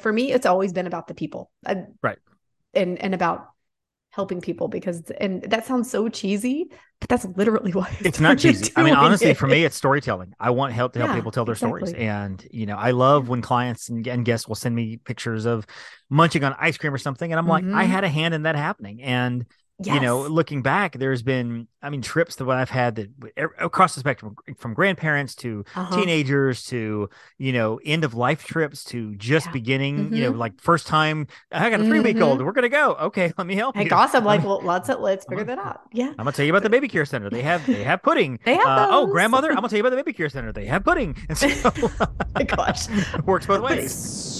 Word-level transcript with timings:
for 0.00 0.12
me, 0.12 0.32
it's 0.32 0.46
always 0.46 0.72
been 0.72 0.86
about 0.86 1.06
the 1.08 1.14
people. 1.14 1.50
I- 1.66 1.86
Right. 2.02 2.18
And 2.74 2.98
and 3.02 3.14
about 3.14 3.48
helping 4.12 4.40
people 4.40 4.68
because 4.68 5.02
and 5.20 5.42
that 5.44 5.66
sounds 5.66 5.90
so 5.90 6.08
cheesy, 6.08 6.66
but 7.00 7.08
that's 7.08 7.24
literally 7.36 7.72
why 7.78 7.88
I 7.90 7.96
it's 8.04 8.20
not 8.20 8.38
cheesy. 8.38 8.72
I 8.76 8.82
mean, 8.82 8.94
honestly, 8.94 9.30
it. 9.30 9.36
for 9.36 9.46
me, 9.46 9.64
it's 9.64 9.76
storytelling. 9.76 10.34
I 10.40 10.50
want 10.50 10.72
help 10.72 10.92
to 10.94 10.98
help 11.00 11.10
Yeah, 11.10 11.16
people 11.16 11.30
tell 11.32 11.44
their 11.44 11.54
stories. 11.54 11.92
And, 11.92 12.46
you 12.50 12.66
know, 12.66 12.76
I 12.76 12.92
love 12.92 13.28
when 13.28 13.42
clients 13.42 13.88
and, 13.88 14.06
and 14.06 14.24
guests 14.24 14.48
will 14.48 14.54
send 14.54 14.74
me 14.74 14.96
pictures 14.96 15.44
of 15.46 15.66
munching 16.08 16.44
on 16.44 16.54
ice 16.58 16.78
cream 16.78 16.94
or 16.94 16.98
something. 16.98 17.30
And 17.30 17.38
I'm 17.38 17.46
like, 17.46 17.64
I 17.72 17.84
Mhm. 17.84 17.88
had 17.88 18.04
a 18.04 18.08
hand 18.08 18.34
in 18.34 18.42
that 18.42 18.56
happening. 18.56 19.02
And, 19.02 19.46
you 19.84 20.00
know, 20.00 20.22
looking 20.22 20.62
back, 20.62 20.98
there's 20.98 21.22
been, 21.22 21.66
I 21.82 21.90
mean, 21.90 22.02
trips 22.02 22.36
that 22.36 22.48
I've 22.48 22.70
had 22.70 22.96
that 22.96 23.08
er- 23.38 23.54
across 23.58 23.94
the 23.94 24.00
spectrum 24.00 24.34
from 24.58 24.74
grandparents 24.74 25.34
to 25.36 25.64
Uh-huh. 25.74 25.96
teenagers 25.96 26.64
to, 26.66 27.08
you 27.38 27.52
know, 27.52 27.80
end 27.84 28.04
of 28.04 28.14
life 28.14 28.44
trips 28.44 28.84
to 28.84 29.14
just 29.16 29.46
Yeah. 29.46 29.52
beginning, 29.52 30.12
you 30.14 30.24
know, 30.24 30.32
Mhm. 30.32 30.38
like 30.38 30.60
first 30.60 30.86
time, 30.86 31.26
I 31.52 31.70
got 31.70 31.80
a 31.80 31.84
3 31.84 32.00
week 32.00 32.20
old. 32.20 32.42
We're 32.44 32.52
going 32.52 32.62
to 32.62 32.68
go. 32.68 32.92
Okay. 33.00 33.32
Let 33.38 33.46
me 33.46 33.54
help 33.54 33.76
Hey, 33.76 33.84
you. 33.84 33.90
gossip, 33.90 34.24
like, 34.24 34.44
well, 34.44 34.60
let's 34.62 34.88
let's 34.88 35.24
figure 35.26 35.44
that 35.44 35.58
out. 35.58 35.80
Yeah. 35.92 36.08
I'm 36.10 36.16
gonna 36.16 36.32
tell 36.32 36.44
you 36.44 36.52
about 36.52 36.62
the 36.62 36.70
baby 36.70 36.88
care 36.88 37.04
center. 37.04 37.30
They 37.30 37.42
have 37.42 37.66
they 37.66 37.84
have 37.84 38.02
pudding. 38.02 38.38
They 38.44 38.54
have 38.54 38.66
Uh, 38.66 38.88
oh, 38.90 39.06
grandmother, 39.06 39.48
I'm 39.50 39.56
gonna 39.56 39.68
tell 39.68 39.76
you 39.78 39.82
about 39.82 39.90
the 39.90 39.96
baby 39.96 40.12
care 40.12 40.28
center. 40.28 40.52
They 40.52 40.66
have 40.66 40.84
pudding. 40.84 41.16
And 41.28 41.38
so 41.38 41.48
my 42.34 42.42
gosh. 42.44 42.88
works 43.24 43.46
both 43.46 43.60
ways. 43.62 44.39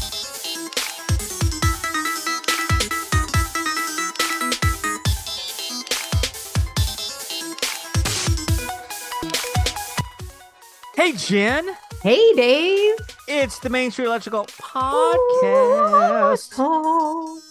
Hey 11.01 11.13
Jenn, 11.13 11.67
Hey, 12.03 12.31
Dave. 12.35 12.93
it's 13.27 13.57
the 13.57 13.69
Main 13.69 13.89
Street 13.89 14.05
Electrical 14.05 14.45
Podcast. 14.45 15.41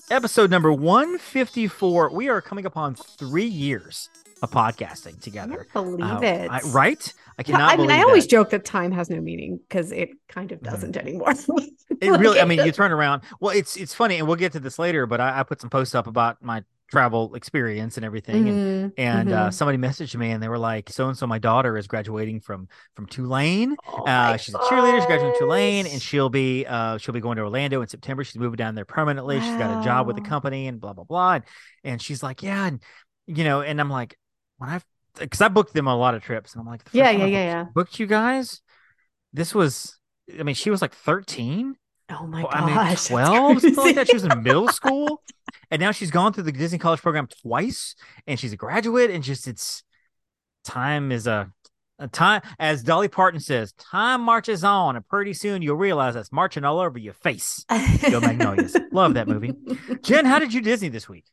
Episode 0.08 0.50
number 0.52 0.72
154. 0.72 2.10
We 2.14 2.28
are 2.28 2.40
coming 2.40 2.64
upon 2.64 2.94
three 2.94 3.42
years 3.46 4.08
of 4.40 4.52
podcasting 4.52 5.20
together. 5.20 5.66
I 5.68 5.72
can't 5.72 5.96
believe 5.98 6.14
Uh, 6.18 6.20
it. 6.22 6.48
I- 6.48 6.60
right? 6.70 7.12
I 7.38 7.42
cannot 7.42 7.72
I 7.72 7.76
mean, 7.76 7.90
I 7.90 8.02
always 8.02 8.22
that. 8.22 8.30
joke 8.30 8.50
that 8.50 8.64
time 8.64 8.92
has 8.92 9.10
no 9.10 9.20
meaning 9.20 9.58
because 9.68 9.90
it 9.90 10.10
kind 10.28 10.52
of 10.52 10.62
doesn't 10.62 10.96
anymore. 10.96 11.34
It 12.00 12.08
really, 12.20 12.38
I 12.40 12.44
mean, 12.44 12.64
you 12.64 12.70
turn 12.80 12.92
around. 12.92 13.22
Well, 13.40 13.50
it's 13.56 13.76
it's 13.76 13.94
funny, 13.94 14.18
and 14.18 14.28
we'll 14.28 14.36
get 14.36 14.52
to 14.52 14.60
this 14.60 14.78
later. 14.78 15.06
But 15.06 15.20
I, 15.20 15.40
I 15.40 15.42
put 15.42 15.60
some 15.60 15.70
posts 15.70 15.96
up 15.96 16.06
about 16.06 16.40
my 16.40 16.62
travel 16.90 17.34
experience 17.34 17.96
and 17.96 18.04
everything, 18.04 18.48
and 18.48 18.60
Mhm, 18.60 18.92
and 18.96 19.32
uh, 19.32 19.48
mhm. 19.48 19.54
somebody 19.54 19.78
messaged 19.78 20.14
me 20.16 20.30
and 20.32 20.42
they 20.42 20.48
were 20.48 20.58
like, 20.58 20.90
"So 20.90 21.08
and 21.08 21.16
so, 21.16 21.26
my 21.26 21.38
daughter 21.38 21.76
is 21.78 21.86
graduating 21.86 22.40
from 22.40 22.68
from 22.96 23.06
Tulane. 23.06 23.76
Oh 23.86 24.02
Uh, 24.06 24.36
she's 24.36 24.54
a 24.54 24.58
cheerleader. 24.58 24.96
She's 24.96 25.06
graduating 25.06 25.32
from 25.34 25.46
Tulane, 25.46 25.86
and 25.86 26.02
she'll 26.02 26.28
be 26.30 26.66
uh 26.66 26.98
she'll 26.98 27.14
be 27.14 27.20
going 27.20 27.36
to 27.36 27.42
Orlando 27.42 27.82
in 27.82 27.88
September. 27.88 28.24
She's 28.24 28.38
moving 28.38 28.56
down 28.56 28.74
there 28.74 28.84
permanently. 28.84 29.40
She's 29.40 29.56
got 29.56 29.70
a 29.70 29.76
job 29.76 30.06
with 30.06 30.16
the 30.16 30.22
company 30.22 30.66
and 30.68 30.80
blah 30.80 30.92
blah 30.92 31.04
blah. 31.04 31.34
And, 31.34 31.44
and 31.84 32.02
she's 32.02 32.22
like, 32.22 32.42
yeah, 32.42 32.66
and 32.66 32.82
you 33.26 33.44
know, 33.44 33.60
and 33.62 33.80
I'm 33.80 33.90
like, 33.90 34.16
when 34.58 34.70
I've 34.70 34.84
because 35.18 35.40
I 35.40 35.48
booked 35.48 35.74
them 35.74 35.86
a 35.86 35.96
lot 35.96 36.14
of 36.14 36.22
trips, 36.22 36.54
and 36.54 36.60
I'm 36.60 36.66
like, 36.66 36.82
Yeah, 36.92 37.10
yeah, 37.10 37.24
I 37.24 37.26
yeah, 37.26 37.26
booked- 37.26 37.34
yeah. 37.44 37.64
Booked 37.74 38.00
you 38.00 38.06
guys. 38.06 38.60
This 39.32 39.54
was, 39.54 39.98
I 40.38 40.42
mean, 40.42 40.54
she 40.54 40.70
was 40.70 40.82
like 40.82 40.94
13. 40.94 41.76
Oh 42.10 42.26
my 42.26 42.42
Well, 42.42 42.50
gosh. 42.52 43.10
I 43.10 43.14
mean, 43.14 43.26
12, 43.26 43.60
something 43.60 43.84
like 43.84 43.94
that. 43.96 44.06
She 44.08 44.14
was 44.14 44.24
in 44.24 44.42
middle 44.42 44.68
school. 44.68 45.22
and 45.70 45.80
now 45.80 45.92
she's 45.92 46.10
gone 46.10 46.32
through 46.32 46.44
the 46.44 46.52
Disney 46.52 46.78
College 46.78 47.00
program 47.00 47.28
twice 47.42 47.94
and 48.26 48.38
she's 48.38 48.52
a 48.52 48.56
graduate. 48.56 49.10
And 49.10 49.22
just 49.22 49.46
it's 49.46 49.82
time 50.64 51.12
is 51.12 51.26
a, 51.26 51.50
a 51.98 52.08
time, 52.08 52.42
as 52.58 52.82
Dolly 52.82 53.08
Parton 53.08 53.40
says, 53.40 53.72
time 53.72 54.22
marches 54.22 54.64
on. 54.64 54.96
And 54.96 55.06
pretty 55.06 55.32
soon 55.34 55.62
you'll 55.62 55.76
realize 55.76 56.14
that's 56.14 56.32
marching 56.32 56.64
all 56.64 56.80
over 56.80 56.98
your 56.98 57.14
face. 57.14 57.64
Go 58.10 58.20
Magnolias. 58.20 58.76
Love 58.92 59.14
that 59.14 59.28
movie. 59.28 59.52
Jenn, 60.02 60.24
how 60.24 60.38
did 60.38 60.52
you 60.52 60.60
Disney 60.60 60.88
this 60.88 61.08
week? 61.08 61.24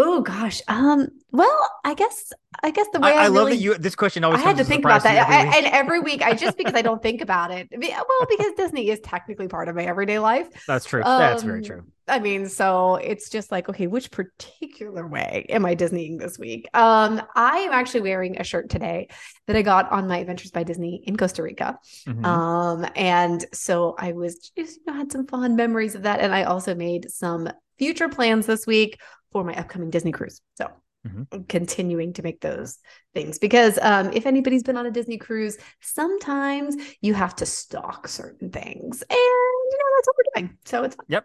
Oh 0.00 0.20
gosh. 0.20 0.62
Um. 0.68 1.08
Well, 1.32 1.70
I 1.84 1.92
guess 1.94 2.32
I 2.62 2.70
guess 2.70 2.86
the 2.92 3.00
way 3.00 3.10
I, 3.12 3.14
I, 3.14 3.24
I 3.24 3.26
love 3.26 3.46
really, 3.48 3.56
that 3.56 3.62
you, 3.62 3.74
this 3.74 3.94
question 3.96 4.22
always. 4.24 4.40
I 4.40 4.44
had 4.44 4.56
to 4.58 4.64
think 4.64 4.84
about 4.84 5.02
that, 5.02 5.16
every 5.16 5.34
I, 5.50 5.56
and 5.58 5.66
every 5.66 6.00
week 6.00 6.22
I 6.22 6.34
just 6.34 6.56
because 6.56 6.74
I 6.74 6.82
don't 6.82 7.02
think 7.08 7.20
about 7.20 7.50
it. 7.50 7.68
Well, 7.76 8.26
because 8.30 8.52
Disney 8.56 8.90
is 8.90 9.00
technically 9.00 9.48
part 9.48 9.68
of 9.68 9.74
my 9.74 9.84
everyday 9.84 10.18
life. 10.20 10.48
That's 10.66 10.86
true. 10.86 11.02
that's 11.02 11.42
very 11.42 11.58
Um, 11.58 11.64
true. 11.64 11.84
I 12.06 12.20
mean, 12.20 12.48
so 12.48 12.94
it's 12.94 13.28
just 13.28 13.52
like, 13.52 13.68
okay, 13.68 13.86
which 13.86 14.10
particular 14.10 15.06
way 15.06 15.44
am 15.50 15.66
I 15.66 15.74
Disneying 15.74 16.18
this 16.18 16.38
week? 16.38 16.66
Um, 16.72 17.20
I 17.34 17.58
am 17.58 17.72
actually 17.72 18.00
wearing 18.02 18.40
a 18.40 18.44
shirt 18.44 18.70
today 18.70 19.08
that 19.46 19.56
I 19.56 19.62
got 19.62 19.90
on 19.92 20.08
my 20.08 20.18
Adventures 20.18 20.50
by 20.52 20.62
Disney 20.62 21.02
in 21.06 21.16
Costa 21.18 21.42
Rica. 21.42 21.78
Mhm. 22.06 22.24
Um, 22.24 22.86
and 22.96 23.44
so 23.52 23.94
I 23.98 24.12
was 24.12 24.50
just, 24.56 24.76
you 24.78 24.82
know, 24.86 24.94
had 24.94 25.12
some 25.12 25.26
fond 25.26 25.56
memories 25.56 25.94
of 25.94 26.04
that. 26.04 26.20
And 26.20 26.34
I 26.34 26.44
also 26.44 26.74
made 26.74 27.10
some 27.10 27.50
future 27.78 28.08
plans 28.08 28.46
this 28.46 28.66
week 28.66 28.98
for 29.32 29.44
my 29.44 29.54
upcoming 29.54 29.90
Disney 29.90 30.12
cruise. 30.12 30.40
So 30.56 30.68
Mhm. 31.06 31.48
Continuing 31.48 32.12
to 32.14 32.24
make 32.24 32.40
those 32.40 32.78
things 33.14 33.38
because 33.38 33.78
um, 33.82 34.10
if 34.12 34.26
anybody's 34.26 34.64
been 34.64 34.76
on 34.76 34.84
a 34.84 34.90
Disney 34.90 35.16
cruise, 35.16 35.56
sometimes 35.80 36.74
you 37.00 37.14
have 37.14 37.36
to 37.36 37.46
stock 37.46 38.08
certain 38.08 38.50
things. 38.50 39.02
And, 39.02 39.16
you 39.18 39.78
know, 39.78 39.96
that's 39.96 40.06
what 40.08 40.16
we're 40.16 40.42
doing. 40.42 40.58
So 40.64 40.82
it's 40.82 40.96
fun. 40.96 41.22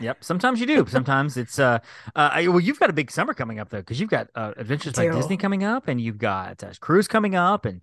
Yep. 0.00 0.24
Sometimes 0.24 0.58
you 0.58 0.66
do. 0.66 0.84
Sometimes 0.90 1.36
it's 1.36 1.58
uh, 1.60 1.78
uh 2.16 2.30
I- 2.32 2.48
well, 2.48 2.58
you've 2.58 2.80
got 2.80 2.90
a 2.90 2.92
big 2.92 3.12
summer 3.12 3.32
coming 3.32 3.60
up 3.60 3.68
though, 3.70 3.78
because 3.78 4.00
you've 4.00 4.10
got 4.10 4.28
uh, 4.34 4.54
Adventures 4.56 4.94
by. 4.94 5.08
Disney 5.08 5.36
coming 5.36 5.62
up, 5.62 5.86
and 5.86 6.00
you've 6.00 6.18
got 6.18 6.64
uh, 6.64 6.72
Cruise 6.80 7.06
coming 7.06 7.36
up, 7.36 7.64
and 7.64 7.82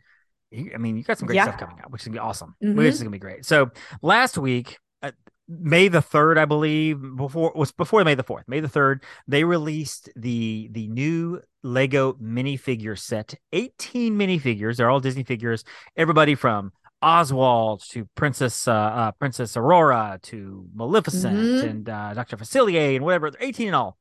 you, 0.52 0.72
I 0.76 0.78
mean, 0.78 0.98
you 0.98 1.04
got 1.04 1.18
some 1.20 1.28
great 1.28 1.38
Yeah. 1.38 1.46
stuff 1.46 1.58
coming 1.58 1.80
up, 1.82 1.90
which 1.92 2.02
is 2.02 2.08
gonna 2.08 2.16
be 2.16 2.20
awesome. 2.20 2.56
Mhm. 2.62 2.76
Which 2.76 2.88
is 2.88 3.00
gonna 3.00 3.12
be 3.12 3.20
great. 3.20 3.46
So 3.46 3.72
last 4.02 4.38
week, 4.38 4.78
uh, 5.02 5.12
May 5.48 5.90
the 5.90 6.02
third, 6.02 6.38
I 6.38 6.46
believe, 6.46 7.00
before 7.18 7.52
was 7.56 7.72
before 7.72 8.04
May 8.06 8.16
the 8.16 8.24
fourth, 8.24 8.46
May 8.48 8.60
the 8.62 8.70
third, 8.70 9.04
they 9.28 9.44
released 9.44 10.10
the 10.16 10.70
the 10.72 10.88
new 10.88 11.42
Lego 11.64 12.14
minifigure 12.14 12.98
set, 12.98 13.36
eighteen 13.52 14.18
minifigures. 14.18 14.78
They're 14.78 14.90
all 14.90 15.00
Disney 15.02 15.24
figures. 15.24 15.64
Everybody 15.98 16.36
from 16.36 16.72
Oswald 17.02 17.84
to 17.90 18.08
Princess 18.16 18.68
uh, 18.68 18.74
uh, 18.74 19.12
Princess 19.12 19.58
Aurora 19.58 20.20
to 20.24 20.66
Maleficent 20.74 21.38
Mhm. 21.38 21.70
and 21.70 21.90
uh, 21.90 22.14
Doctor 22.14 22.38
Facilier 22.38 22.96
and 22.96 23.04
whatever, 23.04 23.30
18 23.42 23.68
in 23.68 23.74
all. 23.74 23.98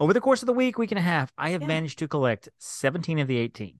Over 0.00 0.12
the 0.12 0.20
course 0.20 0.42
of 0.42 0.46
the 0.46 0.52
week, 0.52 0.76
week 0.76 0.90
and 0.90 0.98
a 0.98 1.02
half, 1.02 1.32
I 1.38 1.50
have 1.50 1.60
Yeah. 1.62 1.68
managed 1.68 2.00
to 2.00 2.08
collect 2.08 2.48
17 2.58 3.20
of 3.20 3.28
the 3.28 3.36
18. 3.36 3.78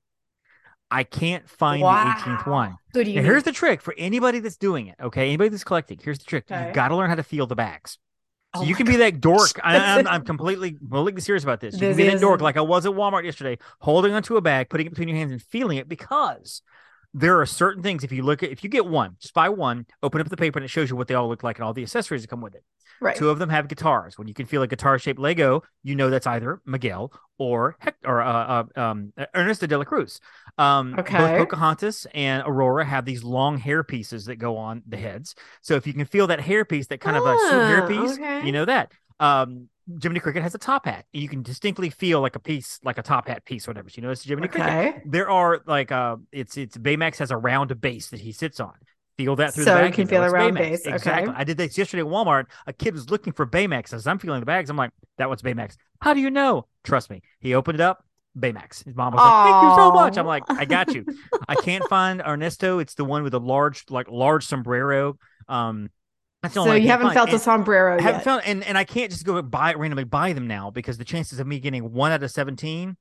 I 0.91 1.05
can't 1.05 1.49
find 1.49 1.83
the 1.83 1.87
18th 1.87 2.47
one. 2.47 2.77
So 2.95 3.05
do 3.05 3.11
you 3.11 3.17
Now, 3.21 3.27
here's 3.27 3.45
the 3.45 3.53
trick 3.53 3.81
for 3.81 3.95
anybody 3.97 4.41
that's 4.41 4.57
doing 4.57 4.89
it. 4.89 4.97
Okay, 5.01 5.29
anybody 5.29 5.51
that's 5.51 5.65
collecting. 5.65 5.99
Here's 6.03 6.19
the 6.19 6.25
trick: 6.25 6.45
Okay. 6.51 6.67
you've 6.67 6.75
got 6.75 6.89
to 6.89 6.97
learn 6.97 7.09
how 7.09 7.17
to 7.17 7.23
feel 7.23 7.47
the 7.47 7.55
bags. 7.55 7.99
So 8.57 8.63
Oh 8.63 8.65
you 8.65 8.75
can 8.75 8.87
be 8.87 8.97
that 8.97 9.21
dork. 9.21 9.53
I, 9.63 9.75
This 9.79 9.83
I'm, 9.89 10.01
is- 10.01 10.07
I'm 10.11 10.25
completely, 10.25 10.73
completely 10.73 11.21
serious 11.21 11.45
about 11.45 11.61
this. 11.61 11.75
You 11.75 11.81
This 11.81 11.97
can 11.97 11.97
be 11.97 12.13
that 12.13 12.21
dork 12.21 12.41
like 12.41 12.57
I 12.57 12.63
was 12.63 12.85
at 12.87 12.93
Walmart 12.93 13.25
yesterday, 13.25 13.59
holding 13.81 14.13
onto 14.13 14.37
a 14.37 14.41
bag, 14.41 14.69
putting 14.69 14.87
it 14.87 14.91
between 14.91 15.07
your 15.09 15.17
hands, 15.19 15.31
and 15.31 15.41
feeling 15.41 15.79
it 15.79 15.89
because 15.89 16.63
there 17.15 17.41
are 17.41 17.47
certain 17.47 17.83
things. 17.83 18.03
If 18.03 18.11
you 18.11 18.23
look 18.25 18.43
at, 18.43 18.51
if 18.51 18.65
you 18.65 18.71
get 18.71 18.87
one, 18.87 19.17
just 19.21 19.35
buy 19.35 19.49
one, 19.51 19.87
open 20.03 20.21
up 20.21 20.29
the 20.29 20.37
paper, 20.37 20.59
and 20.59 20.65
it 20.65 20.69
shows 20.69 20.91
you 20.91 20.97
what 20.97 21.07
they 21.07 21.15
all 21.15 21.29
look 21.29 21.45
like 21.45 21.59
and 21.59 21.65
all 21.65 21.73
the 21.73 21.83
accessories 21.83 22.23
that 22.23 22.29
come 22.29 22.41
with 22.41 22.57
it. 22.57 22.65
Right. 23.01 23.17
Two 23.17 23.31
of 23.31 23.39
them 23.39 23.49
have 23.49 23.69
guitars. 23.69 24.19
When 24.19 24.29
you 24.29 24.35
can 24.35 24.47
feel 24.47 24.63
a 24.63 24.67
guitar-shaped 24.67 25.19
Lego, 25.19 25.63
you 25.83 25.95
know 25.95 26.11
that's 26.11 26.27
either 26.27 26.61
Miguel 26.67 27.13
or 27.39 27.77
Hector, 27.81 28.09
or 28.09 28.21
uh, 28.23 28.65
uh, 28.77 28.81
um, 28.81 29.13
Ernesto 29.35 29.67
de 29.67 29.79
la 29.79 29.85
Cruz. 29.85 30.21
Um, 30.59 30.95
Okay. 30.99 31.17
Both 31.17 31.39
Pocahontas 31.39 32.07
and 32.15 32.43
Aurora 32.47 32.85
have 32.85 33.05
these 33.05 33.25
long 33.25 33.59
hair 33.59 33.83
pieces 33.83 34.27
that 34.27 34.37
go 34.37 34.57
on 34.57 34.83
the 34.87 34.97
heads. 34.99 35.35
So 35.63 35.75
if 35.77 35.87
you 35.87 35.93
can 35.95 36.05
feel 36.05 36.27
that 36.27 36.41
hair 36.41 36.65
piece, 36.65 36.87
that 36.89 37.01
kind 37.01 37.17
of 37.17 37.25
a 37.25 37.37
hair 37.37 37.85
Ah, 37.85 37.87
piece, 37.89 38.13
okay. 38.13 38.45
you 38.47 38.53
know 38.53 38.65
that. 38.67 38.93
Um, 39.19 39.69
Jiminy 40.01 40.21
Cricket 40.21 40.43
has 40.43 40.55
a 40.55 40.59
top 40.59 40.85
hat. 40.87 41.05
You 41.13 41.29
can 41.29 41.43
distinctly 41.43 41.91
feel 41.91 42.21
like 42.21 42.37
a 42.37 42.39
piece, 42.39 42.79
like 42.85 42.97
a 42.99 43.03
top 43.03 43.27
hat 43.27 43.45
piece, 43.45 43.67
or 43.67 43.73
whatever. 43.73 43.89
So 43.89 43.97
you 43.97 44.03
know 44.03 44.11
it's 44.11 44.23
Jiminy 44.23 44.47
Cricket. 44.49 44.67
There 45.05 45.29
are 45.29 45.63
like 45.67 45.91
uh, 45.91 46.17
it's 46.31 46.57
it's 46.57 46.77
Baymax 46.77 47.19
has 47.19 47.31
a 47.33 47.37
round 47.37 47.79
base 47.81 48.09
that 48.11 48.21
he 48.21 48.31
sits 48.33 48.61
on. 48.61 48.75
Feel 49.25 49.37
that 49.37 49.55
through 49.55 49.65
So 49.65 49.77
the 49.77 49.87
you 49.87 49.93
can 49.93 50.07
feel 50.07 50.23
a 50.23 50.27
it's 50.27 50.33
round 50.33 50.57
Baymax. 50.57 50.85
base, 50.85 50.87
okay. 50.87 51.27
I 51.35 51.45
did 51.45 51.57
this 51.59 51.77
yesterday 51.77 52.03
at 52.03 52.09
Walmart. 52.09 52.47
A 52.67 52.73
kid 52.73 52.95
was 52.95 53.11
looking 53.11 53.33
for 53.33 53.47
Baymax. 53.47 53.93
As 53.93 54.07
I'm 54.07 54.19
feeling 54.19 54.41
the 54.41 54.47
bags, 54.47 54.71
I'm 54.71 54.77
like, 54.77 54.93
that 55.19 55.29
one's 55.29 55.43
Baymax. 55.43 55.77
How 56.01 56.15
do 56.15 56.21
you 56.21 56.31
know? 56.31 56.67
Trust 56.85 57.11
me. 57.11 57.21
He 57.41 57.55
opened 57.55 57.77
it 57.77 57.81
up. 57.83 58.05
Baymax. 58.39 58.85
His 58.85 58.95
mom 58.95 59.13
was 59.13 59.19
like, 59.19 59.45
"Thank 59.45 59.63
you 59.65 59.77
so 59.77 59.93
much." 59.93 60.17
I'm 60.17 60.27
like, 60.27 60.45
"I 60.49 60.65
got 60.65 60.95
you." 60.95 61.05
I 61.49 61.57
can't 61.57 61.85
find 61.89 62.23
Ernesto. 62.25 62.79
It's 62.79 62.95
the 62.95 63.05
one 63.05 63.23
with 63.25 63.33
the 63.33 63.41
large, 63.41 63.85
like 63.91 64.09
large 64.09 64.47
sombrero. 64.47 65.19
Um, 65.49 65.91
That's 66.43 66.55
the 66.55 66.63
so 66.65 66.73
you 66.75 66.89
haven't 66.89 67.09
find. 67.09 67.15
felt 67.15 67.29
and 67.31 67.37
a 67.37 67.41
sombrero 67.41 67.99
I 67.99 68.03
haven't 68.03 68.23
found, 68.23 68.43
and, 68.47 68.63
and 68.65 68.79
I 68.79 68.85
can't 68.85 69.11
just 69.11 69.25
go 69.27 69.43
buy 69.43 69.75
randomly 69.75 70.05
buy 70.05 70.33
them 70.33 70.47
now 70.47 70.71
because 70.71 70.97
the 70.97 71.05
chances 71.05 71.41
of 71.41 71.47
me 71.47 71.59
getting 71.59 71.93
one 71.93 72.13
out 72.13 72.23
of 72.23 72.31
17 72.31 72.97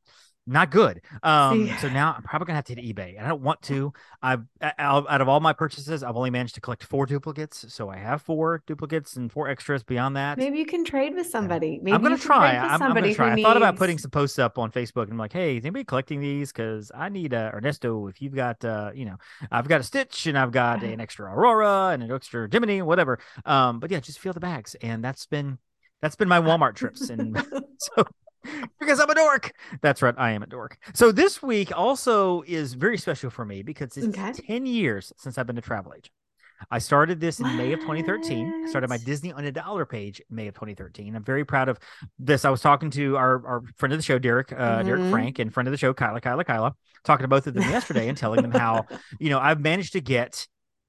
not 0.50 0.72
good. 0.72 1.02
Um, 1.24 1.70
so 1.80 1.90
now 1.90 2.14
I'm 2.18 2.24
probably 2.24 2.48
gonna 2.48 2.56
have 2.56 2.66
to 2.66 2.76
hit 2.76 2.96
eBay, 2.96 3.18
and 3.18 3.26
I 3.26 3.30
don't 3.30 3.42
want 3.42 3.62
to. 3.64 3.94
I've 4.22 4.44
out 4.62 5.22
of 5.22 5.30
all 5.30 5.40
my 5.40 5.54
purchases, 5.54 6.04
I've 6.04 6.16
only 6.16 6.30
managed 6.30 6.56
to 6.56 6.62
collect 6.62 6.84
four 6.84 7.06
duplicates, 7.06 7.66
so 7.70 7.90
I 7.90 7.98
have 7.98 8.22
four 8.22 8.64
duplicates 8.66 9.16
and 9.16 9.32
four 9.32 9.48
extras 9.48 9.84
beyond 9.84 10.16
that. 10.16 10.38
Maybe 10.38 10.58
you 10.58 10.66
can 10.66 10.84
trade 10.84 11.16
with 11.16 11.28
somebody. 11.28 11.80
Maybe 11.82 11.94
I'm 11.94 12.02
gonna 12.02 12.18
try. 12.18 12.56
I'm, 12.56 12.82
I'm, 12.82 12.94
gonna 12.94 13.14
try. 13.14 13.34
I 13.34 13.42
thought 13.42 13.58
about 13.58 13.78
putting 13.78 13.98
some 13.98 14.12
posts 14.12 14.40
up 14.40 14.58
on 14.58 14.72
Facebook, 14.72 15.04
and 15.04 15.14
I'm 15.14 15.18
like, 15.18 15.34
hey, 15.34 15.58
is 15.58 15.64
anybody 15.64 15.84
collecting 15.84 16.20
these? 16.20 16.52
Because 16.52 16.92
I 16.96 17.10
need 17.10 17.34
uh, 17.34 17.52
Ernesto. 17.54 18.08
If 18.08 18.22
you've 18.22 18.36
got, 18.36 18.64
uh, 18.66 18.92
you 18.94 19.06
know, 19.06 19.18
I've 19.52 19.68
got 19.68 19.80
a 19.80 19.84
Stitch, 19.84 20.26
and 20.28 20.38
I've 20.38 20.52
got 20.52 20.84
an 20.84 21.00
extra 21.10 21.32
Aurora 21.32 21.90
and 21.94 22.04
an 22.04 22.12
extra 22.12 22.48
Jiminy, 22.52 22.82
whatever. 22.82 23.20
Um, 23.46 23.80
but 23.80 23.92
yeah, 23.92 24.00
just 24.00 24.20
feel 24.20 24.34
the 24.34 24.40
bags, 24.40 24.76
and 24.82 25.04
that's 25.04 25.26
been 25.26 25.60
that's 26.02 26.16
been 26.16 26.28
my 26.28 26.40
Walmart 26.40 26.76
trips, 26.76 27.10
and 27.10 27.38
so 27.78 28.06
because 28.80 29.00
I'm 29.00 29.10
a 29.10 29.16
dork. 29.16 29.52
That's 29.82 30.02
right. 30.02 30.16
I 30.18 30.32
am 30.32 30.44
a 30.44 30.48
dork. 30.48 30.78
So 30.94 31.12
this 31.12 31.42
week 31.42 31.78
also 31.78 32.44
is 32.48 32.74
very 32.74 32.98
special 32.98 33.30
for 33.30 33.46
me 33.46 33.64
because 33.64 33.96
it's 33.98 34.18
okay. 34.18 34.34
10 34.34 34.66
years 34.66 35.14
since 35.18 35.38
I've 35.38 35.48
been 35.48 35.58
a 35.58 35.62
travel 35.62 35.94
agent. 35.94 36.12
I 36.70 36.80
started 36.80 37.20
this 37.20 37.40
in 37.40 37.46
what? 37.46 37.56
May 37.56 37.74
of 37.74 37.80
2013. 37.80 38.64
I 38.66 38.70
started 38.70 38.90
my 38.90 38.98
Disney 38.98 39.32
on 39.32 39.46
a 39.46 39.52
dollar 39.52 39.86
page 39.86 40.20
in 40.20 40.36
May 40.36 40.48
of 40.48 40.56
2013. 40.56 41.16
I'm 41.16 41.24
very 41.24 41.46
proud 41.46 41.70
of 41.70 41.80
this. 42.18 42.44
I 42.44 42.50
was 42.50 42.62
talking 42.62 42.90
to 42.92 43.16
our, 43.18 43.46
our 43.48 43.64
friend 43.78 43.94
of 43.94 44.00
the 44.00 44.04
show, 44.04 44.20
Derek, 44.20 44.52
uh, 44.52 44.56
mm-hmm. 44.56 44.88
Derek 44.88 45.12
Frank, 45.12 45.40
and 45.40 45.54
friend 45.54 45.68
of 45.68 45.72
the 45.72 45.78
show, 45.78 45.94
Kyla, 45.94 46.22
Kyla, 46.22 46.44
Kyla, 46.44 46.76
talking 47.04 47.24
to 47.24 47.28
both 47.30 47.48
of 47.48 47.54
them 47.54 47.64
yesterday 47.64 48.10
and 48.10 48.18
telling 48.18 48.42
them 48.42 48.52
how, 48.52 48.86
you 49.20 49.30
know, 49.30 49.40
I've 49.40 49.62
managed 49.62 49.94
to 49.94 50.02
get 50.02 50.48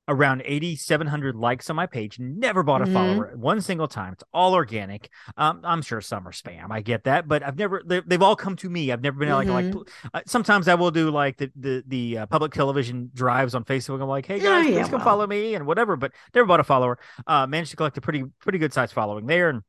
around 0.08 0.42
8,700 0.44 1.36
likes 1.36 1.70
on 1.70 1.76
my 1.76 1.86
page. 1.86 2.18
Never 2.18 2.62
bought 2.62 2.82
a 2.82 2.84
mm-hmm. 2.84 2.94
follower 2.94 3.32
one 3.36 3.60
single 3.60 3.88
time. 3.88 4.14
It's 4.14 4.24
all 4.32 4.54
organic. 4.54 5.10
Um, 5.36 5.60
I'm 5.64 5.82
sure 5.82 6.00
some 6.00 6.26
are 6.26 6.32
spam. 6.32 6.70
I 6.70 6.80
get 6.80 7.04
that, 7.04 7.28
but 7.28 7.42
I've 7.42 7.58
never. 7.58 7.82
They've 7.84 8.22
all 8.22 8.36
come 8.36 8.56
to 8.56 8.70
me. 8.70 8.92
I've 8.92 9.02
never 9.02 9.18
been 9.18 9.28
mm-hmm. 9.28 9.50
like 9.50 9.74
like. 9.74 9.86
Uh, 10.12 10.20
sometimes 10.26 10.68
I 10.68 10.74
will 10.74 10.90
do 10.90 11.10
like 11.10 11.36
the 11.36 11.50
the 11.56 11.84
the 11.86 12.18
uh, 12.18 12.26
public 12.26 12.52
television 12.52 13.10
drives 13.14 13.54
on 13.54 13.64
Facebook. 13.64 14.02
I'm 14.02 14.08
like, 14.08 14.26
hey 14.26 14.40
guys, 14.40 14.66
please 14.66 14.74
yeah, 14.74 14.82
come 14.84 14.92
well. 14.92 15.04
follow 15.04 15.26
me 15.26 15.54
and 15.54 15.66
whatever. 15.66 15.96
But 15.96 16.12
never 16.34 16.46
bought 16.46 16.60
a 16.60 16.64
follower. 16.64 16.98
Uh, 17.26 17.46
managed 17.46 17.70
to 17.70 17.76
collect 17.76 17.96
a 17.96 18.00
pretty 18.00 18.24
pretty 18.40 18.58
good 18.58 18.72
size 18.72 18.92
following 18.92 19.26
there 19.26 19.50
and 19.50 19.62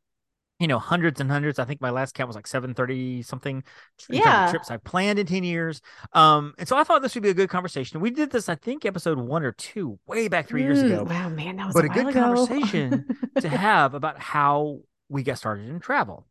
you 0.61 0.67
know, 0.67 0.77
hundreds 0.77 1.19
and 1.19 1.29
hundreds. 1.31 1.57
I 1.57 1.65
think 1.65 1.81
my 1.81 1.89
last 1.89 2.13
count 2.13 2.27
was 2.27 2.35
like 2.35 2.45
730 2.45 3.23
something 3.23 3.63
yeah. 4.09 4.47
trips 4.51 4.69
I've 4.69 4.83
planned 4.83 5.17
in 5.17 5.25
10 5.25 5.43
years. 5.43 5.81
Um, 6.13 6.53
and 6.59 6.67
so 6.67 6.77
I 6.77 6.83
thought 6.83 7.01
this 7.01 7.15
would 7.15 7.23
be 7.23 7.31
a 7.31 7.33
good 7.33 7.49
conversation. 7.49 7.99
We 7.99 8.11
did 8.11 8.29
this, 8.29 8.47
I 8.47 8.53
think, 8.53 8.85
episode 8.85 9.17
one 9.17 9.43
or 9.43 9.53
two, 9.53 9.97
way 10.05 10.27
back 10.27 10.47
three 10.47 10.61
mm, 10.61 10.65
years 10.65 10.81
ago. 10.83 11.03
Wow, 11.03 11.29
man, 11.29 11.55
that 11.55 11.65
was 11.65 11.73
but 11.73 11.85
a, 11.85 11.87
a 11.87 11.89
good 11.89 12.07
ago. 12.09 12.21
conversation 12.21 13.07
to 13.39 13.49
have 13.49 13.95
about 13.95 14.19
how 14.19 14.81
we 15.09 15.23
got 15.23 15.39
started 15.39 15.67
in 15.67 15.79
travel. 15.79 16.27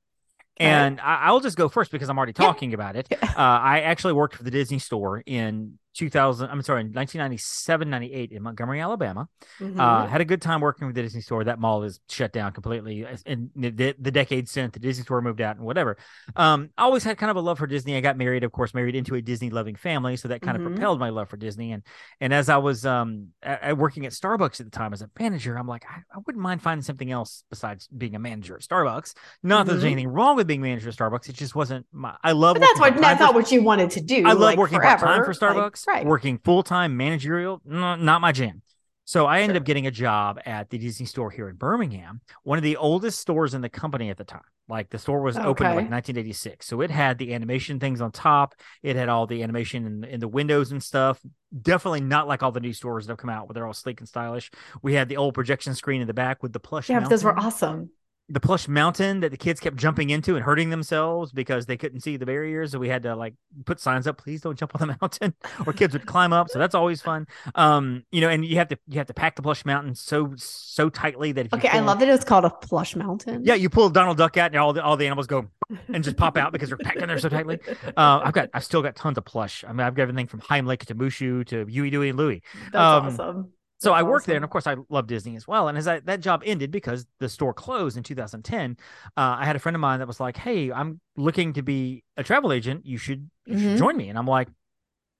And 0.59 1.01
I, 1.01 1.33
will 1.33 1.41
just 1.41 1.57
go 1.57 1.69
first 1.69 1.91
because 1.91 2.09
I'm 2.09 2.17
already 2.17 2.35
talking 2.35 2.71
yeah. 2.71 2.75
about 2.75 2.95
it. 2.95 3.09
Uh, 3.31 3.43
I 3.43 3.81
actually 3.81 4.13
worked 4.13 4.37
for 4.37 4.43
the 4.43 4.51
Disney 4.51 4.79
store 4.79 5.23
in 5.25 5.79
2000 5.95 6.49
i'm 6.49 6.63
sorry 6.63 6.83
1997 6.85 7.91
98 7.91 8.33
in 8.33 8.43
montgomery 8.43 8.81
alabama. 8.81 9.29
Mm-hmm. 9.59 9.81
uh, 9.81 10.07
had 10.07 10.21
a 10.21 10.25
good 10.25 10.41
time 10.41 10.61
working 10.61 10.87
with 10.87 10.97
the 10.97 11.03
disney 11.03 11.21
store. 11.21 11.45
That 11.45 11.59
mall 11.59 11.83
is 11.83 12.01
shut 12.09 12.33
down 12.33 12.53
completely. 12.53 13.07
In 13.27 13.51
the, 13.57 13.95
the 13.99 14.11
decade 14.11 14.49
since 14.49 14.73
the 14.73 14.79
disney 14.79 15.05
store 15.05 15.21
moved 15.21 15.41
out 15.41 15.57
and 15.57 15.65
whatever. 15.65 15.97
Um, 16.37 16.71
i 16.79 16.83
always 16.83 17.05
had 17.05 17.19
kind 17.19 17.31
of 17.31 17.37
a 17.37 17.41
love 17.41 17.59
for 17.59 17.67
disney. 17.67 17.97
I 17.97 18.01
got 18.01 18.17
married 18.17 18.45
of 18.45 18.53
course 18.53 18.75
married 18.75 18.95
into 18.95 19.15
a 19.15 19.23
disney 19.23 19.51
loving 19.51 19.75
family 19.75 20.17
so 20.17 20.29
that 20.29 20.43
kind 20.43 20.57
mm-hmm. 20.57 20.67
of 20.67 20.73
propelled 20.75 21.01
my 21.01 21.11
love 21.11 21.29
for 21.29 21.37
disney. 21.37 21.73
And 21.73 21.83
and 22.21 22.33
as 22.33 22.49
i 22.49 22.57
was 22.57 22.87
um, 22.87 23.29
working 23.77 24.07
at 24.07 24.13
starbucks 24.13 24.61
at 24.61 24.67
the 24.67 24.71
time 24.71 24.93
as 24.93 25.03
a 25.03 25.11
manager 25.19 25.59
i'm 25.59 25.67
like 25.67 25.85
I, 25.89 26.01
I, 26.15 26.19
wouldn't 26.25 26.43
mind 26.43 26.63
finding 26.63 26.83
something 26.83 27.11
else 27.11 27.45
besides 27.51 27.89
being 27.89 28.15
a 28.15 28.19
manager 28.19 28.55
at 28.55 28.63
starbucks. 28.63 29.15
Not 29.43 29.61
mm-hmm. 29.61 29.67
that 29.67 29.73
there's 29.73 29.79
mm-hmm. 29.79 29.87
anything 29.87 30.09
wrong 30.09 30.37
with 30.37 30.47
being 30.47 30.61
manager 30.61 30.89
at 30.89 30.95
starbucks. 30.95 31.29
It 31.29 31.35
just 31.35 31.55
wasn't 31.55 31.87
my 31.93 32.15
i 32.23 32.33
love 32.33 32.59
that's 32.61 32.79
what 32.79 32.97
that's 32.97 33.21
not 33.21 33.35
what 33.35 33.51
you 33.51 33.63
wanted 33.63 33.91
to 33.91 34.01
do 34.01 34.23
i 34.27 34.33
love 34.33 34.41
like 34.41 34.59
working 34.59 34.81
part-time 34.81 35.25
for 35.25 35.33
starbucks 35.33 35.80
right. 35.87 36.05
working 36.05 36.39
full 36.39 36.63
time 36.63 36.97
managerial, 36.97 37.61
not 37.65 38.21
my 38.21 38.33
jam. 38.33 38.63
So 39.05 39.27
I 39.27 39.41
ended 39.41 39.57
sure. 39.57 39.63
up 39.63 39.67
getting 39.67 39.89
a 39.89 39.91
job 39.91 40.39
at 40.47 40.71
the 40.71 40.79
Disney 40.79 41.05
store 41.05 41.31
here 41.31 41.49
in 41.49 41.57
Birmingham, 41.57 42.21
one 42.45 42.59
of 42.59 42.63
the 42.63 42.77
oldest 42.77 43.19
stores 43.19 43.55
in 43.55 43.61
the 43.61 43.69
company 43.69 44.09
at 44.09 44.17
the 44.17 44.25
time. 44.25 44.43
Like 44.69 44.89
the 44.89 45.01
store 45.01 45.21
was 45.21 45.37
okay. 45.37 45.45
open 45.45 45.67
in 45.67 45.71
like 45.71 45.91
1986. 45.91 46.65
So 46.65 46.81
it 46.81 46.93
had 46.93 47.19
the 47.19 47.35
animation 47.35 47.81
things 47.81 48.01
on 48.01 48.13
top. 48.13 48.55
It 48.85 48.95
had 48.95 49.09
all 49.09 49.27
the 49.27 49.43
animation 49.43 49.85
in, 49.85 50.05
in 50.05 50.21
the 50.21 50.29
windows 50.29 50.71
and 50.71 50.81
stuff. 50.81 51.21
Definitely 51.61 52.03
not 52.03 52.29
like 52.29 52.45
all 52.45 52.53
the 52.53 52.61
new 52.61 52.73
stores 52.73 53.07
that 53.07 53.13
have 53.13 53.19
come 53.19 53.31
out 53.31 53.49
where 53.49 53.55
they're 53.55 53.67
all 53.67 53.75
sleek 53.75 53.99
and 53.99 54.09
stylish. 54.09 54.53
We 54.81 54.95
had 54.95 55.09
the 55.09 55.17
old 55.17 55.35
projection 55.35 55.75
screen 55.75 56.01
in 56.01 56.07
the 56.07 56.15
back 56.15 56.41
with 56.41 56.53
the 56.53 56.61
plush. 56.61 56.89
Yeah, 56.89 57.01
those 57.01 57.25
were 57.25 57.37
awesome 57.37 57.91
the 58.31 58.41
plush 58.41 58.69
mountain 58.69 59.21
that 59.21 59.31
the 59.31 59.37
kids 59.37 59.59
kept 59.59 59.77
jumping 59.77 60.11
into 60.11 60.37
and 60.37 60.45
hurting 60.45 60.71
themselves 60.71 61.33
because 61.33 61.67
they 61.67 61.77
couldn't 61.77 62.01
see 62.01 62.17
the 62.17 62.25
barriers. 62.25 62.71
So 62.71 62.79
we 62.79 62.89
had 62.89 63.03
to 63.03 63.17
like 63.17 63.35
put 63.65 63.81
signs 63.81 64.07
up, 64.07 64.19
please 64.19 64.41
don't 64.41 64.57
jump 64.57 64.81
on 64.81 64.87
the 64.87 64.97
mountain, 65.03 65.35
or 65.67 65.73
kids 65.73 65.93
would 65.93 66.07
climb 66.07 66.33
up. 66.33 66.49
So 66.49 66.59
that's 66.59 66.75
always 66.75 67.03
fun. 67.03 67.27
Um, 67.57 68.05
you 68.13 68.21
know, 68.21 68.29
and 68.29 68.45
you 68.45 68.57
have 68.57 68.69
to 68.69 68.79
you 68.87 68.99
have 68.99 69.09
to 69.09 69.15
pack 69.15 69.35
the 69.35 69.43
plush 69.43 69.65
mountain 69.65 69.95
so 69.97 70.33
so 70.37 70.89
tightly 70.89 71.33
that 71.33 71.53
okay, 71.53 71.69
I 71.69 71.81
love 71.81 71.99
that 71.99 72.09
it's 72.09 72.25
called 72.25 72.45
a 72.45 72.51
plush 72.51 72.95
mountain. 72.95 73.45
Yeah, 73.45 73.55
you 73.55 73.69
pull 73.69 73.91
Donald 73.91 74.17
Duck 74.17 74.37
out 74.37 74.53
and 74.53 74.57
all 74.57 74.73
the 74.73 74.83
all 74.83 74.97
the 74.97 75.07
animals 75.07 75.27
go 75.27 75.49
and 75.93 76.05
just 76.05 76.17
pop 76.17 76.37
out 76.37 76.53
because 76.53 76.69
they're 76.69 76.79
packed 76.79 76.99
in 76.99 77.09
there 77.09 77.19
so 77.19 77.29
tightly. 77.29 77.59
Uh, 77.97 78.21
I've 78.25 78.33
got 78.33 78.49
I've 78.55 78.65
still 78.65 78.83
got 78.83 78.95
tons 78.95 79.19
of 79.19 79.25
plush. 79.25 79.65
I 79.67 79.73
mean, 79.73 79.81
I've 79.81 79.95
got 79.95 80.03
everything 80.03 80.29
from 80.29 80.41
Heimlich 80.41 80.87
to 80.87 80.95
Mushu 80.95 81.45
to 81.47 81.67
Huey, 81.67 81.91
Dewey, 81.91 82.11
and 82.11 82.19
Louie. 82.19 82.43
That's 82.73 82.77
um, 82.77 83.07
awesome. 83.07 83.53
So 83.81 83.95
I 83.95 84.03
worked 84.03 84.27
there, 84.27 84.37
and 84.37 84.45
of 84.45 84.51
course, 84.51 84.67
I 84.67 84.77
love 84.91 85.07
Disney 85.07 85.37
as 85.37 85.49
well. 85.49 85.69
And 85.69 85.79
as 85.79 85.89
I, 85.89 86.01
that 86.01 86.21
job 86.21 86.43
ended 86.45 86.71
because 86.71 87.07
the 87.19 87.31
store 87.31 87.55
closed 87.55 87.97
in 87.97 88.03
2010, 88.03 88.77
uh, 89.17 89.37
I 89.39 89.47
had 89.47 89.57
a 89.57 89.59
friend 89.59 89.75
of 89.75 89.81
mine 89.81 90.01
that 90.01 90.07
was 90.07 90.21
like, 90.21 90.37
"Hey, 90.37 90.71
I'm 90.71 91.01
looking 91.17 91.55
to 91.55 91.63
be 91.63 92.05
a 92.19 92.23
travel 92.23 92.53
agent. 92.53 92.85
You 92.85 92.99
should, 92.99 93.31
you 93.47 93.55
mm-hmm. 93.55 93.63
should 93.63 93.79
join 93.79 93.97
me." 93.97 94.11
And 94.11 94.19
I'm 94.19 94.27
like, 94.27 94.49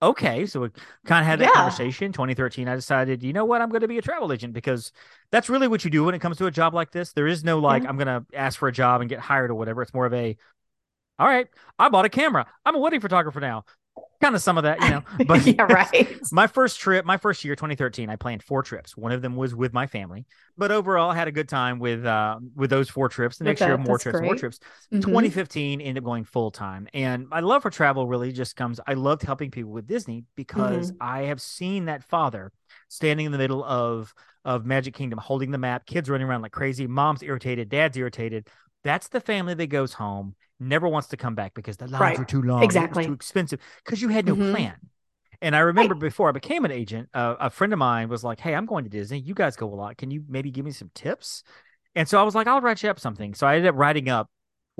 "Okay." 0.03 0.45
So 0.45 0.61
we 0.61 0.69
kind 1.07 1.23
of 1.23 1.27
had 1.27 1.39
that 1.39 1.47
yeah. 1.47 1.55
conversation. 1.55 2.13
2013, 2.13 2.69
I 2.69 2.75
decided, 2.75 3.23
you 3.23 3.33
know 3.33 3.47
what, 3.47 3.63
I'm 3.63 3.71
going 3.71 3.81
to 3.81 3.89
be 3.89 3.97
a 3.97 4.03
travel 4.03 4.31
agent 4.31 4.53
because 4.53 4.93
that's 5.33 5.49
really 5.49 5.67
what 5.67 5.83
you 5.83 5.91
do 5.91 6.05
when 6.05 6.15
it 6.15 6.19
comes 6.19 6.37
to 6.37 6.47
a 6.47 6.51
job 6.51 6.75
like 6.75 6.93
this. 6.93 7.15
There 7.15 7.27
is 7.27 7.43
no 7.43 7.61
like, 7.61 7.87
I'm 7.87 7.97
going 7.97 8.09
to 8.09 8.27
ask 8.37 8.59
for 8.59 8.69
a 8.69 8.73
job 8.73 9.01
and 9.01 9.09
get 9.09 9.21
hired 9.21 9.51
or 9.51 9.55
whatever. 9.55 9.81
It's 9.81 9.95
more 9.95 10.05
of 10.05 10.13
a, 10.13 10.37
all 11.19 11.27
right, 11.27 11.49
I 11.79 11.89
bought 11.89 12.05
a 12.05 12.11
camera. 12.11 12.47
I'm 12.67 12.75
a 12.75 12.79
wedding 12.79 13.01
photographer 13.01 13.41
now 13.41 13.65
kind 14.21 14.35
of 14.35 14.43
some 14.43 14.59
of 14.59 14.65
that, 14.65 14.81
you 14.81 14.91
know. 14.91 15.03
But 15.27 15.47
yeah, 15.47 15.63
right. 15.63 16.19
my 16.33 16.47
first 16.47 16.81
trip, 16.81 17.05
my 17.05 17.17
first 17.17 17.45
year, 17.45 17.55
2013, 17.55 18.09
I 18.11 18.17
planned 18.17 18.43
four 18.43 18.63
trips. 18.63 18.97
One 18.97 19.13
of 19.13 19.23
them 19.23 19.37
was 19.37 19.55
with 19.55 19.73
my 19.73 19.87
family, 19.87 20.27
but 20.57 20.71
overall, 20.71 21.11
I 21.11 21.15
had 21.15 21.29
a 21.29 21.33
good 21.33 21.49
time 21.49 21.79
with 21.79 22.05
uh 22.05 22.39
with 22.55 22.71
those 22.71 22.89
four 22.89 23.09
trips. 23.09 23.39
The 23.39 23.45
next 23.45 23.61
year, 23.61 23.77
more 23.77 23.99
trips, 23.99 24.19
great. 24.19 24.27
more 24.27 24.37
trips. 24.37 24.59
Mm-hmm. 24.93 25.01
2015 25.01 25.81
ended 25.81 26.03
up 26.03 26.05
going 26.05 26.25
full 26.25 26.51
time, 26.51 26.89
and 26.95 27.29
my 27.29 27.41
love 27.41 27.63
for 27.63 27.71
travel 27.71 28.07
really 28.07 28.33
just 28.33 28.57
comes. 28.57 28.81
I 28.87 28.95
loved 28.95 29.23
helping 29.23 29.51
people 29.51 29.73
with 29.73 29.87
Disney 29.87 30.25
because 30.37 30.93
mm-hmm. 30.93 31.03
I 31.03 31.23
have 31.23 31.41
seen 31.41 31.87
that 31.87 32.05
father 32.05 32.53
standing 32.89 33.27
in 33.27 33.33
the 33.33 33.39
middle 33.39 33.65
of 33.65 34.15
of 34.45 34.65
Magic 34.65 34.95
Kingdom, 34.95 35.19
holding 35.19 35.51
the 35.51 35.59
map, 35.59 35.87
kids 35.87 36.09
running 36.09 36.27
around 36.27 36.43
like 36.43 36.53
crazy, 36.53 36.87
mom's 36.87 37.23
irritated, 37.23 37.69
dad's 37.69 37.97
irritated. 37.97 38.49
That's 38.83 39.09
the 39.09 39.21
family 39.21 39.53
that 39.55 39.67
goes 39.67 39.93
home 39.93 40.35
never 40.61 40.89
wants 40.89 41.09
to 41.09 41.17
come 41.17 41.35
back 41.35 41.55
because 41.55 41.77
the 41.77 41.87
lines 41.87 42.01
right. 42.01 42.19
were 42.19 42.25
too 42.25 42.43
long, 42.43 42.63
exactly 42.63 43.05
too 43.07 43.13
expensive 43.13 43.61
because 43.85 44.01
you 44.01 44.09
had 44.09 44.27
no 44.27 44.35
mm-hmm. 44.35 44.53
plan. 44.53 44.77
And 45.43 45.57
I 45.57 45.61
remember 45.61 45.95
right. 45.95 46.01
before 46.01 46.29
I 46.29 46.33
became 46.33 46.65
an 46.65 46.71
agent, 46.71 47.09
uh, 47.15 47.37
a 47.41 47.51
friend 47.51 47.73
of 47.73 47.79
mine 47.79 48.09
was 48.09 48.23
like, 48.23 48.41
"Hey, 48.41 48.55
I'm 48.55 48.67
going 48.67 48.85
to 48.85 48.91
Disney. 48.91 49.19
You 49.19 49.35
guys 49.35 49.57
go 49.57 49.67
a 49.67 49.75
lot. 49.75 49.97
Can 49.97 50.11
you 50.11 50.23
maybe 50.29 50.51
give 50.51 50.65
me 50.65 50.71
some 50.71 50.91
tips?" 50.95 51.43
And 51.95 52.07
so 52.07 52.21
I 52.21 52.23
was 52.23 52.35
like, 52.35 52.47
"I'll 52.47 52.61
write 52.61 52.83
you 52.83 52.91
up 52.91 53.01
something." 53.01 53.35
So 53.35 53.47
I 53.47 53.57
ended 53.57 53.71
up 53.71 53.77
writing 53.77 54.09
up 54.09 54.29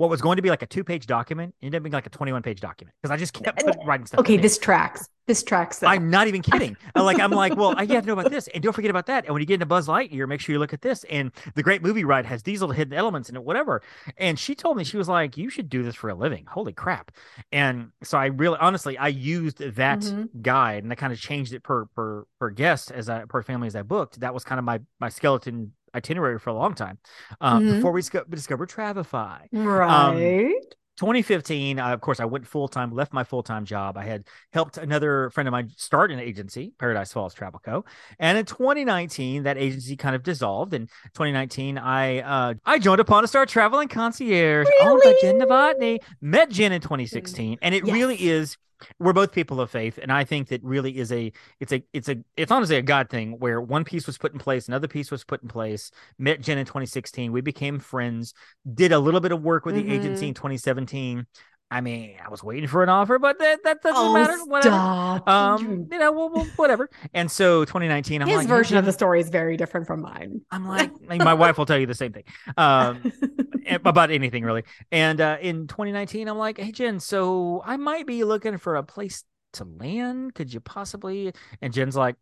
what 0.01 0.09
was 0.09 0.19
going 0.19 0.37
to 0.37 0.41
be 0.41 0.49
like 0.49 0.63
a 0.63 0.65
two 0.65 0.83
page 0.83 1.05
document 1.05 1.53
ended 1.61 1.77
up 1.77 1.83
being 1.83 1.93
like 1.93 2.07
a 2.07 2.09
21 2.09 2.41
page 2.41 2.59
document 2.59 2.95
because 2.99 3.13
I 3.13 3.17
just 3.17 3.33
kept 3.33 3.63
writing 3.85 4.07
stuff. 4.07 4.21
Okay, 4.21 4.35
this 4.35 4.57
tracks. 4.57 5.07
This 5.27 5.43
tracks. 5.43 5.77
Though. 5.77 5.87
I'm 5.89 6.09
not 6.09 6.27
even 6.27 6.41
kidding. 6.41 6.75
like 6.95 7.19
I'm 7.19 7.29
like, 7.29 7.55
well, 7.55 7.75
I 7.77 7.85
have 7.85 8.01
to 8.01 8.07
know 8.07 8.13
about 8.13 8.31
this, 8.31 8.47
and 8.47 8.63
don't 8.63 8.73
forget 8.73 8.89
about 8.89 9.05
that. 9.05 9.25
And 9.25 9.33
when 9.33 9.41
you 9.41 9.45
get 9.45 9.53
into 9.53 9.67
Buzz 9.67 9.87
Lightyear, 9.87 10.27
make 10.27 10.41
sure 10.41 10.53
you 10.53 10.59
look 10.59 10.73
at 10.73 10.81
this. 10.81 11.03
And 11.03 11.31
the 11.53 11.61
Great 11.61 11.83
Movie 11.83 12.03
Ride 12.03 12.25
has 12.25 12.41
these 12.41 12.61
little 12.61 12.73
hidden 12.73 12.95
elements 12.95 13.29
in 13.29 13.35
it, 13.35 13.43
whatever. 13.43 13.83
And 14.17 14.39
she 14.39 14.55
told 14.55 14.75
me 14.75 14.83
she 14.83 14.97
was 14.97 15.07
like, 15.07 15.37
you 15.37 15.51
should 15.51 15.69
do 15.69 15.83
this 15.83 15.93
for 15.93 16.09
a 16.09 16.15
living. 16.15 16.47
Holy 16.47 16.73
crap! 16.73 17.11
And 17.51 17.91
so 18.01 18.17
I 18.17 18.25
really, 18.25 18.57
honestly, 18.59 18.97
I 18.97 19.09
used 19.09 19.59
that 19.59 19.99
mm-hmm. 19.99 20.41
guide 20.41 20.83
and 20.83 20.91
I 20.91 20.95
kind 20.95 21.13
of 21.13 21.19
changed 21.19 21.53
it 21.53 21.61
per 21.61 21.85
per 21.85 22.25
per 22.39 22.49
guest 22.49 22.91
as 22.91 23.07
I 23.07 23.25
per 23.25 23.43
family 23.43 23.67
as 23.67 23.75
I 23.75 23.83
booked. 23.83 24.21
That 24.21 24.33
was 24.33 24.43
kind 24.43 24.57
of 24.57 24.65
my 24.65 24.79
my 24.99 25.09
skeleton 25.09 25.73
itinerary 25.95 26.39
for 26.39 26.49
a 26.49 26.53
long 26.53 26.73
time 26.73 26.97
um, 27.39 27.63
mm-hmm. 27.63 27.75
before 27.75 27.91
we 27.91 28.01
discovered 28.29 28.69
Travefy. 28.69 29.53
Um, 29.53 29.65
right. 29.65 30.45
Um, 30.47 30.61
2015, 30.97 31.79
uh, 31.79 31.93
of 31.93 32.01
course, 32.01 32.19
I 32.19 32.25
went 32.25 32.45
full 32.45 32.67
time, 32.67 32.91
left 32.91 33.11
my 33.11 33.23
full 33.23 33.41
time 33.41 33.65
job. 33.65 33.97
I 33.97 34.03
had 34.03 34.27
helped 34.53 34.77
another 34.77 35.31
friend 35.31 35.47
of 35.47 35.51
mine 35.51 35.71
start 35.75 36.11
an 36.11 36.19
agency, 36.19 36.73
Paradise 36.77 37.11
Falls 37.11 37.33
Travel 37.33 37.59
Co. 37.63 37.85
And 38.19 38.37
in 38.37 38.45
2019, 38.45 39.43
that 39.43 39.57
agency 39.57 39.95
kind 39.95 40.15
of 40.15 40.21
dissolved. 40.21 40.75
In 40.75 40.85
2019, 41.15 41.79
I 41.79 42.19
uh, 42.19 42.53
I 42.65 42.77
joined 42.77 43.01
upon 43.01 43.23
a 43.23 43.27
Star 43.27 43.47
Traveling 43.47 43.87
Concierge 43.87 44.67
really? 44.67 44.87
owned 44.87 45.01
by 45.03 45.15
Jenn 45.21 45.39
Novotny. 45.39 45.99
Met 46.21 46.49
Jenn 46.49 46.71
in 46.71 46.81
2016, 46.81 47.57
and 47.63 47.73
it 47.73 47.85
yes. 47.85 47.93
really 47.93 48.21
is 48.21 48.57
we're 48.99 49.13
both 49.13 49.31
people 49.31 49.61
of 49.61 49.69
faith, 49.69 49.99
and 50.01 50.11
I 50.11 50.23
think 50.23 50.49
that 50.49 50.63
really 50.63 50.97
is 50.97 51.11
a 51.11 51.31
it's 51.59 51.71
a 51.71 51.83
it's 51.93 52.09
a 52.09 52.17
it's 52.37 52.51
honestly 52.51 52.75
a 52.75 52.81
God 52.81 53.09
thing 53.09 53.39
where 53.39 53.61
one 53.61 53.83
piece 53.83 54.07
was 54.07 54.17
put 54.17 54.33
in 54.33 54.39
place, 54.39 54.67
another 54.67 54.87
piece 54.87 55.11
was 55.11 55.23
put 55.23 55.41
in 55.41 55.49
place. 55.49 55.91
Met 56.17 56.41
Jenn 56.41 56.57
in 56.57 56.65
2016, 56.65 57.31
we 57.31 57.41
became 57.41 57.79
friends. 57.79 58.33
Did 58.73 58.91
a 58.91 58.99
little 58.99 59.19
bit 59.19 59.31
of 59.31 59.41
work 59.41 59.65
with 59.65 59.75
the 59.75 59.81
mm-hmm. 59.81 59.91
agency 59.91 60.27
in 60.27 60.33
2017. 60.33 61.25
I 61.71 61.79
mean, 61.79 62.17
I 62.23 62.27
was 62.29 62.43
waiting 62.43 62.67
for 62.67 62.83
an 62.83 62.89
offer, 62.89 63.17
but 63.17 63.39
that, 63.39 63.63
that 63.63 63.81
doesn't 63.81 63.97
oh, 63.97 64.13
matter. 64.13 64.37
Whatever. 64.43 64.75
Stop. 64.75 65.27
Um, 65.27 65.87
you 65.89 65.97
know, 65.97 66.11
well, 66.11 66.45
whatever. 66.57 66.89
And 67.13 67.31
so 67.31 67.63
2019, 67.63 68.21
I'm 68.21 68.27
his 68.27 68.39
like, 68.39 68.47
version 68.47 68.75
hey, 68.75 68.79
of 68.79 68.85
the 68.85 68.91
story 68.91 69.21
is 69.21 69.29
very 69.29 69.55
different 69.55 69.87
from 69.87 70.01
mine. 70.01 70.41
I'm 70.51 70.67
like, 70.67 70.91
my 71.07 71.33
wife 71.33 71.57
will 71.57 71.65
tell 71.65 71.77
you 71.77 71.85
the 71.85 71.95
same 71.95 72.11
thing 72.11 72.25
um, 72.57 73.13
about 73.85 74.11
anything 74.11 74.43
really. 74.43 74.63
And 74.91 75.21
uh, 75.21 75.37
in 75.41 75.67
2019, 75.67 76.27
I'm 76.27 76.37
like, 76.37 76.59
hey 76.59 76.73
Jenn, 76.73 76.99
so 76.99 77.63
I 77.65 77.77
might 77.77 78.05
be 78.05 78.25
looking 78.25 78.57
for 78.57 78.75
a 78.75 78.83
place 78.83 79.23
to 79.53 79.63
land. 79.63 80.35
Could 80.35 80.53
you 80.53 80.59
possibly? 80.59 81.31
And 81.61 81.71
Jenn's 81.71 81.95
like, 81.95 82.17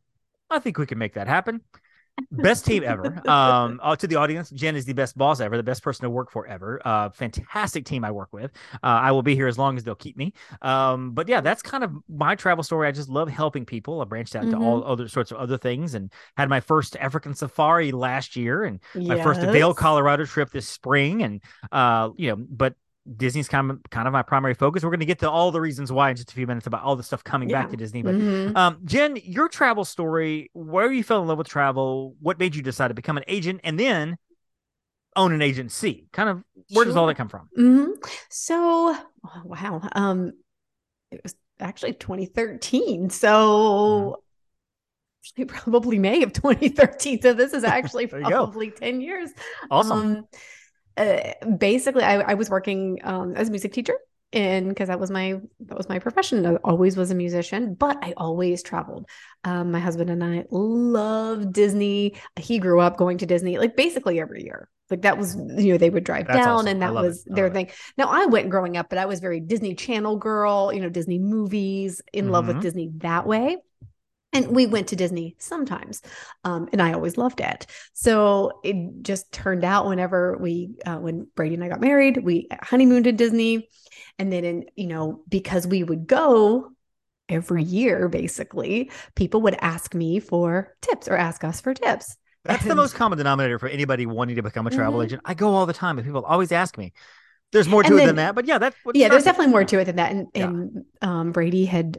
I 0.51 0.59
think 0.59 0.77
we 0.77 0.85
can 0.85 0.99
make 0.99 1.15
that 1.15 1.27
happen 1.27 1.61
best 2.31 2.65
team 2.65 2.83
ever. 2.83 3.21
Um, 3.29 3.79
uh, 3.83 3.95
to 3.95 4.07
the 4.07 4.15
audience, 4.15 4.49
Jenn 4.49 4.75
is 4.75 4.85
the 4.85 4.93
best 4.93 5.17
boss 5.17 5.39
ever, 5.39 5.55
the 5.55 5.63
best 5.63 5.83
person 5.83 6.03
to 6.03 6.09
work 6.09 6.31
for 6.31 6.47
ever. 6.47 6.81
Uh, 6.83 7.09
fantastic 7.09 7.85
team 7.85 8.03
I 8.03 8.11
work 8.11 8.29
with. 8.31 8.51
Uh, 8.75 8.87
I 8.87 9.11
will 9.11 9.21
be 9.21 9.35
here 9.35 9.47
as 9.47 9.57
long 9.57 9.77
as 9.77 9.83
they'll 9.83 9.93
keep 9.93 10.17
me. 10.17 10.33
Um, 10.61 11.11
but 11.11 11.27
yeah, 11.27 11.41
that's 11.41 11.61
kind 11.61 11.83
of 11.83 11.91
my 12.09 12.35
travel 12.35 12.63
story. 12.63 12.87
I 12.87 12.91
just 12.91 13.07
love 13.07 13.29
helping 13.29 13.65
people. 13.65 14.01
I 14.01 14.05
branched 14.05 14.35
out 14.35 14.45
mm-hmm. 14.45 14.59
to 14.59 14.65
all 14.65 14.83
other 14.83 15.07
sorts 15.07 15.31
of 15.31 15.37
other 15.37 15.57
things 15.57 15.93
and 15.93 16.11
had 16.37 16.49
my 16.49 16.59
first 16.59 16.95
African 16.95 17.35
safari 17.35 17.91
last 17.91 18.35
year 18.35 18.63
and 18.63 18.79
my 18.95 19.15
yes. 19.15 19.23
first 19.23 19.41
Vail, 19.41 19.73
Colorado 19.73 20.25
trip 20.25 20.49
this 20.49 20.67
spring. 20.67 21.21
And 21.21 21.41
uh, 21.71 22.09
you 22.17 22.29
know, 22.29 22.45
but 22.49 22.73
Disney's 23.15 23.47
kind 23.47 23.71
of 23.71 23.79
kind 23.89 24.07
of 24.07 24.13
my 24.13 24.21
primary 24.21 24.53
focus. 24.53 24.83
We're 24.83 24.91
going 24.91 24.99
to 24.99 25.05
get 25.05 25.19
to 25.19 25.29
all 25.29 25.51
the 25.51 25.61
reasons 25.61 25.91
why 25.91 26.09
in 26.11 26.15
just 26.15 26.31
a 26.31 26.35
few 26.35 26.45
minutes 26.45 26.67
about 26.67 26.83
all 26.83 26.95
the 26.95 27.03
stuff 27.03 27.23
coming 27.23 27.49
yeah. 27.49 27.61
back 27.61 27.71
to 27.71 27.77
Disney. 27.77 28.03
But 28.03 28.15
mm-hmm. 28.15 28.55
um, 28.55 28.79
Jenn, 28.85 29.17
your 29.23 29.47
travel 29.47 29.85
story, 29.85 30.49
where 30.53 30.91
you 30.91 31.03
fell 31.03 31.21
in 31.21 31.27
love 31.27 31.37
with 31.37 31.47
travel, 31.47 32.15
what 32.19 32.39
made 32.39 32.55
you 32.55 32.61
decide 32.61 32.89
to 32.89 32.93
become 32.93 33.17
an 33.17 33.23
agent, 33.27 33.61
and 33.63 33.79
then 33.79 34.17
own 35.15 35.33
an 35.33 35.41
agency? 35.41 36.07
Kind 36.11 36.29
of 36.29 36.43
where 36.69 36.83
sure. 36.83 36.85
does 36.85 36.95
all 36.95 37.07
that 37.07 37.15
come 37.15 37.29
from? 37.29 37.49
Mm-hmm. 37.57 37.91
So, 38.29 38.55
oh, 39.25 39.41
wow, 39.43 39.81
um, 39.93 40.33
it 41.11 41.21
was 41.23 41.35
actually 41.59 41.93
2013. 41.93 43.09
So. 43.09 44.21
Mm-hmm. 45.37 45.45
probably 45.45 45.99
May 45.99 46.23
of 46.23 46.33
2013. 46.33 47.21
So 47.21 47.33
this 47.33 47.53
is 47.53 47.63
actually 47.65 48.07
probably 48.07 48.71
10 48.71 49.01
years. 49.01 49.29
Awesome. 49.69 49.99
Um, 49.99 50.27
uh, 50.99 51.47
basically 51.57 52.03
I, 52.03 52.19
I, 52.19 52.33
was 52.33 52.49
working 52.49 52.99
um, 53.03 53.35
as 53.35 53.47
a 53.47 53.51
music 53.51 53.73
teacher 53.73 53.95
and 54.31 54.69
because 54.69 54.89
that 54.89 54.99
was 54.99 55.09
my 55.09 55.39
that 55.61 55.77
was 55.77 55.89
my 55.89 55.97
profession 55.97 56.45
i 56.45 56.55
always 56.57 56.95
was 56.95 57.09
a 57.09 57.15
musician 57.15 57.73
but 57.73 57.97
i 58.03 58.13
always 58.17 58.61
traveled 58.61 59.07
um, 59.43 59.71
my 59.71 59.79
husband 59.79 60.09
and 60.09 60.23
i 60.23 60.45
love 60.51 61.51
disney 61.51 62.13
he 62.39 62.59
grew 62.59 62.79
up 62.79 62.97
going 62.97 63.17
to 63.17 63.25
disney 63.25 63.57
like 63.57 63.75
basically 63.75 64.19
every 64.19 64.43
year 64.43 64.69
like 64.91 65.01
that 65.01 65.17
was 65.17 65.35
you 65.35 65.71
know 65.71 65.77
they 65.77 65.89
would 65.89 66.03
drive 66.03 66.27
That's 66.27 66.45
down 66.45 66.55
awesome. 66.55 66.67
and 66.67 66.81
that 66.81 66.93
was 66.93 67.23
their 67.25 67.49
thing 67.49 67.67
it. 67.67 67.75
now 67.97 68.09
i 68.09 68.25
went 68.25 68.49
growing 68.49 68.77
up 68.77 68.89
but 68.89 68.99
i 68.99 69.05
was 69.05 69.19
very 69.19 69.39
disney 69.39 69.73
channel 69.73 70.17
girl 70.17 70.71
you 70.73 70.81
know 70.81 70.89
disney 70.89 71.17
movies 71.17 72.01
in 72.13 72.25
mm-hmm. 72.25 72.33
love 72.33 72.47
with 72.47 72.57
mm-hmm. 72.57 72.63
disney 72.63 72.91
that 72.97 73.25
way 73.25 73.57
and 74.33 74.47
we 74.47 74.67
went 74.67 74.87
to 74.89 74.95
Disney 74.95 75.35
sometimes, 75.39 76.01
um, 76.43 76.69
and 76.71 76.81
I 76.81 76.93
always 76.93 77.17
loved 77.17 77.41
it. 77.41 77.65
So 77.93 78.59
it 78.63 79.01
just 79.01 79.31
turned 79.31 79.63
out 79.63 79.87
whenever 79.87 80.37
we, 80.37 80.71
uh, 80.85 80.97
when 80.97 81.27
Brady 81.35 81.55
and 81.55 81.63
I 81.63 81.69
got 81.69 81.81
married, 81.81 82.23
we 82.23 82.47
honeymooned 82.61 83.07
in 83.07 83.15
Disney, 83.15 83.69
and 84.17 84.31
then 84.31 84.45
in 84.45 84.65
you 84.75 84.87
know 84.87 85.23
because 85.27 85.65
we 85.65 85.83
would 85.83 86.07
go 86.07 86.71
every 87.27 87.63
year, 87.63 88.07
basically, 88.07 88.91
people 89.15 89.41
would 89.41 89.55
ask 89.59 89.93
me 89.95 90.19
for 90.19 90.75
tips 90.81 91.07
or 91.07 91.17
ask 91.17 91.43
us 91.43 91.61
for 91.61 91.73
tips. 91.73 92.15
That's 92.45 92.61
and, 92.61 92.71
the 92.71 92.75
most 92.75 92.95
common 92.95 93.17
denominator 93.17 93.59
for 93.59 93.67
anybody 93.67 94.05
wanting 94.05 94.35
to 94.37 94.41
become 94.41 94.65
a 94.65 94.71
travel 94.71 94.99
mm-hmm. 94.99 95.05
agent. 95.05 95.21
I 95.25 95.33
go 95.33 95.53
all 95.53 95.65
the 95.65 95.73
time, 95.73 95.97
and 95.97 96.05
people 96.05 96.23
always 96.23 96.51
ask 96.51 96.77
me. 96.77 96.93
There's 97.51 97.67
more 97.67 97.81
to 97.81 97.97
it 97.97 98.05
than 98.05 98.17
that, 98.17 98.35
but 98.35 98.45
yeah, 98.45 98.59
that's 98.59 98.75
yeah. 98.93 99.09
There's 99.09 99.23
definitely 99.23 99.51
more 99.51 99.63
to 99.63 99.79
it 99.79 99.85
than 99.85 99.95
that, 99.95 100.11
and, 100.11 100.27
yeah. 100.35 100.43
and 100.45 100.85
um, 101.01 101.31
Brady 101.31 101.65
had 101.65 101.97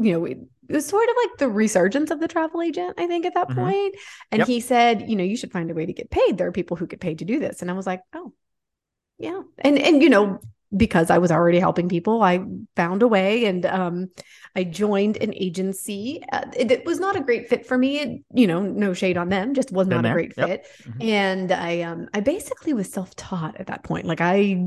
you 0.00 0.12
know, 0.12 0.34
it 0.70 0.74
was 0.74 0.86
sort 0.86 1.08
of 1.08 1.16
like 1.24 1.38
the 1.38 1.48
resurgence 1.48 2.12
of 2.12 2.20
the 2.20 2.28
travel 2.28 2.62
agent, 2.62 2.94
I 2.96 3.08
think, 3.08 3.26
at 3.26 3.34
that 3.34 3.48
mm-hmm. 3.48 3.60
point. 3.60 3.96
And 4.30 4.38
yep. 4.38 4.46
he 4.46 4.60
said, 4.60 5.10
you 5.10 5.16
know, 5.16 5.24
you 5.24 5.36
should 5.36 5.50
find 5.50 5.68
a 5.68 5.74
way 5.74 5.84
to 5.84 5.92
get 5.92 6.10
paid. 6.10 6.38
There 6.38 6.46
are 6.46 6.52
people 6.52 6.76
who 6.76 6.86
get 6.86 7.00
paid 7.00 7.18
to 7.18 7.24
do 7.24 7.40
this. 7.40 7.60
And 7.60 7.68
I 7.68 7.74
was 7.74 7.88
like, 7.88 8.02
oh, 8.12 8.32
yeah. 9.18 9.42
And 9.58 9.76
and 9.78 10.00
you 10.00 10.10
know, 10.10 10.38
because 10.76 11.10
I 11.10 11.18
was 11.18 11.30
already 11.30 11.58
helping 11.58 11.88
people, 11.88 12.22
I 12.22 12.40
found 12.76 13.02
a 13.02 13.08
way 13.08 13.46
and 13.46 13.66
um, 13.66 14.10
I 14.54 14.64
joined 14.64 15.16
an 15.16 15.34
agency. 15.34 16.22
Uh, 16.32 16.46
it, 16.56 16.70
it, 16.70 16.86
was 16.86 17.00
not 17.00 17.16
a 17.16 17.20
great 17.20 17.48
fit 17.48 17.66
for 17.66 17.76
me. 17.76 17.98
It, 17.98 18.22
you 18.34 18.46
know, 18.46 18.60
no 18.62 18.94
shade 18.94 19.16
on 19.16 19.28
them, 19.28 19.54
just 19.54 19.72
was 19.72 19.88
not 19.88 20.04
a 20.04 20.12
great 20.12 20.32
yep. 20.36 20.48
fit. 20.48 20.66
Mm-hmm. 20.84 21.02
And 21.02 21.52
I 21.52 21.82
um 21.82 22.08
I 22.14 22.20
basically 22.20 22.72
was 22.72 22.90
self-taught 22.92 23.58
at 23.58 23.66
that 23.66 23.84
point. 23.84 24.06
Like 24.06 24.20
I 24.20 24.64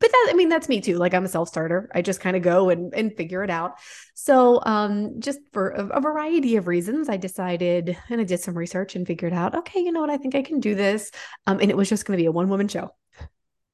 but 0.00 0.10
that 0.10 0.28
I 0.30 0.34
mean 0.34 0.48
that's 0.48 0.68
me 0.68 0.80
too. 0.80 0.98
Like 0.98 1.14
I'm 1.14 1.24
a 1.24 1.28
self-starter. 1.28 1.88
I 1.94 2.02
just 2.02 2.20
kind 2.20 2.36
of 2.36 2.42
go 2.42 2.70
and 2.70 2.92
and 2.94 3.16
figure 3.16 3.42
it 3.42 3.50
out. 3.50 3.78
So 4.14 4.60
um 4.64 5.20
just 5.20 5.40
for 5.52 5.70
a, 5.70 5.86
a 5.86 6.00
variety 6.00 6.56
of 6.56 6.66
reasons, 6.68 7.08
I 7.08 7.16
decided 7.16 7.96
and 8.08 8.20
I 8.20 8.24
did 8.24 8.40
some 8.40 8.56
research 8.56 8.94
and 8.94 9.06
figured 9.06 9.32
out, 9.32 9.54
okay, 9.54 9.80
you 9.80 9.92
know 9.92 10.00
what, 10.00 10.10
I 10.10 10.16
think 10.16 10.34
I 10.34 10.42
can 10.42 10.60
do 10.60 10.74
this. 10.74 11.10
Um 11.46 11.60
and 11.60 11.70
it 11.70 11.76
was 11.76 11.88
just 11.88 12.04
gonna 12.04 12.18
be 12.18 12.26
a 12.26 12.32
one-woman 12.32 12.68
show. 12.68 12.90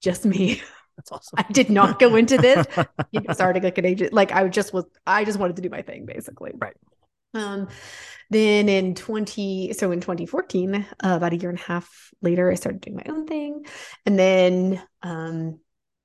Just 0.00 0.24
me. 0.24 0.62
That's 1.00 1.12
awesome. 1.12 1.38
I 1.38 1.52
did 1.52 1.70
not 1.70 1.98
go 1.98 2.14
into 2.16 2.36
this 2.36 2.66
you 3.10 3.20
know, 3.20 3.32
starting 3.32 3.62
like 3.62 3.78
an 3.78 3.86
agent. 3.86 4.12
Like 4.12 4.32
I 4.32 4.46
just 4.48 4.74
was, 4.74 4.84
I 5.06 5.24
just 5.24 5.38
wanted 5.38 5.56
to 5.56 5.62
do 5.62 5.70
my 5.70 5.82
thing 5.82 6.04
basically. 6.04 6.52
Right. 6.54 6.76
Um, 7.32 7.68
then 8.28 8.68
in 8.68 8.94
20, 8.94 9.72
so 9.72 9.92
in 9.92 10.00
2014, 10.00 10.74
uh, 10.74 10.84
about 11.00 11.32
a 11.32 11.36
year 11.36 11.48
and 11.48 11.58
a 11.58 11.62
half 11.62 11.88
later, 12.22 12.50
I 12.50 12.54
started 12.54 12.80
doing 12.80 12.96
my 12.96 13.06
own 13.08 13.26
thing. 13.26 13.64
And 14.04 14.18
then, 14.18 14.82
um, 15.02 15.60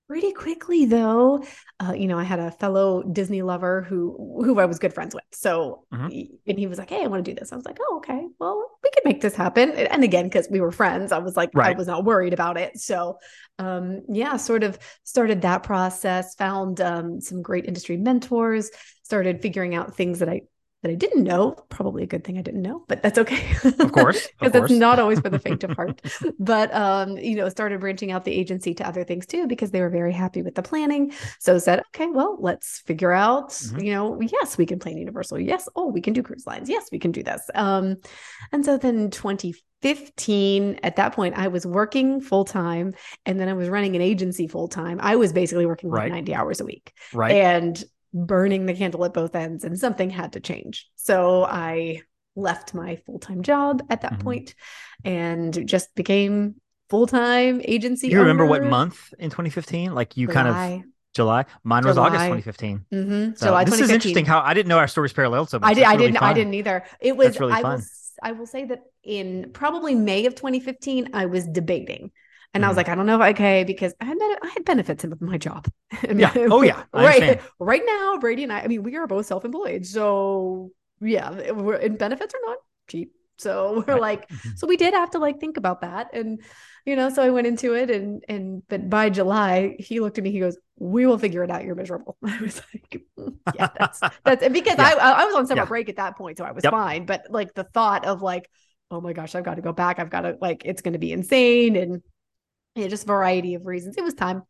pretty 0.07 0.31
quickly 0.33 0.85
though 0.85 1.43
uh, 1.79 1.93
you 1.93 2.07
know 2.07 2.17
i 2.17 2.23
had 2.23 2.39
a 2.39 2.51
fellow 2.51 3.01
disney 3.03 3.41
lover 3.41 3.81
who 3.81 4.41
who 4.43 4.59
i 4.59 4.65
was 4.65 4.79
good 4.79 4.93
friends 4.93 5.15
with. 5.15 5.23
So 5.31 5.85
mm-hmm. 5.93 6.35
and 6.47 6.59
he 6.59 6.67
was 6.67 6.77
like 6.77 6.89
hey 6.89 7.03
i 7.03 7.07
want 7.07 7.23
to 7.25 7.31
do 7.31 7.39
this. 7.39 7.51
I 7.51 7.55
was 7.55 7.65
like 7.65 7.77
oh 7.81 7.97
okay. 7.97 8.27
Well 8.39 8.69
we 8.83 8.89
could 8.91 9.05
make 9.05 9.21
this 9.21 9.35
happen. 9.35 9.71
And 9.71 10.03
again 10.03 10.25
because 10.25 10.47
we 10.49 10.61
were 10.61 10.71
friends 10.71 11.11
i 11.11 11.17
was 11.17 11.35
like 11.35 11.49
right. 11.53 11.75
i 11.75 11.77
was 11.77 11.87
not 11.87 12.05
worried 12.05 12.33
about 12.33 12.57
it. 12.57 12.79
So 12.79 13.17
um, 13.57 14.01
yeah 14.09 14.37
sort 14.37 14.63
of 14.63 14.77
started 15.03 15.41
that 15.41 15.63
process 15.63 16.35
found 16.35 16.81
um, 16.81 17.21
some 17.21 17.41
great 17.41 17.65
industry 17.65 17.97
mentors 17.97 18.69
started 19.03 19.41
figuring 19.41 19.75
out 19.75 19.95
things 19.95 20.19
that 20.19 20.29
i 20.29 20.41
that 20.85 20.91
I 20.91 20.95
didn't 20.95 21.23
know. 21.23 21.55
Probably 21.69 22.03
a 22.03 22.05
good 22.05 22.23
thing 22.23 22.37
I 22.37 22.43
didn't 22.43 22.61
know, 22.61 22.83
but 22.87 23.01
that's 23.01 23.17
okay. 23.17 23.43
Of 23.63 23.91
course, 23.91 24.27
because 24.39 24.69
it's 24.69 24.79
not 24.79 24.99
always 24.99 25.19
for 25.19 25.29
the 25.29 25.39
faint 25.39 25.63
of 25.63 25.71
heart. 25.71 25.99
but 26.39 26.71
um, 26.75 27.17
you 27.17 27.35
know, 27.35 27.49
started 27.49 27.79
branching 27.79 28.11
out 28.11 28.23
the 28.23 28.31
agency 28.31 28.75
to 28.75 28.87
other 28.87 29.03
things 29.03 29.25
too 29.25 29.47
because 29.47 29.71
they 29.71 29.81
were 29.81 29.89
very 29.89 30.13
happy 30.13 30.43
with 30.43 30.53
the 30.53 30.61
planning. 30.61 31.11
So 31.39 31.57
said, 31.57 31.81
okay, 31.87 32.07
well, 32.07 32.37
let's 32.39 32.81
figure 32.81 33.11
out. 33.11 33.49
Mm-hmm. 33.49 33.79
You 33.79 33.93
know, 33.93 34.21
yes, 34.21 34.59
we 34.59 34.67
can 34.67 34.77
plan 34.77 34.97
Universal. 34.99 35.39
Yes, 35.39 35.67
oh, 35.75 35.87
we 35.87 36.01
can 36.01 36.13
do 36.13 36.21
cruise 36.21 36.45
lines. 36.45 36.69
Yes, 36.69 36.89
we 36.91 36.99
can 36.99 37.11
do 37.11 37.23
this. 37.23 37.41
Um, 37.55 37.97
and 38.51 38.63
so 38.63 38.77
then 38.77 39.09
2015, 39.09 40.79
at 40.83 40.97
that 40.97 41.13
point, 41.13 41.35
I 41.35 41.47
was 41.47 41.65
working 41.65 42.21
full 42.21 42.45
time, 42.45 42.93
and 43.25 43.39
then 43.39 43.49
I 43.49 43.53
was 43.53 43.69
running 43.69 43.95
an 43.95 44.03
agency 44.03 44.45
full 44.45 44.67
time. 44.67 44.99
I 45.01 45.15
was 45.15 45.33
basically 45.33 45.65
working 45.65 45.89
like 45.89 46.01
right. 46.01 46.11
90 46.11 46.35
hours 46.35 46.61
a 46.61 46.65
week, 46.65 46.93
right? 47.11 47.31
And 47.31 47.83
burning 48.15 48.65
the 48.65 48.73
candle 48.73 49.03
at 49.03 49.13
both 49.13 49.35
ends 49.35 49.65
and 49.65 49.77
something 49.77 50.09
had 50.09 50.33
to 50.33 50.39
change. 50.39 50.87
So 50.95 51.43
I 51.43 52.01
left 52.35 52.73
my 52.73 52.95
full-time 52.95 53.43
job 53.43 53.83
at 53.89 54.01
that 54.01 54.13
mm-hmm. 54.13 54.21
point 54.21 54.55
and 55.03 55.67
just 55.67 55.93
became 55.95 56.55
full-time 56.89 57.61
agency. 57.63 58.07
You 58.07 58.21
remember 58.21 58.45
what 58.45 58.63
month 58.63 59.13
in 59.19 59.29
2015? 59.29 59.93
Like 59.93 60.15
you 60.15 60.27
July. 60.27 60.33
kind 60.33 60.83
of 60.83 60.89
July. 61.13 61.45
Mine 61.63 61.83
July. 61.83 61.89
was 61.89 61.97
August 61.97 62.23
2015. 62.23 62.85
Mm-hmm. 62.93 63.35
So 63.35 63.47
July 63.47 63.63
this 63.65 63.81
is 63.81 63.89
interesting 63.89 64.25
how 64.25 64.39
I 64.39 64.53
didn't 64.53 64.69
know 64.69 64.79
our 64.79 64.87
stories 64.87 65.11
paralleled 65.11 65.49
so 65.49 65.59
much. 65.59 65.69
I, 65.69 65.73
did, 65.73 65.83
I 65.83 65.97
didn't. 65.97 66.17
Fun. 66.17 66.29
I 66.29 66.33
didn't 66.33 66.53
either. 66.53 66.85
It 67.01 67.17
was. 67.17 67.37
Really 67.39 67.53
I 67.53 67.61
fun. 67.61 67.79
will. 67.79 67.85
I 68.23 68.31
will 68.31 68.47
say 68.47 68.63
that 68.65 68.83
in 69.03 69.51
probably 69.51 69.93
May 69.93 70.25
of 70.25 70.35
2015, 70.35 71.09
I 71.13 71.25
was 71.25 71.45
debating 71.45 72.11
and 72.55 72.63
mm 72.63 72.65
I 72.65 72.69
was 72.69 72.77
mm-hmm. 72.77 72.77
like, 72.77 72.89
I 72.89 72.95
don't 72.95 73.05
know 73.05 73.15
if 73.15 73.21
I, 73.21 73.29
okay, 73.31 73.63
because 73.65 73.93
I 73.99 74.05
had 74.05 74.17
I 74.17 74.51
had 74.53 74.63
benefits 74.63 75.03
in 75.03 75.13
my 75.19 75.37
job. 75.37 75.67
yeah. 76.15 76.31
Oh 76.35 76.61
yeah. 76.61 76.83
right. 76.93 77.41
Right 77.59 77.81
now, 77.85 78.17
Brady 78.17 78.43
and 78.43 78.53
I, 78.53 78.61
I 78.61 78.67
mean, 78.67 78.81
we 78.81 78.95
are 78.95 79.07
both 79.07 79.25
self-employed. 79.25 79.85
So 79.85 80.71
yeah, 81.01 81.51
we're 81.51 81.75
and 81.75 81.97
benefits 81.97 82.33
are 82.33 82.49
not 82.49 82.57
cheap. 82.87 83.11
So 83.37 83.83
we're 83.85 83.95
right. 83.95 84.01
like, 84.01 84.29
mm-hmm. 84.29 84.51
so 84.55 84.67
we 84.67 84.77
did 84.77 84.93
have 84.93 85.11
to 85.11 85.19
like 85.19 85.41
think 85.41 85.57
about 85.57 85.81
that. 85.81 86.13
And 86.13 86.41
you 86.85 86.95
know, 86.95 87.09
so 87.09 87.21
I 87.21 87.29
went 87.29 87.45
into 87.45 87.73
it 87.73 87.91
and 87.91 88.23
and 88.29 88.63
but 88.69 88.89
by 88.89 89.09
July, 89.09 89.75
he 89.77 89.99
looked 89.99 90.17
at 90.17 90.23
me, 90.23 90.31
he 90.31 90.39
goes, 90.39 90.57
We 90.77 91.05
will 91.05 91.17
figure 91.17 91.43
it 91.43 91.51
out. 91.51 91.65
You're 91.65 91.75
miserable. 91.75 92.15
I 92.25 92.39
was 92.39 92.61
like, 92.73 93.03
Yeah, 93.53 93.67
that's 93.77 93.99
that's 94.23 94.47
because 94.47 94.77
yeah. 94.77 94.95
I 95.01 95.23
I 95.23 95.25
was 95.25 95.35
on 95.35 95.45
summer 95.45 95.63
yeah. 95.63 95.65
break 95.65 95.89
at 95.89 95.97
that 95.97 96.17
point, 96.17 96.37
so 96.37 96.45
I 96.45 96.53
was 96.53 96.63
yep. 96.63 96.71
fine. 96.71 97.05
But 97.05 97.25
like 97.29 97.53
the 97.53 97.65
thought 97.65 98.05
of 98.05 98.21
like, 98.21 98.49
oh 98.89 99.01
my 99.01 99.11
gosh, 99.11 99.35
I've 99.35 99.43
got 99.43 99.55
to 99.55 99.61
go 99.61 99.73
back. 99.73 99.99
I've 99.99 100.09
got 100.09 100.21
to 100.21 100.37
like 100.39 100.63
it's 100.63 100.81
gonna 100.81 100.99
be 100.99 101.11
insane. 101.11 101.75
And 101.75 102.01
yeah, 102.75 102.87
just 102.87 103.07
variety 103.07 103.55
of 103.55 103.65
reasons. 103.65 103.95
It 103.97 104.03
was 104.03 104.13
time. 104.13 104.43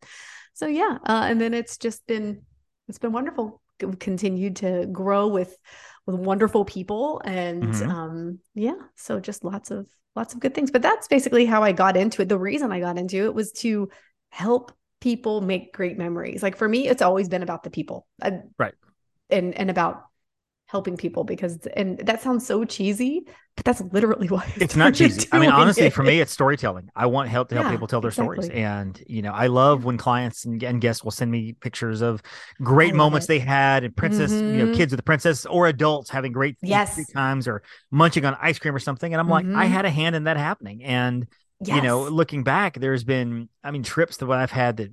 So 0.53 0.67
yeah, 0.67 0.97
uh, 1.05 1.25
and 1.29 1.39
then 1.39 1.53
it's 1.53 1.77
just 1.77 2.05
been 2.07 2.41
it's 2.87 2.99
been 2.99 3.11
wonderful. 3.11 3.61
continued 3.99 4.57
to 4.57 4.87
grow 4.91 5.27
with 5.27 5.55
with 6.05 6.15
wonderful 6.15 6.65
people 6.65 7.21
and 7.25 7.63
mm-hmm. 7.63 7.89
um 7.89 8.39
yeah 8.53 8.75
so 8.95 9.19
just 9.19 9.43
lots 9.43 9.71
of 9.71 9.87
lots 10.15 10.33
of 10.33 10.39
good 10.39 10.53
things 10.53 10.71
but 10.71 10.81
that's 10.81 11.07
basically 11.07 11.45
how 11.45 11.63
i 11.63 11.71
got 11.71 11.97
into 11.97 12.21
it 12.21 12.29
the 12.29 12.37
reason 12.37 12.71
i 12.71 12.79
got 12.79 12.97
into 12.97 13.25
it 13.25 13.33
was 13.33 13.51
to 13.51 13.89
help 14.29 14.71
people 15.01 15.41
make 15.41 15.73
great 15.73 15.97
memories 15.97 16.43
like 16.43 16.55
for 16.55 16.69
me 16.69 16.87
it's 16.87 17.01
always 17.01 17.27
been 17.27 17.43
about 17.43 17.63
the 17.63 17.69
people 17.69 18.07
right 18.57 18.73
and 19.29 19.53
and 19.55 19.69
about 19.69 20.03
helping 20.75 20.97
people 20.97 21.23
because 21.23 21.65
and 21.77 21.97
that 21.99 22.21
sounds 22.21 22.45
so 22.45 22.65
cheesy 22.65 23.25
but 23.55 23.63
that's 23.63 23.79
literally 23.93 24.27
why 24.35 24.45
it's 24.57 24.75
not 24.75 24.93
cheesy 24.93 25.25
i 25.31 25.39
mean 25.39 25.49
honestly 25.49 25.85
it. 25.85 25.93
for 25.93 26.03
me 26.03 26.19
it's 26.19 26.33
storytelling 26.33 26.89
i 26.97 27.05
want 27.05 27.29
help 27.29 27.47
to 27.47 27.55
help 27.55 27.67
yeah, 27.67 27.71
people 27.71 27.87
tell 27.87 28.01
their 28.01 28.09
exactly. 28.09 28.43
stories 28.43 28.49
and 28.49 29.01
you 29.07 29.21
know 29.21 29.31
i 29.31 29.47
love 29.47 29.85
when 29.85 29.97
clients 29.97 30.43
and, 30.43 30.61
and 30.63 30.81
guests 30.81 31.01
will 31.01 31.11
send 31.11 31.31
me 31.31 31.53
pictures 31.53 32.01
of 32.01 32.21
great 32.61 32.93
moments 32.93 33.25
it. 33.25 33.29
they 33.29 33.39
had 33.39 33.85
and 33.85 33.95
princess 33.95 34.33
mm-hmm. 34.33 34.47
you 34.47 34.57
know 34.57 34.65
mm-hmm. 34.65 34.73
kids 34.73 34.91
with 34.91 34.97
the 34.97 35.03
princess 35.03 35.45
or 35.45 35.67
adults 35.67 36.09
having 36.09 36.33
great 36.33 36.57
yes. 36.61 37.09
times 37.13 37.47
or 37.47 37.63
munching 37.89 38.25
on 38.25 38.35
ice 38.41 38.59
cream 38.59 38.75
or 38.75 38.79
something 38.79 39.13
and 39.13 39.21
i'm 39.21 39.27
mm-hmm. 39.27 39.47
like 39.49 39.57
i 39.57 39.63
mm-hmm. 39.63 39.73
had 39.73 39.85
a 39.85 39.89
hand 39.89 40.13
in 40.13 40.25
that 40.25 40.35
happening 40.35 40.83
and 40.83 41.25
Yes. 41.67 41.75
you 41.77 41.81
know 41.81 42.03
looking 42.03 42.43
back 42.43 42.79
there's 42.79 43.03
been 43.03 43.49
i 43.63 43.71
mean 43.71 43.83
trips 43.83 44.17
that 44.17 44.29
i've 44.29 44.51
had 44.51 44.77
that 44.77 44.91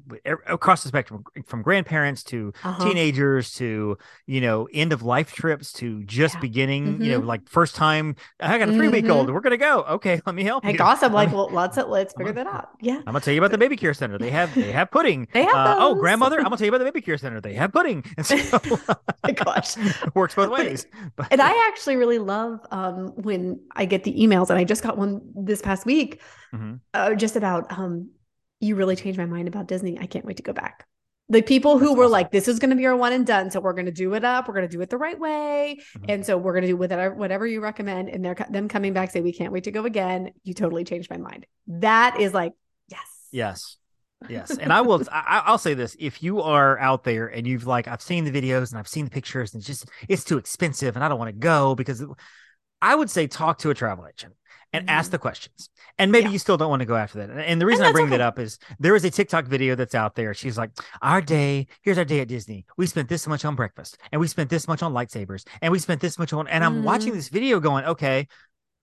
across 0.49 0.83
the 0.83 0.89
spectrum 0.89 1.25
from 1.47 1.63
grandparents 1.63 2.23
to 2.25 2.53
uh-huh. 2.63 2.85
teenagers 2.85 3.53
to 3.55 3.99
you 4.27 4.41
know 4.41 4.69
end 4.73 4.93
of 4.93 5.03
life 5.03 5.33
trips 5.33 5.73
to 5.75 6.03
just 6.05 6.35
yeah. 6.37 6.41
beginning 6.41 6.87
mm-hmm. 6.87 7.03
you 7.03 7.11
know 7.11 7.19
mm-hmm. 7.19 7.29
like 7.29 7.49
first 7.49 7.75
time 7.75 8.17
i 8.41 8.59
got 8.59 8.69
a 8.69 8.73
3 8.73 8.89
week 8.89 9.09
old 9.09 9.27
mm-hmm. 9.27 9.35
we're 9.35 9.41
gonna 9.41 9.57
go 9.57 9.83
okay 9.83 10.21
let 10.25 10.35
me 10.35 10.45
help 10.45 10.65
hey 10.65 10.73
you. 10.73 10.79
gosh 10.79 11.03
i'm 11.03 11.13
like 11.13 11.33
well 11.33 11.51
let's 11.51 11.77
let's 11.77 12.15
figure 12.15 12.33
that 12.33 12.47
out 12.47 12.71
yeah 12.81 12.97
i'm 12.99 13.05
gonna 13.05 13.21
tell 13.21 13.35
you 13.35 13.41
about 13.41 13.51
the 13.51 13.59
baby 13.59 13.77
care 13.77 13.95
center 13.95 14.19
they 14.19 14.31
have 14.31 14.55
they 14.55 14.73
have 14.73 14.91
pudding 14.91 15.27
they 15.33 15.43
have 15.43 15.55
uh, 15.55 15.77
oh 15.79 15.95
grandmother 15.95 16.39
i'm 16.39 16.45
gonna 16.45 16.57
tell 16.57 16.65
you 16.65 16.71
about 16.71 16.79
the 16.79 16.85
baby 16.85 17.01
care 17.01 17.19
center 17.19 17.41
they 17.41 17.55
have 17.55 17.73
pudding 17.73 18.05
and 18.17 18.27
so 18.27 18.37
gosh 19.35 19.77
works 20.15 20.35
both 20.35 20.51
ways 20.51 20.87
but, 21.17 21.27
and 21.31 21.43
i 21.43 21.69
actually 21.69 21.97
really 21.97 22.19
love 22.19 22.61
um 22.71 23.09
when 23.17 23.61
i 23.77 23.85
get 23.85 24.05
the 24.05 24.13
emails 24.15 24.51
and 24.51 24.59
i 24.59 24.65
just 24.65 24.83
got 24.83 24.97
one 24.97 25.21
this 25.35 25.61
past 25.61 25.85
week 25.85 26.21
mm-hmm. 26.55 26.62
Uh, 26.95 27.15
just 27.15 27.37
about 27.37 27.71
um, 27.77 28.11
you 28.61 28.77
really 28.77 28.97
changed 28.97 29.19
my 29.19 29.27
mind 29.27 29.49
about 29.49 29.67
Disney. 29.67 29.99
I 29.99 30.07
can't 30.07 30.25
wait 30.25 30.37
to 30.39 30.43
go 30.43 30.53
back. 30.53 30.87
The 31.29 31.43
people 31.43 31.79
who 31.79 31.87
That's 31.87 31.97
were 31.97 32.05
awesome. 32.05 32.13
like, 32.13 32.31
this 32.31 32.47
is 32.47 32.59
going 32.59 32.71
to 32.71 32.77
be 32.77 32.87
our 32.87 32.97
one 32.97 33.13
and 33.13 33.27
done. 33.27 33.51
So 33.51 33.61
we're 33.61 33.73
going 33.73 33.87
to 33.87 33.93
do 33.93 34.15
it 34.15 34.25
up. 34.25 34.49
We're 34.49 34.55
going 34.55 34.69
to 34.69 34.77
do 34.77 34.81
it 34.83 34.91
the 34.91 34.99
right 34.99 35.19
way. 35.19 35.79
Mm-hmm. 35.97 36.05
And 36.09 36.27
so 36.27 36.37
we're 36.37 36.53
going 36.53 36.63
to 36.63 36.69
do 36.69 36.77
whatever, 36.77 37.15
whatever 37.15 37.47
you 37.47 37.61
recommend. 37.61 38.09
And 38.09 38.25
they're 38.25 38.35
them 38.51 38.69
coming 38.69 38.93
back, 38.93 39.11
say, 39.11 39.21
we 39.21 39.33
can't 39.33 39.53
wait 39.53 39.65
to 39.65 39.71
go 39.71 39.85
again. 39.85 40.33
You 40.45 40.55
totally 40.55 40.85
changed 40.85 41.11
my 41.11 41.17
mind. 41.17 41.47
That 41.67 42.21
is 42.21 42.35
like, 42.35 42.53
yes. 42.89 43.29
Yes. 43.31 43.77
Yes. 44.29 44.57
And 44.57 44.73
I 44.73 44.83
will, 44.83 45.03
I, 45.13 45.51
will 45.51 45.59
say 45.59 45.75
this 45.75 45.97
if 45.99 46.23
you 46.23 46.43
are 46.43 46.79
out 46.79 47.03
there 47.03 47.27
and 47.29 47.47
you've 47.47 47.67
like, 47.67 47.89
I've 47.89 48.03
seen 48.03 48.25
the 48.25 48.31
videos 48.31 48.71
and 48.71 48.79
I've 48.79 48.89
seen 48.89 49.07
the 49.07 49.11
pictures 49.11 49.55
and 49.55 49.61
it's 49.61 49.67
just, 49.67 49.89
it's 50.09 50.25
too 50.25 50.39
expensive 50.39 50.97
and 50.97 51.05
I 51.05 51.09
don't 51.09 51.19
want 51.19 51.31
to 51.31 51.39
go 51.39 51.75
because 51.75 52.05
I 52.81 52.95
would 52.95 53.09
say 53.09 53.27
talk 53.27 53.59
to 53.59 53.71
a 53.71 53.75
travel 53.75 54.07
agent 54.07 54.35
and 54.73 54.87
mm-hmm. 54.87 54.99
ask 54.99 55.11
the 55.11 55.19
questions. 55.19 55.69
And 55.99 56.11
maybe 56.11 56.27
yeah. 56.27 56.33
you 56.33 56.39
still 56.39 56.57
don't 56.57 56.71
want 56.71 56.81
to 56.81 56.87
go 56.87 56.97
after 56.97 57.19
that. 57.19 57.31
And 57.31 57.61
the 57.61 57.67
reason 57.67 57.85
and 57.85 57.91
I 57.91 57.93
bring 57.93 58.07
okay. 58.07 58.17
that 58.17 58.21
up 58.21 58.39
is 58.39 58.59
there 58.79 58.97
is 58.97 59.05
a 59.05 59.11
TikTok 59.11 59.47
video 59.47 59.75
that's 59.75 59.95
out 59.95 60.15
there. 60.15 60.35
She's 60.35 60.57
like, 60.57 60.71
Our 61.03 61.21
day, 61.21 61.67
here's 61.83 61.99
our 61.99 62.05
day 62.05 62.21
at 62.21 62.29
Disney. 62.29 62.65
We 62.77 62.87
spent 62.87 63.09
this 63.09 63.27
much 63.27 63.45
on 63.45 63.55
breakfast, 63.55 63.99
and 64.11 64.21
we 64.21 64.27
spent 64.27 64.51
this 64.51 64.67
much 64.67 64.83
on 64.83 64.93
lightsabers, 64.93 65.45
and 65.61 65.73
we 65.73 65.79
spent 65.79 66.01
this 66.01 66.19
much 66.19 66.33
on. 66.33 66.49
And 66.49 66.65
I'm 66.65 66.77
mm-hmm. 66.77 66.85
watching 66.85 67.13
this 67.13 67.29
video 67.29 67.61
going, 67.61 67.85
Okay, 67.85 68.29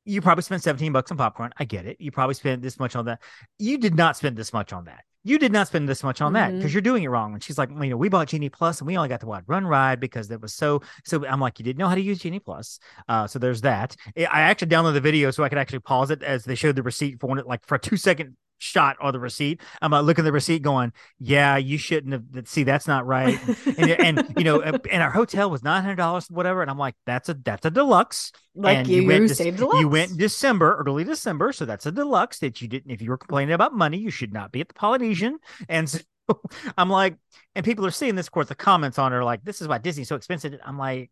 you 0.05 0.21
probably 0.21 0.43
spent 0.43 0.63
17 0.63 0.91
bucks 0.91 1.11
on 1.11 1.17
popcorn. 1.17 1.51
I 1.57 1.65
get 1.65 1.85
it. 1.85 1.97
You 1.99 2.11
probably 2.11 2.35
spent 2.35 2.61
this 2.61 2.79
much 2.79 2.95
on 2.95 3.05
that. 3.05 3.21
You 3.57 3.77
did 3.77 3.95
not 3.95 4.17
spend 4.17 4.37
this 4.37 4.53
much 4.53 4.73
on 4.73 4.85
that 4.85 5.03
you 5.23 5.37
did 5.37 5.51
not 5.51 5.67
spend 5.67 5.87
this 5.89 6.01
much 6.01 6.21
on 6.21 6.33
that 6.33 6.47
because 6.47 6.65
mm-hmm. 6.65 6.75
you're 6.75 6.81
doing 6.81 7.03
it 7.03 7.09
wrong. 7.09 7.33
And 7.33 7.43
she's 7.43 7.57
like, 7.57 7.69
well, 7.69 7.83
you 7.83 7.91
know, 7.91 7.97
we 7.97 8.07
bought 8.07 8.27
Genie 8.27 8.49
Plus 8.49 8.79
and 8.79 8.87
we 8.87 8.95
only 8.95 9.09
got 9.09 9.19
the 9.19 9.25
what 9.25 9.43
run 9.47 9.65
ride 9.65 9.99
because 9.99 10.31
it 10.31 10.41
was 10.41 10.53
so. 10.53 10.81
So 11.03 11.25
I'm 11.25 11.41
like, 11.41 11.59
you 11.59 11.65
didn't 11.65 11.77
know 11.77 11.89
how 11.89 11.95
to 11.95 12.01
use 12.01 12.19
Genie 12.19 12.39
Plus. 12.39 12.79
Uh, 13.07 13.27
so 13.27 13.37
there's 13.37 13.61
that. 13.61 13.95
I 14.17 14.41
actually 14.41 14.69
downloaded 14.69 14.93
the 14.93 15.01
video 15.01 15.31
so 15.31 15.43
I 15.43 15.49
could 15.49 15.57
actually 15.57 15.79
pause 15.79 16.09
it 16.09 16.23
as 16.23 16.45
they 16.45 16.55
showed 16.55 16.75
the 16.75 16.83
receipt 16.83 17.19
for 17.19 17.27
one, 17.27 17.41
like 17.45 17.65
for 17.65 17.75
a 17.75 17.79
two 17.79 17.97
second 17.97 18.37
shot 18.59 18.97
on 19.01 19.13
the 19.13 19.19
receipt. 19.19 19.61
I'm 19.81 19.91
like 19.91 20.03
looking 20.03 20.23
at 20.23 20.25
the 20.25 20.31
receipt 20.31 20.61
going, 20.61 20.93
yeah, 21.17 21.57
you 21.57 21.77
shouldn't 21.77 22.13
have. 22.13 22.47
See, 22.47 22.63
that's 22.63 22.87
not 22.87 23.07
right. 23.07 23.39
and, 23.77 23.89
and, 23.89 24.33
you 24.37 24.43
know, 24.43 24.61
and 24.61 25.01
our 25.01 25.09
hotel 25.09 25.49
was 25.49 25.63
nine 25.63 25.81
hundred 25.81 25.95
dollars, 25.95 26.29
whatever. 26.29 26.61
And 26.61 26.69
I'm 26.69 26.77
like, 26.77 26.95
that's 27.05 27.29
a 27.29 27.33
that's 27.33 27.65
a 27.65 27.71
deluxe. 27.71 28.31
Like 28.53 28.79
and 28.79 28.87
you, 28.87 29.01
you 29.01 29.07
went 29.07 29.35
de- 29.35 29.51
deluxe. 29.51 29.79
You 29.79 29.89
went 29.89 30.17
December, 30.17 30.83
early 30.85 31.03
December, 31.03 31.51
so 31.51 31.65
that's 31.65 31.85
a 31.85 31.91
deluxe 31.91 32.39
that 32.39 32.61
you 32.61 32.67
didn't. 32.67 32.91
If 32.91 33.01
you 33.01 33.09
were 33.09 33.17
complaining 33.17 33.53
about 33.53 33.73
money, 33.73 33.97
you 33.97 34.11
should 34.11 34.33
not 34.33 34.51
be 34.51 34.61
at 34.61 34.67
the 34.67 34.73
Polynesian. 34.73 35.39
And 35.67 35.89
so 35.89 35.99
I'm 36.77 36.89
like, 36.89 37.15
and 37.55 37.65
people 37.65 37.85
are 37.85 37.91
seeing 37.91 38.15
this. 38.15 38.27
Of 38.27 38.31
course, 38.31 38.47
the 38.47 38.55
comments 38.55 38.99
on 38.99 39.13
it 39.13 39.15
are 39.15 39.23
like, 39.23 39.43
this 39.43 39.61
is 39.61 39.67
why 39.67 39.77
Disney's 39.77 40.09
so 40.09 40.15
expensive. 40.15 40.59
I'm 40.65 40.77
like, 40.77 41.11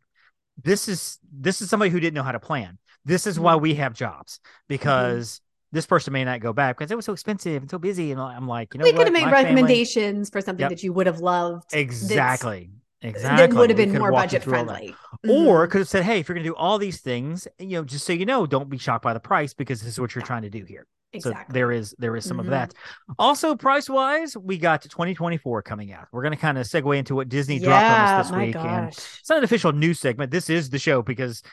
this 0.62 0.88
is 0.88 1.20
this 1.32 1.62
is 1.62 1.70
somebody 1.70 1.92
who 1.92 2.00
didn't 2.00 2.16
know 2.16 2.24
how 2.24 2.32
to 2.32 2.40
plan. 2.40 2.78
This 3.06 3.26
is 3.28 3.40
why 3.40 3.54
mm-hmm. 3.54 3.64
we 3.64 3.76
have 3.76 3.94
jobs 3.94 4.40
mm-hmm. 4.40 4.52
because. 4.68 5.42
Mm-hmm 5.68 5.74
this 5.74 5.86
person 5.86 6.14
may 6.14 6.24
not 6.24 6.40
go 6.40 6.54
back 6.54 6.78
because 6.78 6.92
it 6.92 6.96
was 6.96 7.06
so 7.06 7.14
expensive 7.14 7.62
and 7.62 7.70
so 7.70 7.78
busy. 7.78 8.12
And 8.12 8.22
I'm 8.22 8.48
like, 8.48 8.74
you 8.74 8.80
know, 8.80 8.86
we 8.86 8.94
could 8.94 9.08
have 9.08 9.14
made 9.14 9.26
My 9.26 9.32
recommendations 9.32 10.30
family... 10.30 10.32
for 10.32 10.46
something 10.46 10.64
yep. 10.64 10.70
that 10.70 10.84
you 10.84 10.94
would 10.94 11.08
have 11.08 11.20
loved. 11.20 11.74
Exactly. 11.74 12.70
Exactly. 13.02 13.48
That 13.48 13.54
would 13.54 13.70
have 13.70 13.78
been 13.78 13.96
more 13.98 14.12
budget 14.12 14.44
friendly. 14.44 14.96
Mm-hmm. 15.26 15.48
Or 15.48 15.68
could 15.68 15.80
have 15.80 15.90
said, 15.90 16.04
hey, 16.04 16.20
if 16.20 16.28
you're 16.28 16.36
going 16.36 16.46
to 16.46 16.50
do 16.50 16.56
all 16.56 16.78
these 16.78 17.02
things, 17.02 17.48
you 17.60 17.78
know, 17.78 17.84
just 17.84 18.06
so 18.06 18.14
you 18.14 18.26
know, 18.26 18.46
don't 18.46 18.70
be 18.70 18.78
shocked 18.78 19.04
by 19.04 19.14
the 19.14 19.20
price 19.20 19.54
because 19.54 19.82
this 19.82 19.94
is 19.94 20.00
what 20.00 20.16
you're 20.16 20.24
trying 20.24 20.44
to 20.44 20.50
do 20.50 20.64
here. 20.64 20.88
Exactly. 21.14 21.46
So 21.48 21.54
there 21.54 21.72
is 21.72 21.96
there 21.98 22.16
is 22.16 22.26
some 22.26 22.38
mm-hmm. 22.38 22.48
of 22.48 22.52
that. 22.52 22.74
Also, 23.18 23.56
price 23.56 23.90
wise, 23.90 24.36
we 24.36 24.58
got 24.58 24.82
2024 24.82 25.62
coming 25.62 25.94
out. 25.94 26.08
We're 26.12 26.22
going 26.22 26.34
to 26.34 26.40
kind 26.40 26.58
of 26.58 26.66
segue 26.66 26.98
into 26.98 27.16
what 27.16 27.30
Disney 27.30 27.58
yeah, 27.58 27.66
dropped 27.66 28.00
on 28.00 28.20
us 28.20 28.28
this 28.28 28.38
week, 28.38 28.54
gosh. 28.54 28.66
and 28.66 28.88
it's 28.90 29.30
not 29.30 29.38
an 29.38 29.44
official 29.44 29.72
news 29.72 30.00
segment. 30.00 30.32
This 30.32 30.50
is 30.50 30.70
the 30.70 30.80
show 30.80 31.02
because 31.02 31.44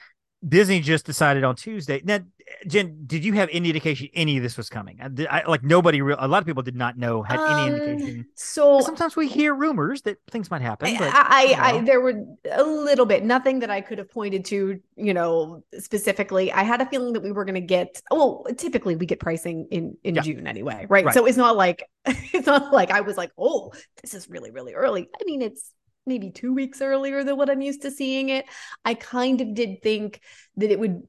Disney 0.46 0.80
just 0.80 1.06
decided 1.06 1.44
on 1.44 1.56
Tuesday. 1.56 2.02
Now, 2.04 2.20
Jenn, 2.66 3.04
did 3.06 3.24
you 3.24 3.32
have 3.34 3.48
any 3.52 3.68
indication 3.68 4.08
any 4.14 4.36
of 4.36 4.42
this 4.42 4.56
was 4.56 4.68
coming? 4.68 4.98
I, 5.00 5.26
I, 5.42 5.48
like 5.48 5.62
nobody, 5.62 6.02
real, 6.02 6.16
a 6.20 6.28
lot 6.28 6.38
of 6.38 6.46
people 6.46 6.62
did 6.62 6.76
not 6.76 6.98
know 6.98 7.22
had 7.22 7.38
um, 7.38 7.68
any 7.68 7.76
indication. 7.76 8.26
So 8.34 8.80
sometimes 8.80 9.16
we 9.16 9.28
hear 9.28 9.54
rumors 9.54 10.02
that 10.02 10.18
things 10.30 10.50
might 10.50 10.60
happen. 10.60 10.94
But, 10.98 11.12
I, 11.14 11.42
you 11.42 11.56
know. 11.56 11.62
I, 11.62 11.80
there 11.80 12.00
were 12.00 12.22
a 12.50 12.62
little 12.62 13.06
bit, 13.06 13.24
nothing 13.24 13.60
that 13.60 13.70
I 13.70 13.80
could 13.80 13.98
have 13.98 14.10
pointed 14.10 14.44
to, 14.46 14.80
you 14.96 15.14
know, 15.14 15.64
specifically. 15.78 16.52
I 16.52 16.62
had 16.62 16.80
a 16.80 16.86
feeling 16.86 17.14
that 17.14 17.22
we 17.22 17.32
were 17.32 17.44
going 17.44 17.54
to 17.54 17.60
get. 17.60 18.02
Well, 18.10 18.44
typically 18.56 18.96
we 18.96 19.06
get 19.06 19.20
pricing 19.20 19.66
in 19.70 19.96
in 20.04 20.14
yeah. 20.16 20.22
June 20.22 20.46
anyway, 20.46 20.86
right? 20.88 21.04
right? 21.06 21.14
So 21.14 21.26
it's 21.26 21.38
not 21.38 21.56
like 21.56 21.88
it's 22.06 22.46
not 22.46 22.72
like 22.72 22.90
I 22.90 23.00
was 23.00 23.16
like, 23.16 23.30
oh, 23.38 23.72
this 24.02 24.14
is 24.14 24.28
really 24.28 24.50
really 24.50 24.74
early. 24.74 25.08
I 25.20 25.24
mean, 25.24 25.42
it's 25.42 25.70
maybe 26.06 26.30
two 26.30 26.52
weeks 26.52 26.80
earlier 26.80 27.24
than 27.24 27.36
what 27.36 27.50
I'm 27.50 27.60
used 27.60 27.82
to 27.82 27.90
seeing 27.90 28.28
it. 28.28 28.46
I 28.84 28.94
kind 28.94 29.40
of 29.40 29.54
did 29.54 29.82
think 29.82 30.20
that 30.56 30.70
it 30.70 30.78
would. 30.78 31.02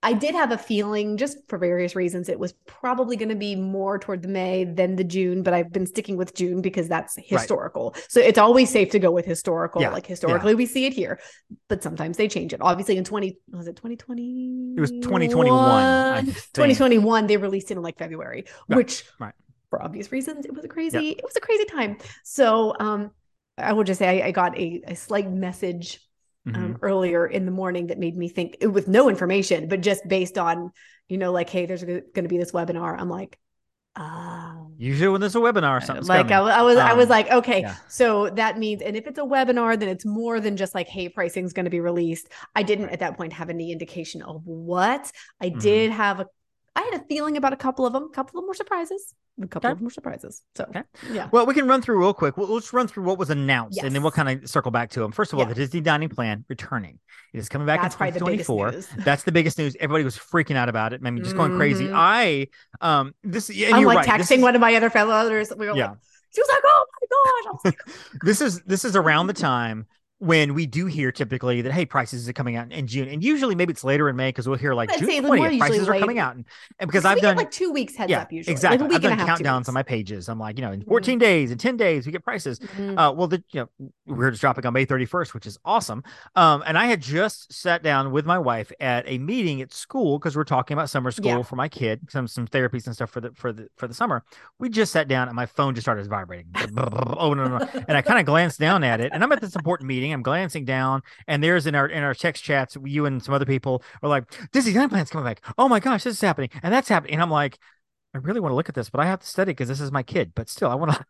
I 0.00 0.12
did 0.12 0.36
have 0.36 0.52
a 0.52 0.58
feeling, 0.58 1.16
just 1.16 1.38
for 1.48 1.58
various 1.58 1.96
reasons, 1.96 2.28
it 2.28 2.38
was 2.38 2.52
probably 2.66 3.16
going 3.16 3.30
to 3.30 3.34
be 3.34 3.56
more 3.56 3.98
toward 3.98 4.22
the 4.22 4.28
May 4.28 4.62
than 4.62 4.94
the 4.94 5.02
June, 5.02 5.42
but 5.42 5.54
I've 5.54 5.72
been 5.72 5.86
sticking 5.86 6.16
with 6.16 6.36
June 6.36 6.62
because 6.62 6.86
that's 6.86 7.18
historical. 7.20 7.90
Right. 7.96 8.06
So 8.08 8.20
it's 8.20 8.38
always 8.38 8.70
safe 8.70 8.90
to 8.90 9.00
go 9.00 9.10
with 9.10 9.24
historical. 9.24 9.82
Yeah. 9.82 9.90
Like 9.90 10.06
historically, 10.06 10.52
yeah. 10.52 10.56
we 10.56 10.66
see 10.66 10.86
it 10.86 10.92
here, 10.92 11.18
but 11.68 11.82
sometimes 11.82 12.16
they 12.16 12.28
change 12.28 12.54
it. 12.54 12.60
Obviously, 12.60 12.96
in 12.96 13.02
20, 13.02 13.38
was 13.50 13.66
it 13.66 13.74
2020? 13.74 14.74
It 14.76 14.80
was 14.80 14.92
2021. 14.92 16.26
2021, 16.26 17.26
they 17.26 17.36
released 17.36 17.72
it 17.72 17.76
in 17.76 17.82
like 17.82 17.98
February, 17.98 18.44
right. 18.68 18.76
which 18.76 19.02
right. 19.18 19.34
for 19.68 19.82
obvious 19.82 20.12
reasons, 20.12 20.46
it 20.46 20.54
was 20.54 20.64
a 20.64 20.68
crazy, 20.68 20.96
yeah. 20.96 21.10
it 21.18 21.24
was 21.24 21.34
a 21.34 21.40
crazy 21.40 21.64
time. 21.64 21.98
So, 22.22 22.72
um, 22.78 23.10
I 23.58 23.72
will 23.72 23.84
just 23.84 23.98
say 23.98 24.22
I, 24.22 24.28
I 24.28 24.30
got 24.30 24.56
a, 24.58 24.82
a, 24.86 24.96
slight 24.96 25.30
message 25.30 26.00
um, 26.46 26.54
mm-hmm. 26.54 26.72
earlier 26.82 27.26
in 27.26 27.44
the 27.44 27.50
morning 27.50 27.88
that 27.88 27.98
made 27.98 28.16
me 28.16 28.28
think 28.28 28.56
with 28.62 28.88
no 28.88 29.08
information, 29.08 29.68
but 29.68 29.80
just 29.80 30.06
based 30.06 30.38
on, 30.38 30.70
you 31.08 31.18
know, 31.18 31.32
like, 31.32 31.50
hey, 31.50 31.66
there's 31.66 31.84
going 31.84 32.12
to 32.14 32.28
be 32.28 32.38
this 32.38 32.52
webinar. 32.52 32.98
I'm 32.98 33.10
like, 33.10 33.38
oh. 33.96 34.72
Usually 34.78 35.08
when 35.08 35.20
there's 35.20 35.34
a 35.34 35.40
webinar, 35.40 35.76
or 35.76 35.80
something 35.80 36.06
like 36.06 36.30
I, 36.30 36.38
I, 36.38 36.62
was, 36.62 36.76
um, 36.76 36.86
I 36.86 36.92
was 36.94 37.06
um, 37.06 37.10
like, 37.10 37.30
okay, 37.30 37.62
yeah. 37.62 37.74
so 37.88 38.30
that 38.30 38.58
means, 38.58 38.80
and 38.80 38.96
if 38.96 39.06
it's 39.06 39.18
a 39.18 39.22
webinar, 39.22 39.78
then 39.78 39.88
it's 39.88 40.06
more 40.06 40.38
than 40.40 40.56
just 40.56 40.74
like, 40.74 40.86
hey, 40.86 41.08
pricing 41.08 41.44
is 41.44 41.52
going 41.52 41.64
to 41.64 41.70
be 41.70 41.80
released. 41.80 42.28
I 42.54 42.62
didn't 42.62 42.90
at 42.90 43.00
that 43.00 43.16
point 43.16 43.32
have 43.32 43.50
any 43.50 43.72
indication 43.72 44.22
of 44.22 44.42
what. 44.44 45.10
I 45.40 45.50
mm-hmm. 45.50 45.58
did 45.58 45.90
have 45.90 46.20
a 46.20 46.26
I 46.78 46.82
had 46.92 47.00
a 47.00 47.04
feeling 47.06 47.36
about 47.36 47.52
a 47.52 47.56
couple 47.56 47.86
of 47.86 47.92
them. 47.92 48.04
A 48.04 48.08
couple 48.10 48.38
of 48.38 48.42
them 48.42 48.48
were 48.48 48.54
surprises. 48.54 49.12
A 49.42 49.48
couple 49.48 49.66
okay. 49.66 49.72
of 49.72 49.78
them 49.78 49.84
were 49.86 49.90
surprises. 49.90 50.42
So, 50.54 50.64
okay. 50.68 50.82
yeah. 51.10 51.28
Well, 51.32 51.44
we 51.44 51.52
can 51.52 51.66
run 51.66 51.82
through 51.82 51.98
real 51.98 52.14
quick. 52.14 52.36
We'll, 52.36 52.46
let's 52.46 52.72
run 52.72 52.86
through 52.86 53.02
what 53.02 53.18
was 53.18 53.30
announced, 53.30 53.78
yes. 53.78 53.84
and 53.84 53.92
then 53.92 54.02
we'll 54.02 54.12
kind 54.12 54.28
of 54.28 54.48
circle 54.48 54.70
back 54.70 54.90
to 54.90 55.00
them. 55.00 55.10
First 55.10 55.32
of 55.32 55.40
all, 55.40 55.44
yeah. 55.44 55.48
the 55.48 55.54
Disney 55.56 55.80
dining 55.80 56.08
plan 56.08 56.44
returning. 56.48 57.00
It 57.34 57.38
is 57.38 57.48
coming 57.48 57.66
back 57.66 57.82
That's 57.82 57.96
in 57.96 58.12
2024. 58.12 58.70
That's 58.98 59.24
the 59.24 59.32
biggest 59.32 59.58
news. 59.58 59.76
Everybody 59.80 60.04
was 60.04 60.16
freaking 60.16 60.54
out 60.54 60.68
about 60.68 60.92
it. 60.92 61.00
I 61.04 61.10
mean, 61.10 61.24
just 61.24 61.34
going 61.34 61.50
mm-hmm. 61.50 61.58
crazy. 61.58 61.90
I 61.92 62.46
um 62.80 63.12
this. 63.24 63.50
And 63.50 63.74
I'm 63.74 63.84
like 63.84 64.06
right. 64.06 64.20
texting 64.20 64.36
is, 64.36 64.42
one 64.42 64.54
of 64.54 64.60
my 64.60 64.72
other 64.76 64.88
fellows. 64.88 65.52
We 65.56 65.66
were 65.66 65.76
yeah. 65.76 65.88
like, 65.88 65.98
she 66.32 66.40
was 66.40 66.48
like, 66.52 66.62
"Oh 66.64 66.84
my 67.00 67.06
gosh!" 67.10 67.60
Like, 67.64 68.22
this 68.22 68.40
is 68.40 68.62
this 68.62 68.84
is 68.84 68.94
around 68.94 69.26
the 69.26 69.32
time 69.34 69.86
when 70.20 70.54
we 70.54 70.66
do 70.66 70.86
hear 70.86 71.12
typically 71.12 71.62
that 71.62 71.72
hey 71.72 71.86
prices 71.86 72.28
are 72.28 72.32
coming 72.32 72.56
out 72.56 72.72
in 72.72 72.86
June 72.88 73.08
and 73.08 73.22
usually 73.22 73.54
maybe 73.54 73.70
it's 73.70 73.84
later 73.84 74.08
in 74.08 74.16
May 74.16 74.30
because 74.30 74.48
we'll 74.48 74.58
hear 74.58 74.74
like 74.74 74.90
June 74.98 75.08
20th 75.08 75.58
prices 75.58 75.88
are 75.88 75.98
coming 75.98 76.18
out 76.18 76.34
and, 76.34 76.44
and 76.80 76.88
because 76.88 77.04
I've 77.04 77.20
done 77.20 77.36
like 77.36 77.52
two 77.52 77.70
weeks 77.70 77.94
heads 77.94 78.10
yeah, 78.10 78.22
up 78.22 78.32
usually 78.32 78.52
exactly 78.52 78.88
like 78.88 78.96
I've 78.96 79.16
done 79.16 79.18
countdowns 79.18 79.68
on 79.68 79.74
my 79.74 79.84
pages 79.84 80.28
I'm 80.28 80.40
like 80.40 80.58
you 80.58 80.62
know 80.62 80.72
in 80.72 80.82
14 80.82 81.12
mm-hmm. 81.14 81.18
days 81.20 81.50
in 81.52 81.58
10 81.58 81.76
days 81.76 82.04
we 82.04 82.10
get 82.10 82.24
prices 82.24 82.58
mm-hmm. 82.58 82.98
uh 82.98 83.12
well 83.12 83.28
the 83.28 83.42
you 83.50 83.60
know 83.60 83.88
we're 84.06 84.30
just 84.30 84.40
dropping 84.40 84.66
on 84.66 84.72
May 84.72 84.86
31st 84.86 85.34
which 85.34 85.46
is 85.46 85.56
awesome 85.64 86.02
um 86.34 86.64
and 86.66 86.76
I 86.76 86.86
had 86.86 87.00
just 87.00 87.52
sat 87.52 87.84
down 87.84 88.10
with 88.10 88.26
my 88.26 88.40
wife 88.40 88.72
at 88.80 89.04
a 89.06 89.18
meeting 89.18 89.62
at 89.62 89.72
school 89.72 90.18
because 90.18 90.34
we're 90.34 90.42
talking 90.42 90.76
about 90.76 90.90
summer 90.90 91.12
school 91.12 91.28
yeah. 91.28 91.42
for 91.42 91.54
my 91.54 91.68
kid 91.68 92.10
some 92.10 92.26
some 92.26 92.48
therapies 92.48 92.86
and 92.86 92.94
stuff 92.94 93.10
for 93.10 93.20
the 93.20 93.30
for 93.34 93.52
the 93.52 93.68
for 93.76 93.86
the 93.86 93.94
summer 93.94 94.24
we 94.58 94.68
just 94.68 94.90
sat 94.90 95.06
down 95.06 95.28
and 95.28 95.36
my 95.36 95.46
phone 95.46 95.76
just 95.76 95.84
started 95.84 96.04
vibrating 96.08 96.50
oh 96.76 97.34
no, 97.34 97.46
no, 97.46 97.58
no. 97.58 97.68
and 97.86 97.96
I 97.96 98.02
kind 98.02 98.18
of 98.18 98.26
glanced 98.26 98.58
down 98.58 98.82
at 98.82 99.00
it 99.00 99.12
and 99.14 99.22
I'm 99.22 99.30
at 99.30 99.40
this 99.40 99.54
important 99.54 99.86
meeting 99.86 100.07
I'm 100.12 100.22
glancing 100.22 100.64
down. 100.64 101.02
And 101.26 101.42
there's 101.42 101.66
in 101.66 101.74
our 101.74 101.86
in 101.86 102.02
our 102.02 102.14
text 102.14 102.42
chats, 102.44 102.76
you 102.84 103.06
and 103.06 103.22
some 103.22 103.34
other 103.34 103.44
people 103.46 103.82
are 104.02 104.08
like, 104.08 104.24
Disney 104.52 104.72
Time 104.72 104.88
Plan's 104.88 105.10
coming 105.10 105.24
back. 105.26 105.42
Oh 105.56 105.68
my 105.68 105.80
gosh, 105.80 106.04
this 106.04 106.14
is 106.14 106.20
happening. 106.20 106.50
And 106.62 106.72
that's 106.72 106.88
happening. 106.88 107.14
And 107.14 107.22
I'm 107.22 107.30
like, 107.30 107.58
I 108.14 108.18
really 108.18 108.40
want 108.40 108.52
to 108.52 108.56
look 108.56 108.68
at 108.68 108.74
this, 108.74 108.90
but 108.90 109.00
I 109.00 109.06
have 109.06 109.20
to 109.20 109.26
study 109.26 109.52
because 109.52 109.68
this 109.68 109.80
is 109.80 109.92
my 109.92 110.02
kid. 110.02 110.32
But 110.34 110.48
still, 110.48 110.70
I 110.70 110.74
want 110.74 110.92
to. 110.92 111.04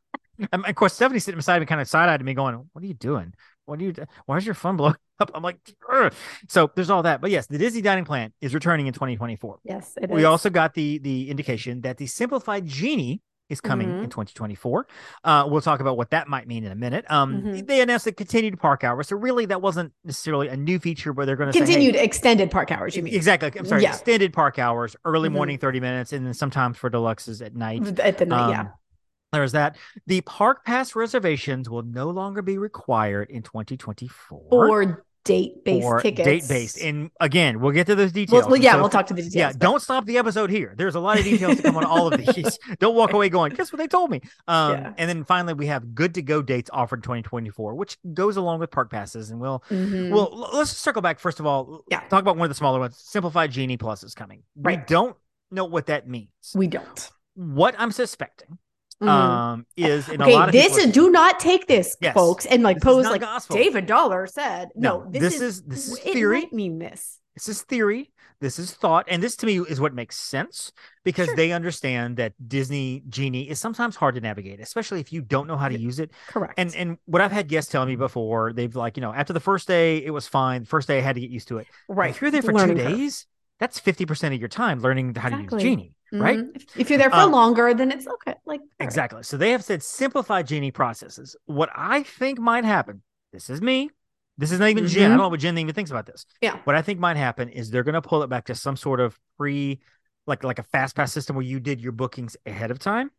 and 0.52 0.64
of 0.66 0.74
course, 0.74 0.94
Stephanie 0.94 1.20
sitting 1.20 1.38
beside 1.38 1.60
me, 1.60 1.66
kind 1.66 1.80
of 1.80 1.88
side 1.88 2.08
eyed 2.08 2.24
me, 2.24 2.34
going, 2.34 2.68
"What 2.72 2.84
are 2.84 2.86
you 2.86 2.94
doing? 2.94 3.34
What 3.66 3.80
are 3.80 3.82
you? 3.84 3.92
Do- 3.92 4.06
Why 4.26 4.36
is 4.36 4.46
your 4.46 4.54
phone 4.54 4.76
blowing 4.76 4.96
up?" 5.20 5.30
I'm 5.34 5.42
like, 5.42 5.58
Ugh. 5.92 6.12
so 6.48 6.70
there's 6.74 6.90
all 6.90 7.02
that. 7.04 7.20
But 7.20 7.30
yes, 7.30 7.46
the 7.46 7.58
Disney 7.58 7.82
Dining 7.82 8.04
Plan 8.04 8.32
is 8.40 8.54
returning 8.54 8.86
in 8.86 8.92
2024. 8.92 9.58
Yes, 9.64 9.94
we 10.08 10.24
also 10.24 10.50
got 10.50 10.74
the 10.74 10.98
the 10.98 11.30
indication 11.30 11.82
that 11.82 11.96
the 11.98 12.06
simplified 12.06 12.66
genie 12.66 13.20
is 13.48 13.60
coming 13.60 13.88
mm-hmm. 13.88 14.04
in 14.04 14.10
2024. 14.10 14.86
Uh, 15.24 15.46
we'll 15.48 15.60
talk 15.60 15.80
about 15.80 15.96
what 15.96 16.10
that 16.10 16.28
might 16.28 16.46
mean 16.46 16.64
in 16.64 16.72
a 16.72 16.76
minute. 16.76 17.04
Um, 17.08 17.42
mm-hmm. 17.42 17.66
They 17.66 17.80
announced 17.80 18.04
the 18.04 18.12
continued 18.12 18.58
park 18.58 18.84
hours. 18.84 19.08
So 19.08 19.16
really, 19.16 19.46
that 19.46 19.62
wasn't 19.62 19.92
necessarily 20.04 20.48
a 20.48 20.56
new 20.56 20.78
feature, 20.78 21.12
but 21.12 21.26
they're 21.26 21.36
going 21.36 21.52
to 21.52 21.58
continued 21.58 21.94
say, 21.94 22.00
hey, 22.00 22.04
extended 22.04 22.50
park 22.50 22.70
hours. 22.70 22.96
You 22.96 23.02
mean 23.02 23.14
exactly? 23.14 23.50
I'm 23.56 23.66
sorry, 23.66 23.82
yeah. 23.82 23.90
extended 23.90 24.32
park 24.32 24.58
hours, 24.58 24.96
early 25.04 25.28
mm-hmm. 25.28 25.36
morning 25.36 25.58
30 25.58 25.80
minutes, 25.80 26.12
and 26.12 26.26
then 26.26 26.34
sometimes 26.34 26.76
for 26.76 26.90
deluxes 26.90 27.44
at 27.44 27.54
night. 27.54 27.98
At 28.00 28.18
the 28.18 28.26
night, 28.26 28.44
um, 28.44 28.50
yeah. 28.50 28.68
There's 29.32 29.52
that. 29.52 29.76
The 30.06 30.22
park 30.22 30.64
pass 30.64 30.96
reservations 30.96 31.68
will 31.68 31.82
no 31.82 32.08
longer 32.08 32.40
be 32.40 32.56
required 32.56 33.30
in 33.30 33.42
2024. 33.42 34.48
Or 34.50 35.04
date 35.28 35.62
based 35.62 35.86
tickets. 36.00 36.26
Date 36.26 36.48
based. 36.48 36.80
And 36.80 37.10
again, 37.20 37.60
we'll 37.60 37.72
get 37.72 37.86
to 37.88 37.94
those 37.94 38.12
details. 38.12 38.46
Well, 38.46 38.56
yeah, 38.56 38.72
so, 38.72 38.80
we'll 38.80 38.88
talk 38.88 39.06
to 39.08 39.14
the 39.14 39.22
details. 39.22 39.34
Yeah, 39.34 39.52
but... 39.52 39.58
don't 39.58 39.82
stop 39.82 40.06
the 40.06 40.16
episode 40.16 40.48
here. 40.48 40.74
There's 40.76 40.94
a 40.94 41.00
lot 41.00 41.18
of 41.18 41.24
details 41.24 41.58
to 41.58 41.62
come 41.64 41.76
on 41.76 41.84
all 41.84 42.12
of 42.12 42.18
these. 42.34 42.58
don't 42.78 42.96
walk 42.96 43.12
away 43.12 43.28
going, 43.28 43.52
guess 43.54 43.70
what 43.70 43.78
they 43.78 43.86
told 43.86 44.10
me. 44.10 44.22
Um, 44.48 44.72
yeah. 44.72 44.92
and 44.96 45.08
then 45.08 45.24
finally 45.24 45.52
we 45.52 45.66
have 45.66 45.94
good 45.94 46.14
to 46.14 46.22
go 46.22 46.40
dates 46.40 46.70
offered 46.72 47.00
in 47.00 47.02
2024, 47.02 47.74
which 47.74 47.98
goes 48.14 48.36
along 48.36 48.60
with 48.60 48.70
park 48.70 48.90
passes. 48.90 49.30
And 49.30 49.38
we'll 49.38 49.62
mm-hmm. 49.70 50.12
well 50.12 50.48
let's 50.54 50.70
circle 50.70 51.02
back 51.02 51.20
first 51.20 51.40
of 51.40 51.46
all. 51.46 51.84
Yeah. 51.90 52.00
Talk 52.08 52.22
about 52.22 52.36
one 52.36 52.46
of 52.46 52.50
the 52.50 52.54
smaller 52.54 52.80
ones. 52.80 52.96
Simplified 52.96 53.52
Genie 53.52 53.76
Plus 53.76 54.02
is 54.02 54.14
coming. 54.14 54.42
Right. 54.56 54.78
We 54.78 54.84
don't 54.86 55.16
know 55.50 55.66
what 55.66 55.86
that 55.86 56.08
means. 56.08 56.30
We 56.54 56.66
don't. 56.66 57.10
What 57.34 57.74
I'm 57.78 57.92
suspecting 57.92 58.58
Mm-hmm. 59.00 59.08
um 59.08 59.66
is 59.76 60.08
in 60.08 60.20
okay, 60.20 60.32
a 60.32 60.34
lot 60.34 60.48
of 60.48 60.52
this 60.52 60.76
is 60.76 60.92
do 60.92 61.08
not 61.08 61.38
take 61.38 61.68
this 61.68 61.96
yes. 62.00 62.14
folks 62.14 62.46
and 62.46 62.64
like 62.64 62.82
pose 62.82 63.04
like 63.04 63.20
gospel. 63.20 63.54
david 63.54 63.86
dollar 63.86 64.26
said 64.26 64.70
no, 64.74 65.04
no 65.04 65.10
this, 65.12 65.34
this, 65.34 65.40
is 65.40 65.62
this 65.62 65.92
is 65.92 65.98
theory 66.00 66.42
it 66.42 66.52
mean 66.52 66.80
this 66.80 67.20
this 67.34 67.48
is 67.48 67.62
theory 67.62 68.10
this 68.40 68.58
is 68.58 68.72
thought 68.74 69.06
and 69.08 69.22
this 69.22 69.36
to 69.36 69.46
me 69.46 69.60
is 69.60 69.80
what 69.80 69.94
makes 69.94 70.16
sense 70.16 70.72
because 71.04 71.26
sure. 71.26 71.36
they 71.36 71.52
understand 71.52 72.16
that 72.16 72.32
disney 72.48 73.04
genie 73.08 73.48
is 73.48 73.60
sometimes 73.60 73.94
hard 73.94 74.16
to 74.16 74.20
navigate 74.20 74.58
especially 74.58 74.98
if 74.98 75.12
you 75.12 75.20
don't 75.20 75.46
know 75.46 75.56
how 75.56 75.68
to 75.68 75.78
use 75.78 76.00
it 76.00 76.10
correct 76.26 76.54
and 76.56 76.74
and 76.74 76.98
what 77.04 77.22
i've 77.22 77.30
had 77.30 77.46
guests 77.46 77.70
tell 77.70 77.86
me 77.86 77.94
before 77.94 78.52
they've 78.52 78.74
like 78.74 78.96
you 78.96 79.00
know 79.00 79.12
after 79.12 79.32
the 79.32 79.38
first 79.38 79.68
day 79.68 79.98
it 79.98 80.10
was 80.10 80.26
fine 80.26 80.64
first 80.64 80.88
day 80.88 80.98
i 80.98 81.00
had 81.00 81.14
to 81.14 81.20
get 81.20 81.30
used 81.30 81.46
to 81.46 81.58
it 81.58 81.68
right 81.88 82.10
if 82.10 82.20
you're 82.20 82.32
there 82.32 82.42
for 82.42 82.52
Learning 82.52 82.76
two 82.76 82.82
days 82.82 83.26
that's 83.60 83.80
50% 83.80 84.34
of 84.34 84.40
your 84.40 84.48
time 84.48 84.80
learning 84.80 85.14
how 85.14 85.28
exactly. 85.28 85.46
to 85.46 85.54
use 85.54 85.62
genie 85.62 85.94
mm-hmm. 86.12 86.22
right? 86.22 86.38
If, 86.54 86.64
if, 86.76 86.90
you're 86.90 86.98
there 86.98 87.10
for 87.10 87.16
um, 87.16 87.32
longer, 87.32 87.74
then 87.74 87.90
it's 87.90 88.06
okay. 88.06 88.34
Like 88.46 88.60
exactly. 88.80 89.18
Right. 89.18 89.26
So 89.26 89.36
they 89.36 89.50
have 89.50 89.64
said 89.64 89.82
simplify 89.82 90.42
genie 90.42 90.70
processes. 90.70 91.36
What 91.46 91.70
I 91.74 92.02
think 92.02 92.38
might 92.38 92.64
happen. 92.64 93.02
This 93.32 93.50
is 93.50 93.60
me. 93.60 93.90
This 94.38 94.52
is 94.52 94.60
not 94.60 94.70
even 94.70 94.84
mm-hmm. 94.84 94.94
Jenn. 94.94 95.04
I 95.06 95.08
don't 95.08 95.18
know 95.18 95.28
what 95.28 95.40
Jenn 95.40 95.58
even 95.58 95.74
thinks 95.74 95.90
about 95.90 96.06
this. 96.06 96.24
Yeah. 96.40 96.58
What 96.64 96.76
I 96.76 96.82
think 96.82 97.00
might 97.00 97.16
happen 97.16 97.48
is 97.48 97.70
they're 97.70 97.82
going 97.82 97.94
to 97.94 98.02
pull 98.02 98.22
it 98.22 98.28
back 98.30 98.46
to 98.46 98.54
some 98.54 98.76
sort 98.76 99.00
of 99.00 99.18
pre, 99.36 99.80
like 100.26 100.44
like 100.44 100.58
a 100.58 100.62
fast 100.62 100.94
pass 100.94 101.12
system 101.12 101.34
where 101.36 101.44
you 101.44 101.60
did 101.60 101.80
your 101.80 101.92
bookings 101.92 102.36
ahead 102.46 102.70
of 102.70 102.78
time. 102.78 103.10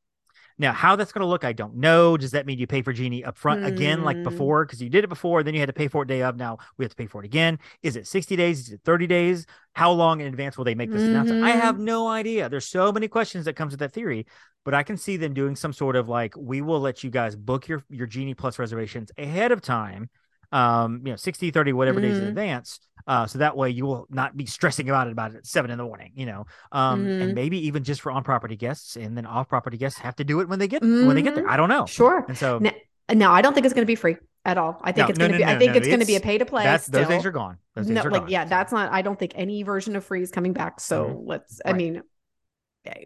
Now, 0.59 0.73
how 0.73 0.97
that's 0.97 1.13
going 1.13 1.21
to 1.21 1.27
look, 1.27 1.45
I 1.45 1.53
don't 1.53 1.77
know. 1.77 2.17
Does 2.17 2.31
that 2.31 2.45
mean 2.45 2.59
you 2.59 2.67
pay 2.67 2.81
for 2.81 2.91
Genie 2.91 3.23
up 3.23 3.37
front 3.37 3.61
mm. 3.61 3.67
again, 3.67 4.03
like 4.03 4.17
hmm. 4.17 4.23
before? 4.23 4.65
Because 4.65 4.81
you 4.81 4.89
did 4.89 5.05
it 5.05 5.07
before, 5.07 5.41
then 5.41 5.53
you 5.53 5.61
had 5.61 5.67
to 5.67 5.73
pay 5.73 5.87
for 5.87 6.03
it 6.03 6.07
day 6.07 6.21
of. 6.21 6.35
Now 6.35 6.57
we 6.77 6.83
have 6.83 6.91
to 6.91 6.97
pay 6.97 7.07
for 7.07 7.23
it 7.23 7.25
again. 7.25 7.59
Is 7.81 7.95
it 7.95 8.05
60 8.05 8.35
days? 8.35 8.59
Is 8.59 8.71
it 8.73 8.81
30 8.83 9.07
days? 9.07 9.45
How 9.73 9.91
long 9.91 10.19
in 10.19 10.27
advance 10.27 10.57
will 10.57 10.65
they 10.65 10.75
make 10.75 10.91
this 10.91 11.01
mm-hmm. 11.01 11.11
announcement? 11.11 11.43
I 11.45 11.51
have 11.51 11.75
mm-hmm. 11.75 11.85
no 11.85 12.07
idea. 12.09 12.49
There's 12.49 12.65
so 12.65 12.91
many 12.91 13.07
questions 13.07 13.45
that 13.45 13.53
comes 13.53 13.71
with 13.71 13.79
that 13.79 13.93
theory, 13.93 14.27
but 14.65 14.73
I 14.73 14.83
can 14.83 14.97
see 14.97 15.15
them 15.15 15.33
doing 15.33 15.55
some 15.55 15.71
sort 15.71 15.95
of 15.95 16.09
like, 16.09 16.35
we 16.37 16.61
will 16.61 16.81
let 16.81 17.03
you 17.05 17.09
guys 17.09 17.37
book 17.37 17.69
your, 17.69 17.83
your 17.89 18.05
Genie 18.05 18.33
Plus 18.33 18.59
reservations 18.59 19.11
ahead 19.17 19.53
of 19.53 19.61
time 19.61 20.09
um, 20.51 21.01
you 21.05 21.11
know, 21.11 21.15
60, 21.15 21.51
30, 21.51 21.73
whatever 21.73 21.99
mm-hmm. 21.99 22.09
days 22.09 22.17
in 22.17 22.23
mm-hmm. 22.23 22.29
advance. 22.29 22.79
Uh, 23.07 23.25
so 23.25 23.39
that 23.39 23.57
way 23.57 23.69
you 23.69 23.85
will 23.85 24.05
not 24.09 24.37
be 24.37 24.45
stressing 24.45 24.87
about 24.87 25.07
it 25.07 25.11
about 25.11 25.31
it 25.31 25.37
at 25.37 25.45
seven 25.45 25.71
in 25.71 25.77
the 25.77 25.83
morning, 25.83 26.11
you 26.15 26.25
know. 26.25 26.45
Um, 26.71 27.05
mm-hmm. 27.05 27.21
and 27.21 27.33
maybe 27.33 27.67
even 27.67 27.83
just 27.83 28.01
for 28.01 28.11
on 28.11 28.23
property 28.23 28.55
guests, 28.55 28.95
and 28.97 29.17
then 29.17 29.25
off 29.25 29.49
property 29.49 29.77
guests 29.77 29.99
have 29.99 30.15
to 30.17 30.23
do 30.23 30.41
it 30.41 30.49
when 30.49 30.59
they 30.59 30.67
get 30.67 30.83
mm-hmm. 30.83 31.07
when 31.07 31.15
they 31.15 31.21
get 31.21 31.33
there. 31.33 31.45
Mm-hmm. 31.45 31.53
I 31.53 31.57
don't 31.57 31.69
know. 31.69 31.85
Sure. 31.87 32.23
And 32.27 32.37
so 32.37 32.59
now, 32.59 32.71
no, 33.11 33.31
I 33.31 33.41
don't 33.41 33.53
think 33.53 33.65
it's 33.65 33.73
going 33.73 33.83
to 33.83 33.87
be 33.87 33.95
free 33.95 34.17
at 34.45 34.57
all. 34.57 34.79
I 34.83 34.91
think 34.91 35.07
no, 35.07 35.09
it's 35.09 35.17
going 35.17 35.31
to 35.31 35.37
no, 35.37 35.43
be. 35.43 35.45
No, 35.45 35.55
I 35.55 35.57
think 35.57 35.75
it's 35.75 35.87
going 35.87 36.01
to 36.01 36.05
be 36.05 36.17
a 36.17 36.19
pay 36.19 36.37
to 36.37 36.45
play. 36.45 36.65
Those 36.65 36.85
days 37.07 37.25
are 37.25 37.31
gone. 37.31 37.57
Those 37.75 37.87
days 37.87 37.95
no, 37.95 38.01
are 38.01 38.11
like 38.11 38.23
gone. 38.23 38.29
yeah, 38.29 38.45
that's 38.45 38.71
not. 38.71 38.91
I 38.91 39.01
don't 39.01 39.17
think 39.17 39.33
any 39.35 39.63
version 39.63 39.95
of 39.95 40.03
free 40.03 40.21
is 40.21 40.31
coming 40.31 40.53
back. 40.53 40.79
So 40.79 41.05
mm-hmm. 41.05 41.27
let's. 41.27 41.61
I 41.65 41.73
mean, 41.73 42.03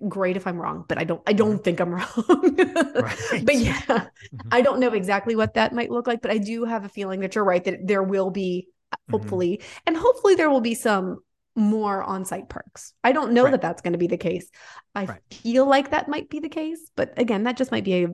great 0.08 0.38
if 0.38 0.48
I'm 0.48 0.58
wrong, 0.58 0.86
but 0.88 0.98
I 0.98 1.04
don't 1.04 1.22
I 1.28 1.34
don't 1.34 1.56
mm-hmm. 1.56 1.64
think 1.64 1.80
I'm 1.80 1.94
wrong. 1.94 2.14
right. 3.02 3.46
But 3.46 3.56
yeah, 3.56 3.80
mm-hmm. 3.82 4.48
I 4.52 4.62
don't 4.62 4.80
know 4.80 4.94
exactly 4.94 5.36
what 5.36 5.56
that 5.56 5.74
might 5.74 5.92
look 5.92 6.08
like, 6.08 6.22
but 6.22 6.32
I 6.32 6.38
do 6.38 6.66
have 6.66 6.86
a 6.86 6.90
feeling 6.90 7.22
that 7.22 7.36
you're 7.36 7.44
right 7.44 7.64
that 7.64 7.86
there 7.86 8.04
will 8.04 8.32
be 8.32 8.68
mm-hmm. 8.94 9.12
hopefully 9.12 9.58
mm-hmm. 9.58 9.80
and 9.88 9.98
hopefully 9.98 10.36
there 10.36 10.50
will 10.50 10.62
be 10.62 10.76
some 10.76 11.20
more 11.56 12.02
on-site 12.02 12.50
perks. 12.50 12.94
I 13.04 13.12
don't 13.12 13.34
know 13.34 13.44
right. 13.44 13.52
that 13.52 13.62
that's 13.62 13.82
going 13.82 13.94
to 13.94 14.00
be 14.00 14.08
the 14.08 14.18
case. 14.18 14.50
I 14.96 15.06
right. 15.06 15.22
feel 15.30 15.68
like 15.68 15.92
that 15.92 16.10
might 16.10 16.30
be 16.30 16.40
the 16.40 16.50
case, 16.50 16.90
but 16.96 17.14
again, 17.18 17.44
that 17.44 17.58
just 17.58 17.72
might 17.72 17.84
be 17.84 18.06
a 18.06 18.08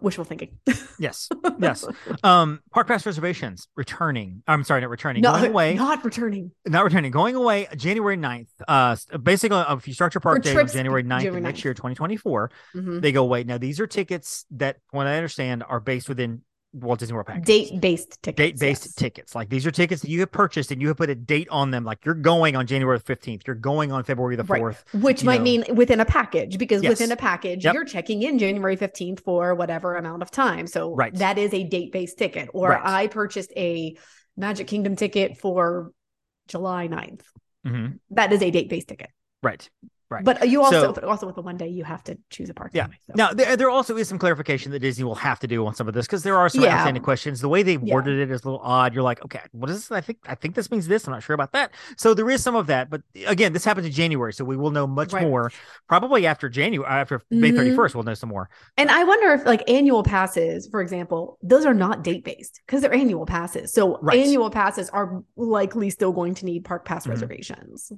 wishful 0.00 0.24
thinking. 0.24 0.58
yes. 0.98 1.28
Yes. 1.60 1.84
Um, 2.22 2.60
park 2.70 2.86
pass 2.86 3.04
reservations 3.04 3.66
returning. 3.74 4.44
I'm 4.46 4.62
sorry, 4.62 4.80
not 4.80 4.90
returning. 4.90 5.22
No, 5.22 5.32
going 5.32 5.50
away. 5.50 5.74
Not 5.74 6.04
returning. 6.04 6.52
Not 6.66 6.84
returning. 6.84 7.10
Going 7.10 7.34
away 7.34 7.66
January 7.76 8.16
9th. 8.16 8.46
Uh 8.68 8.96
basically 9.20 9.58
uh, 9.58 9.74
if 9.76 9.88
you 9.88 9.94
start 9.94 10.14
your 10.14 10.20
park 10.20 10.42
day 10.42 10.52
trips, 10.52 10.72
January 10.72 11.02
9th 11.02 11.20
January 11.20 11.40
9th. 11.40 11.44
next 11.44 11.64
year, 11.64 11.74
2024, 11.74 12.50
mm-hmm. 12.76 13.00
they 13.00 13.10
go 13.10 13.22
away. 13.22 13.42
Now 13.42 13.58
these 13.58 13.80
are 13.80 13.88
tickets 13.88 14.44
that 14.52 14.76
when 14.90 15.08
I 15.08 15.16
understand 15.16 15.64
are 15.66 15.80
based 15.80 16.08
within 16.08 16.42
Walt 16.72 16.98
Disney 16.98 17.14
World 17.14 17.26
package. 17.26 17.44
Date 17.44 17.80
based 17.80 18.22
tickets. 18.22 18.36
Date 18.36 18.58
based 18.58 18.84
yes. 18.84 18.94
tickets. 18.94 19.34
Like 19.34 19.48
these 19.48 19.66
are 19.66 19.70
tickets 19.70 20.02
that 20.02 20.10
you 20.10 20.20
have 20.20 20.30
purchased 20.30 20.70
and 20.70 20.82
you 20.82 20.88
have 20.88 20.96
put 20.96 21.08
a 21.08 21.14
date 21.14 21.48
on 21.50 21.70
them. 21.70 21.84
Like 21.84 22.04
you're 22.04 22.14
going 22.14 22.56
on 22.56 22.66
January 22.66 23.00
15th. 23.00 23.46
You're 23.46 23.56
going 23.56 23.90
on 23.90 24.04
February 24.04 24.36
the 24.36 24.44
4th. 24.44 24.60
Right. 24.60 25.02
Which 25.02 25.24
might 25.24 25.38
know. 25.38 25.44
mean 25.44 25.64
within 25.74 26.00
a 26.00 26.04
package 26.04 26.58
because 26.58 26.82
yes. 26.82 26.90
within 26.90 27.10
a 27.12 27.16
package, 27.16 27.64
yep. 27.64 27.74
you're 27.74 27.84
checking 27.84 28.22
in 28.22 28.38
January 28.38 28.76
15th 28.76 29.20
for 29.20 29.54
whatever 29.54 29.96
amount 29.96 30.22
of 30.22 30.30
time. 30.30 30.66
So 30.66 30.94
right. 30.94 31.14
that 31.14 31.38
is 31.38 31.54
a 31.54 31.64
date 31.64 31.92
based 31.92 32.18
ticket. 32.18 32.50
Or 32.52 32.70
right. 32.70 32.82
I 32.84 33.06
purchased 33.06 33.52
a 33.56 33.96
Magic 34.36 34.66
Kingdom 34.66 34.94
ticket 34.94 35.38
for 35.38 35.92
July 36.48 36.88
9th. 36.88 37.22
Mm-hmm. 37.66 37.96
That 38.10 38.32
is 38.32 38.42
a 38.42 38.50
date 38.50 38.68
based 38.68 38.88
ticket. 38.88 39.10
Right. 39.42 39.68
Right. 40.10 40.24
But 40.24 40.48
you 40.48 40.62
also 40.62 40.94
so, 40.94 41.06
also 41.06 41.26
with 41.26 41.34
the 41.34 41.42
one 41.42 41.58
day 41.58 41.68
you 41.68 41.84
have 41.84 42.02
to 42.04 42.16
choose 42.30 42.48
a 42.48 42.54
park. 42.54 42.70
Yeah. 42.72 42.86
So. 42.86 43.12
Now 43.14 43.32
there, 43.34 43.58
there 43.58 43.68
also 43.68 43.94
is 43.98 44.08
some 44.08 44.18
clarification 44.18 44.72
that 44.72 44.78
Disney 44.78 45.04
will 45.04 45.14
have 45.14 45.38
to 45.40 45.46
do 45.46 45.66
on 45.66 45.74
some 45.74 45.86
of 45.86 45.92
this 45.92 46.06
because 46.06 46.22
there 46.22 46.38
are 46.38 46.48
some 46.48 46.62
yeah. 46.62 46.76
outstanding 46.76 47.02
questions. 47.02 47.42
The 47.42 47.48
way 47.48 47.62
they 47.62 47.76
yeah. 47.76 47.94
worded 47.94 48.18
it 48.18 48.30
is 48.30 48.42
a 48.42 48.44
little 48.46 48.60
odd. 48.62 48.94
You're 48.94 49.02
like, 49.02 49.22
okay, 49.26 49.40
what 49.52 49.68
is 49.68 49.76
this? 49.76 49.92
I 49.92 50.00
think 50.00 50.18
I 50.26 50.34
think 50.34 50.54
this 50.54 50.70
means 50.70 50.88
this. 50.88 51.06
I'm 51.06 51.12
not 51.12 51.22
sure 51.22 51.34
about 51.34 51.52
that. 51.52 51.72
So 51.98 52.14
there 52.14 52.30
is 52.30 52.42
some 52.42 52.56
of 52.56 52.68
that. 52.68 52.88
But 52.88 53.02
again, 53.26 53.52
this 53.52 53.66
happens 53.66 53.86
in 53.86 53.92
January, 53.92 54.32
so 54.32 54.46
we 54.46 54.56
will 54.56 54.70
know 54.70 54.86
much 54.86 55.12
right. 55.12 55.24
more 55.24 55.52
probably 55.88 56.26
after 56.26 56.48
January 56.48 56.88
after 56.88 57.18
mm-hmm. 57.18 57.40
May 57.40 57.50
31st. 57.50 57.94
We'll 57.94 58.04
know 58.04 58.14
some 58.14 58.30
more. 58.30 58.48
And 58.78 58.90
I 58.90 59.04
wonder 59.04 59.32
if 59.34 59.44
like 59.44 59.68
annual 59.68 60.02
passes, 60.02 60.68
for 60.68 60.80
example, 60.80 61.38
those 61.42 61.66
are 61.66 61.74
not 61.74 62.02
date 62.02 62.24
based 62.24 62.62
because 62.66 62.80
they're 62.80 62.94
annual 62.94 63.26
passes. 63.26 63.74
So 63.74 63.98
right. 64.00 64.18
annual 64.18 64.50
passes 64.50 64.88
are 64.88 65.22
likely 65.36 65.90
still 65.90 66.12
going 66.12 66.34
to 66.36 66.46
need 66.46 66.64
park 66.64 66.86
pass 66.86 67.02
mm-hmm. 67.02 67.10
reservations 67.10 67.92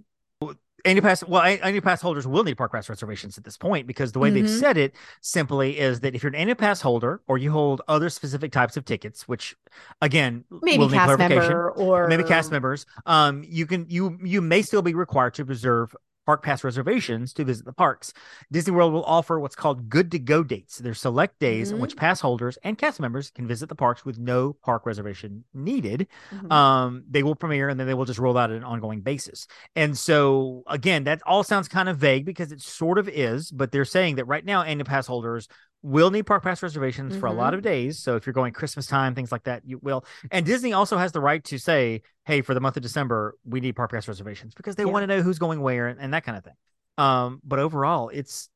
annual 0.85 1.03
pass 1.03 1.25
well 1.25 1.43
annual 1.43 1.83
pass 1.83 2.01
holders 2.01 2.27
will 2.27 2.45
need 2.45 2.57
park 2.57 2.73
pass 2.73 2.89
reservations 2.89 3.37
at 3.39 3.45
this 3.45 3.57
point 3.57 3.87
because 3.87 4.13
the 4.13 4.19
way 4.19 4.31
mm-hmm. 4.31 4.47
they've 4.47 4.51
said 4.51 4.77
it 4.77 4.95
simply 5.21 5.79
is 5.79 6.01
that 6.01 6.15
if 6.15 6.23
you're 6.23 6.31
an 6.31 6.35
annual 6.35 6.57
pass 6.57 6.81
holder 6.81 7.21
or 7.27 7.39
you 7.39 7.51
hold 7.51 7.83
other 7.89 8.09
specific 8.09 8.53
types 8.53 8.77
of 8.77 8.85
tickets 8.85 9.27
which 9.29 9.57
again 10.01 10.45
maybe 10.63 10.89
cast 10.89 11.19
member 11.19 11.71
or 11.73 12.09
maybe 12.09 12.25
cast 12.25 12.51
members 12.51 12.87
um 13.07 13.45
you 13.47 13.67
can 13.67 13.87
you 13.89 14.19
you 14.23 14.41
may 14.41 14.63
still 14.63 14.83
be 14.83 14.95
required 14.95 15.35
to 15.35 15.45
reserve 15.45 15.95
park 16.31 16.45
pass 16.45 16.63
reservations 16.63 17.33
to 17.33 17.45
visit 17.45 17.65
the 17.65 17.73
parks. 17.73 18.13
Disney 18.53 18.73
World 18.73 18.93
will 18.93 19.03
offer 19.03 19.41
what's 19.41 19.57
called 19.57 19.89
good 19.89 20.13
to 20.13 20.19
go 20.21 20.45
dates. 20.45 20.79
There's 20.79 21.01
select 21.01 21.41
days 21.41 21.67
mm-hmm. 21.67 21.75
on 21.75 21.81
which 21.81 21.97
pass 21.97 22.21
holders 22.21 22.57
and 22.63 22.79
cast 22.79 23.01
members 23.01 23.33
can 23.33 23.49
visit 23.49 23.69
the 23.69 23.75
parks 23.75 24.05
with 24.05 24.17
no 24.17 24.53
park 24.53 24.87
reservation 24.87 25.43
needed. 25.53 26.07
Mm-hmm. 26.33 26.53
Um, 26.53 27.03
they 27.11 27.25
will 27.25 27.35
premiere 27.35 27.69
and 27.69 27.81
then 27.81 27.89
they 27.89 27.95
will 27.95 28.05
just 28.05 28.21
roll 28.21 28.39
out 28.39 28.51
on 28.51 28.57
an 28.59 28.63
ongoing 28.63 29.01
basis. 29.01 29.49
And 29.75 29.99
so 29.99 30.63
again, 30.69 31.03
that 31.03 31.21
all 31.27 31.43
sounds 31.43 31.67
kind 31.67 31.89
of 31.89 31.97
vague 31.97 32.25
because 32.25 32.53
it 32.53 32.61
sort 32.61 32.99
of 32.99 33.09
is, 33.09 33.51
but 33.51 33.73
they're 33.73 33.85
saying 33.85 34.15
that 34.15 34.27
right 34.27 34.45
now 34.45 34.63
annual 34.63 34.87
pass 34.87 35.09
holders 35.09 35.49
will 35.83 36.11
need 36.11 36.23
park 36.23 36.43
pass 36.43 36.63
reservations 36.63 37.13
mm-hmm. 37.13 37.21
for 37.21 37.27
a 37.27 37.33
lot 37.33 37.49
mm-hmm. 37.49 37.59
of 37.59 37.63
days. 37.63 37.99
So 37.99 38.17
if 38.17 38.27
you're 38.27 38.35
going 38.35 38.53
Christmas 38.53 38.87
time, 38.87 39.15
things 39.15 39.33
like 39.33 39.45
that, 39.45 39.63
you 39.65 39.79
will. 39.83 40.05
And 40.31 40.45
Disney 40.45 40.73
also 40.73 40.99
has 40.99 41.13
the 41.13 41.21
right 41.21 41.43
to 41.45 41.59
say, 41.59 42.03
hey, 42.25 42.43
for 42.43 42.55
the 42.55 42.61
month 42.61 42.77
of 42.77 42.83
December, 42.83 43.37
we 43.45 43.61
need 43.61 43.77
park 43.77 43.91
pass 43.91 44.07
reservations 44.07 44.55
because 44.55 44.77
they 44.77 44.85
yeah. 44.85 44.91
want 44.91 45.03
to 45.05 45.07
know 45.07 45.23
who's 45.23 45.39
going 45.39 45.61
where 45.61 45.89
and, 45.89 46.01
and, 46.01 46.13
that 46.15 46.25
kind 46.25 46.37
of 46.37 46.45
thing. 46.45 46.55
Um, 46.99 47.41
but 47.45 47.59
overall, 47.59 48.11
it's 48.11 48.49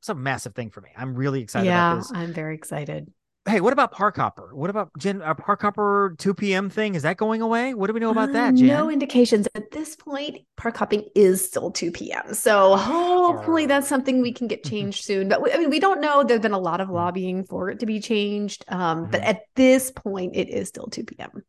it's 0.00 0.08
a 0.08 0.14
massive 0.14 0.54
thing 0.54 0.70
for 0.70 0.80
me. 0.80 0.90
I'm 0.96 1.14
really 1.14 1.42
excited 1.42 1.66
yeah, 1.66 1.92
about 1.92 2.02
this. 2.02 2.12
I'm 2.12 2.32
very 2.32 2.56
excited 2.56 3.08
hey, 3.46 3.60
what 3.60 3.72
about 3.72 3.92
Park 3.92 4.16
Hopper? 4.16 4.54
What 4.54 4.70
about 4.70 4.90
Jenn, 4.98 5.20
our 5.22 5.34
Park 5.34 5.62
Hopper 5.62 6.14
2 6.18 6.34
p.m. 6.34 6.70
thing? 6.70 6.94
Is 6.94 7.02
that 7.02 7.16
going 7.16 7.42
away? 7.42 7.74
What 7.74 7.88
do 7.88 7.92
we 7.92 8.00
know 8.00 8.10
about 8.10 8.30
uh, 8.30 8.32
that, 8.32 8.54
Jenn? 8.54 8.68
No 8.68 8.90
indications. 8.90 9.48
At 9.54 9.70
this 9.70 9.96
point, 9.96 10.38
park 10.56 10.76
hopping 10.76 11.08
is 11.14 11.44
still 11.44 11.70
2 11.70 11.90
p.m. 11.90 12.34
So 12.34 12.76
hopefully 12.76 13.66
that's 13.66 13.88
something 13.88 14.22
we 14.22 14.32
can 14.32 14.46
get 14.46 14.64
changed 14.72 15.04
soon. 15.04 15.28
But 15.28 15.42
we, 15.42 15.52
I 15.52 15.58
mean, 15.58 15.70
we 15.70 15.80
don't 15.80 16.00
know. 16.00 16.22
There's 16.22 16.40
been 16.40 16.52
a 16.52 16.58
lot 16.58 16.80
of 16.80 16.88
mm. 16.88 16.92
lobbying 16.92 17.44
for 17.44 17.70
it 17.70 17.80
to 17.80 17.86
be 17.86 18.00
changed. 18.00 18.64
Um. 18.68 19.08
But 19.10 19.22
at 19.22 19.42
this 19.56 19.90
point, 19.90 20.36
it 20.36 20.48
is 20.48 20.68
still 20.68 20.86
2 20.86 21.04
p.m. 21.04 21.42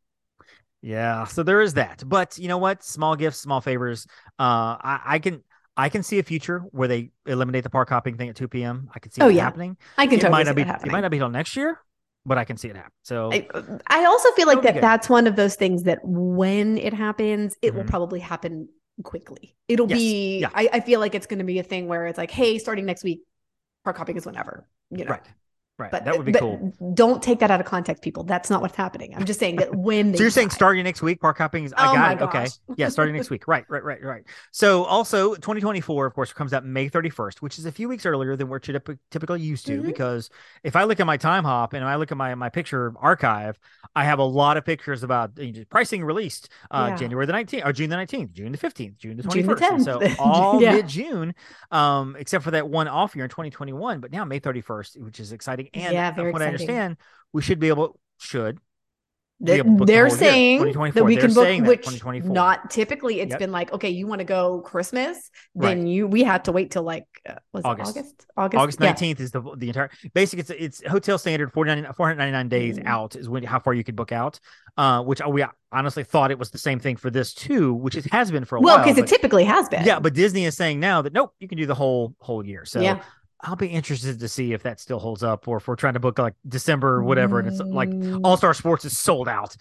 Yeah, 0.81 1.23
so 1.25 1.43
there 1.43 1.61
is 1.61 1.75
that. 1.75 2.03
But 2.05 2.37
you 2.37 2.49
know 2.49 2.57
what? 2.57 2.83
Small 2.83 3.15
gifts, 3.15 3.39
small 3.39 3.61
favors. 3.61 4.05
Uh, 4.37 4.75
I, 4.81 5.01
I 5.05 5.19
can 5.19 5.41
I 5.75 5.89
can 5.89 6.03
see 6.03 6.19
a 6.19 6.23
future 6.23 6.59
where 6.71 6.87
they 6.87 7.11
eliminate 7.25 7.63
the 7.63 7.69
park 7.69 7.89
hopping 7.89 8.17
thing 8.17 8.29
at 8.29 8.35
2 8.35 8.47
p.m. 8.47 8.89
I 8.93 8.99
can 8.99 9.11
see 9.11 9.21
oh, 9.21 9.27
yeah. 9.27 9.43
happening. 9.43 9.77
I 9.97 10.05
can 10.05 10.19
it 10.19 10.21
totally 10.21 10.43
might 10.43 10.45
not 10.45 10.55
be, 10.55 10.87
It 10.87 10.91
might 10.91 11.01
not 11.01 11.11
be 11.11 11.17
till 11.17 11.29
next 11.29 11.55
year, 11.55 11.79
but 12.25 12.37
I 12.37 12.45
can 12.45 12.57
see 12.57 12.67
it 12.67 12.75
happen. 12.75 12.91
So 13.03 13.31
I, 13.33 13.47
I 13.87 14.05
also 14.05 14.29
feel 14.31 14.47
like 14.47 14.61
that 14.61 14.81
that's 14.81 15.09
one 15.09 15.25
of 15.25 15.35
those 15.35 15.55
things 15.55 15.83
that 15.83 15.99
when 16.03 16.77
it 16.77 16.93
happens, 16.93 17.55
it 17.61 17.69
mm-hmm. 17.69 17.77
will 17.77 17.85
probably 17.85 18.19
happen 18.19 18.69
quickly. 19.03 19.55
It'll 19.67 19.89
yes. 19.89 19.97
be, 19.97 20.39
yeah. 20.39 20.49
I, 20.53 20.69
I 20.73 20.79
feel 20.81 20.99
like 20.99 21.15
it's 21.15 21.25
going 21.25 21.39
to 21.39 21.45
be 21.45 21.57
a 21.57 21.63
thing 21.63 21.87
where 21.87 22.05
it's 22.05 22.17
like, 22.17 22.31
hey, 22.31 22.59
starting 22.59 22.85
next 22.85 23.03
week, 23.03 23.23
park 23.83 23.97
hopping 23.97 24.15
is 24.15 24.25
whenever, 24.25 24.67
you 24.91 25.05
know. 25.05 25.11
Right. 25.11 25.25
Right. 25.79 25.89
But 25.89 26.05
that 26.05 26.15
would 26.15 26.25
be 26.27 26.33
cool. 26.33 26.71
Don't 26.93 27.23
take 27.23 27.39
that 27.39 27.49
out 27.49 27.59
of 27.59 27.65
context, 27.65 28.03
people. 28.03 28.23
That's 28.23 28.51
not 28.51 28.61
what's 28.61 28.75
happening. 28.75 29.15
I'm 29.15 29.25
just 29.25 29.39
saying 29.39 29.55
that 29.55 29.73
when 29.75 30.15
So 30.15 30.21
you're 30.21 30.29
saying 30.29 30.51
starting 30.51 30.83
next 30.83 31.01
week, 31.01 31.19
park 31.19 31.39
hopping 31.39 31.63
is 31.63 31.73
I 31.75 31.89
oh 31.89 31.93
got 31.95 32.11
it. 32.13 32.21
Okay. 32.21 32.47
Yeah, 32.77 32.89
starting 32.89 33.15
next 33.15 33.31
week. 33.31 33.47
Right, 33.47 33.65
right, 33.67 33.83
right, 33.83 34.03
right. 34.03 34.23
So 34.51 34.83
also 34.83 35.33
2024, 35.33 36.05
of 36.05 36.13
course, 36.13 36.31
comes 36.31 36.53
out 36.53 36.63
May 36.63 36.91
31st, 36.91 37.39
which 37.39 37.57
is 37.57 37.65
a 37.65 37.71
few 37.71 37.89
weeks 37.89 38.05
earlier 38.05 38.35
than 38.35 38.49
we're 38.49 38.59
typically 38.59 39.41
used 39.41 39.65
to. 39.65 39.77
Mm-hmm. 39.77 39.87
Because 39.87 40.29
if 40.63 40.75
I 40.75 40.83
look 40.83 40.99
at 40.99 41.07
my 41.07 41.17
time 41.17 41.43
hop 41.43 41.73
and 41.73 41.83
I 41.83 41.95
look 41.95 42.11
at 42.11 42.17
my 42.17 42.35
my 42.35 42.49
picture 42.49 42.93
archive, 42.97 43.57
I 43.95 44.03
have 44.03 44.19
a 44.19 44.23
lot 44.23 44.57
of 44.57 44.65
pictures 44.65 45.01
about 45.01 45.39
you 45.39 45.53
know, 45.53 45.63
pricing 45.71 46.03
released 46.03 46.49
uh, 46.69 46.89
yeah. 46.89 46.97
January 46.97 47.25
the 47.25 47.33
19th 47.33 47.65
or 47.65 47.73
June 47.73 47.89
the 47.89 47.95
19th, 47.95 48.31
June 48.33 48.51
the 48.51 48.59
15th, 48.59 48.97
June 48.97 49.17
the 49.17 49.23
21st. 49.23 49.33
June 49.33 49.47
the 49.47 49.55
10th. 49.55 49.83
So 49.83 50.15
all 50.23 50.61
yeah. 50.61 50.75
mid 50.75 50.87
June, 50.87 51.33
um, 51.71 52.15
except 52.19 52.43
for 52.43 52.51
that 52.51 52.69
one 52.69 52.87
off 52.87 53.15
year 53.15 53.25
in 53.25 53.29
2021. 53.29 54.01
But 54.01 54.11
now 54.11 54.23
May 54.23 54.39
31st, 54.39 55.01
which 55.01 55.19
is 55.19 55.31
exciting. 55.31 55.62
And 55.73 55.93
yeah, 55.93 56.11
very 56.11 56.33
I 56.33 56.45
understand, 56.45 56.97
we 57.31 57.41
should 57.41 57.59
be 57.59 57.69
able 57.69 57.99
should 58.19 58.59
they're 59.43 60.09
saying 60.09 60.73
that 60.93 61.03
we 61.03 61.17
can 61.17 61.33
book 61.33 61.67
which 61.67 62.03
not 62.23 62.69
typically 62.69 63.19
it's 63.19 63.31
yep. 63.31 63.39
been 63.39 63.51
like 63.51 63.71
okay 63.73 63.89
you 63.89 64.07
want 64.07 64.19
to 64.19 64.25
go 64.25 64.61
christmas 64.61 65.29
then 65.53 65.79
right. 65.79 65.87
you 65.87 66.07
we 66.07 66.23
had 66.23 66.45
to 66.45 66.51
wait 66.51 66.71
till 66.71 66.83
like 66.83 67.05
uh, 67.27 67.33
was 67.51 67.65
august. 67.65 67.97
August? 67.97 68.25
August? 68.37 68.61
August 68.61 68.79
19th 68.79 69.19
yeah. 69.19 69.23
is 69.23 69.31
the 69.31 69.41
the 69.57 69.67
entire 69.67 69.89
basically 70.13 70.41
it's 70.41 70.81
it's 70.81 70.89
hotel 70.89 71.17
standard 71.17 71.51
499 71.51 72.47
days 72.47 72.79
mm. 72.79 72.85
out 72.85 73.15
is 73.15 73.27
when 73.27 73.43
how 73.43 73.59
far 73.59 73.73
you 73.73 73.83
could 73.83 73.95
book 73.95 74.11
out 74.11 74.39
uh 74.77 75.01
which 75.01 75.21
we 75.27 75.43
honestly 75.71 76.03
thought 76.03 76.31
it 76.31 76.39
was 76.39 76.51
the 76.51 76.57
same 76.57 76.79
thing 76.79 76.95
for 76.95 77.09
this 77.09 77.33
too 77.33 77.73
which 77.73 77.95
it 77.95 78.05
has 78.11 78.31
been 78.31 78.45
for 78.45 78.57
a 78.57 78.61
well, 78.61 78.77
while 78.77 78.85
because 78.85 78.97
it 78.97 79.07
typically 79.07 79.43
has 79.43 79.67
been. 79.67 79.83
yeah 79.83 79.99
but 79.99 80.13
disney 80.13 80.45
is 80.45 80.55
saying 80.55 80.79
now 80.79 81.01
that 81.01 81.11
nope 81.11 81.33
you 81.39 81.47
can 81.47 81.57
do 81.57 81.65
the 81.65 81.75
whole 81.75 82.15
whole 82.19 82.45
year. 82.45 82.65
So 82.65 82.79
yeah 82.79 83.01
I'll 83.43 83.57
be 83.57 83.67
interested 83.67 84.19
to 84.19 84.27
see 84.29 84.53
if 84.53 84.63
that 84.63 84.79
still 84.79 84.99
holds 84.99 85.21
up, 85.21 85.47
or 85.49 85.57
if 85.57 85.67
we're 85.67 85.75
trying 85.75 85.95
to 85.95 85.99
book 85.99 86.17
like 86.17 86.33
December 86.47 86.95
or 86.95 87.03
whatever, 87.03 87.39
and 87.39 87.47
it's 87.47 87.59
like 87.59 87.89
mm. 87.89 88.21
All 88.23 88.37
Star 88.37 88.53
Sports 88.53 88.85
is 88.85 88.97
sold 88.97 89.27
out. 89.27 89.55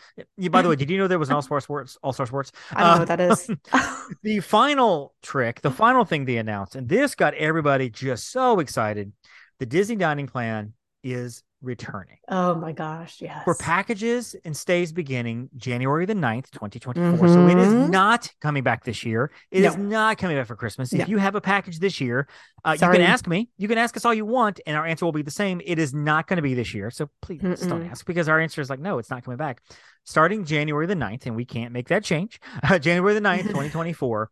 by 0.50 0.62
the 0.62 0.68
way, 0.68 0.76
did 0.82 0.88
you 0.88 0.98
know 0.98 1.08
there 1.08 1.18
was 1.18 1.28
an 1.28 1.34
All 1.34 1.42
Star 1.42 1.60
Sports? 1.60 1.98
All 2.02 2.12
Star 2.12 2.26
Sports. 2.26 2.52
I 2.70 2.80
don't 2.80 2.86
uh, 2.86 2.94
know 2.94 2.98
what 3.00 3.08
that 3.08 3.20
is. 3.20 3.50
the 4.22 4.40
final 4.40 5.14
trick, 5.22 5.60
the 5.62 5.70
final 5.70 6.04
thing 6.04 6.24
they 6.24 6.36
announced, 6.36 6.76
and 6.76 6.88
this 6.88 7.16
got 7.16 7.34
everybody 7.34 7.90
just 7.90 8.30
so 8.30 8.60
excited. 8.60 9.12
The 9.58 9.66
Disney 9.66 9.96
dining 9.96 10.28
plan 10.28 10.74
is 11.02 11.42
returning. 11.62 12.18
Oh 12.28 12.54
my 12.54 12.72
gosh, 12.72 13.20
yes. 13.20 13.44
For 13.44 13.54
packages 13.54 14.34
and 14.44 14.56
stays 14.56 14.92
beginning 14.92 15.48
January 15.56 16.04
the 16.06 16.14
9th, 16.14 16.50
2024. 16.50 17.02
Mm-hmm. 17.02 17.26
So 17.26 17.46
it 17.46 17.58
is 17.58 17.72
mm-hmm. 17.72 17.90
not 17.90 18.30
coming 18.40 18.62
back 18.62 18.84
this 18.84 19.04
year. 19.04 19.30
It 19.50 19.62
no. 19.62 19.68
is 19.68 19.76
not 19.76 20.18
coming 20.18 20.36
back 20.36 20.46
for 20.46 20.56
Christmas. 20.56 20.92
No. 20.92 21.02
If 21.02 21.08
you 21.08 21.18
have 21.18 21.34
a 21.34 21.40
package 21.40 21.78
this 21.78 22.00
year, 22.00 22.28
uh, 22.64 22.72
you 22.72 22.88
can 22.90 23.00
ask 23.00 23.26
me. 23.26 23.48
You 23.56 23.68
can 23.68 23.78
ask 23.78 23.96
us 23.96 24.04
all 24.04 24.14
you 24.14 24.26
want, 24.26 24.60
and 24.66 24.76
our 24.76 24.86
answer 24.86 25.04
will 25.04 25.12
be 25.12 25.22
the 25.22 25.30
same. 25.30 25.60
It 25.64 25.78
is 25.78 25.94
not 25.94 26.26
going 26.26 26.36
to 26.36 26.42
be 26.42 26.54
this 26.54 26.74
year. 26.74 26.90
So 26.90 27.08
please 27.22 27.40
Mm-mm. 27.40 27.68
don't 27.68 27.86
ask 27.86 28.04
because 28.04 28.28
our 28.28 28.40
answer 28.40 28.60
is 28.60 28.68
like, 28.68 28.80
no, 28.80 28.98
it's 28.98 29.10
not 29.10 29.24
coming 29.24 29.38
back. 29.38 29.62
Starting 30.04 30.44
January 30.44 30.86
the 30.86 30.94
9th, 30.94 31.26
and 31.26 31.36
we 31.36 31.44
can't 31.44 31.72
make 31.72 31.88
that 31.88 32.04
change. 32.04 32.40
Uh, 32.62 32.78
January 32.80 33.14
the 33.14 33.20
9th, 33.20 33.42
2024. 33.42 34.30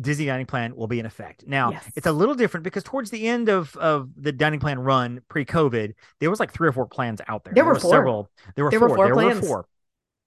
Disney 0.00 0.26
dining 0.26 0.46
plan 0.46 0.74
will 0.74 0.86
be 0.86 0.98
in 0.98 1.06
effect. 1.06 1.46
Now, 1.46 1.70
yes. 1.70 1.84
it's 1.94 2.06
a 2.06 2.12
little 2.12 2.34
different 2.34 2.64
because 2.64 2.82
towards 2.82 3.10
the 3.10 3.28
end 3.28 3.48
of, 3.48 3.76
of 3.76 4.10
the 4.16 4.32
dining 4.32 4.60
plan 4.60 4.78
run 4.78 5.20
pre-COVID, 5.28 5.94
there 6.20 6.30
was 6.30 6.40
like 6.40 6.52
three 6.52 6.68
or 6.68 6.72
four 6.72 6.86
plans 6.86 7.20
out 7.28 7.44
there. 7.44 7.54
There, 7.54 7.64
there 7.64 7.72
were, 7.72 7.78
four. 7.78 7.90
several. 7.90 8.30
There 8.56 8.64
were 8.64 8.70
there 8.70 8.80
four. 8.80 8.88
Were 8.88 8.96
four 8.96 9.06
there 9.06 9.14
plans. 9.14 9.40
were 9.40 9.46
four. 9.46 9.66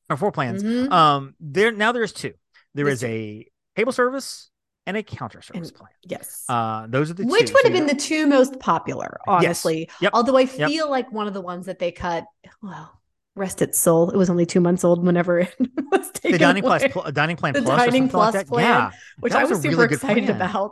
Or 0.10 0.18
four 0.18 0.32
plans. 0.32 0.64
Mm-hmm. 0.64 0.92
Um, 0.92 1.36
there 1.40 1.72
now 1.72 1.92
there's 1.92 2.14
two. 2.14 2.34
There 2.76 2.88
is 2.88 3.04
a 3.04 3.46
table 3.76 3.92
service 3.92 4.50
and 4.86 4.96
a 4.96 5.04
counter 5.04 5.42
service 5.42 5.72
plan. 5.72 5.90
Yes. 6.06 6.46
Uh, 6.48 6.88
those 6.88 7.12
are 7.12 7.14
the 7.14 7.26
which 7.26 7.48
two. 7.48 7.54
would 7.54 7.64
have 7.66 7.74
been 7.74 7.88
the 7.88 7.96
two 7.96 8.26
most 8.26 8.58
popular, 8.60 9.20
honestly. 9.28 9.80
Yes. 9.80 9.98
Yep. 10.02 10.12
Although 10.14 10.38
I 10.38 10.46
feel 10.46 10.70
yep. 10.70 10.88
like 10.88 11.12
one 11.12 11.28
of 11.28 11.34
the 11.34 11.42
ones 11.42 11.66
that 11.66 11.78
they 11.78 11.92
cut, 11.92 12.24
well, 12.62 12.97
rest 13.38 13.62
its 13.62 13.80
soul. 13.80 14.10
It 14.10 14.18
was 14.18 14.30
only 14.30 14.46
two 14.46 14.60
months 14.60 14.84
old 14.84 15.06
whenever 15.06 15.40
it 15.40 15.56
was 15.92 16.12
taken. 16.12 16.34
The 16.34 16.38
dining 16.38 16.66
away. 16.66 16.90
plus 16.90 17.12
dining 17.14 17.38
plan 17.38 17.54
the 17.54 17.62
plus 17.62 17.86
dining 17.86 18.10
plus 18.10 18.34
like 18.34 18.48
plan, 18.48 18.66
yeah, 18.66 18.92
which 19.20 19.34
I 19.34 19.46
was, 19.46 19.62
super 19.62 19.78
really 19.78 19.94
excited 19.94 20.30
about. 20.30 20.72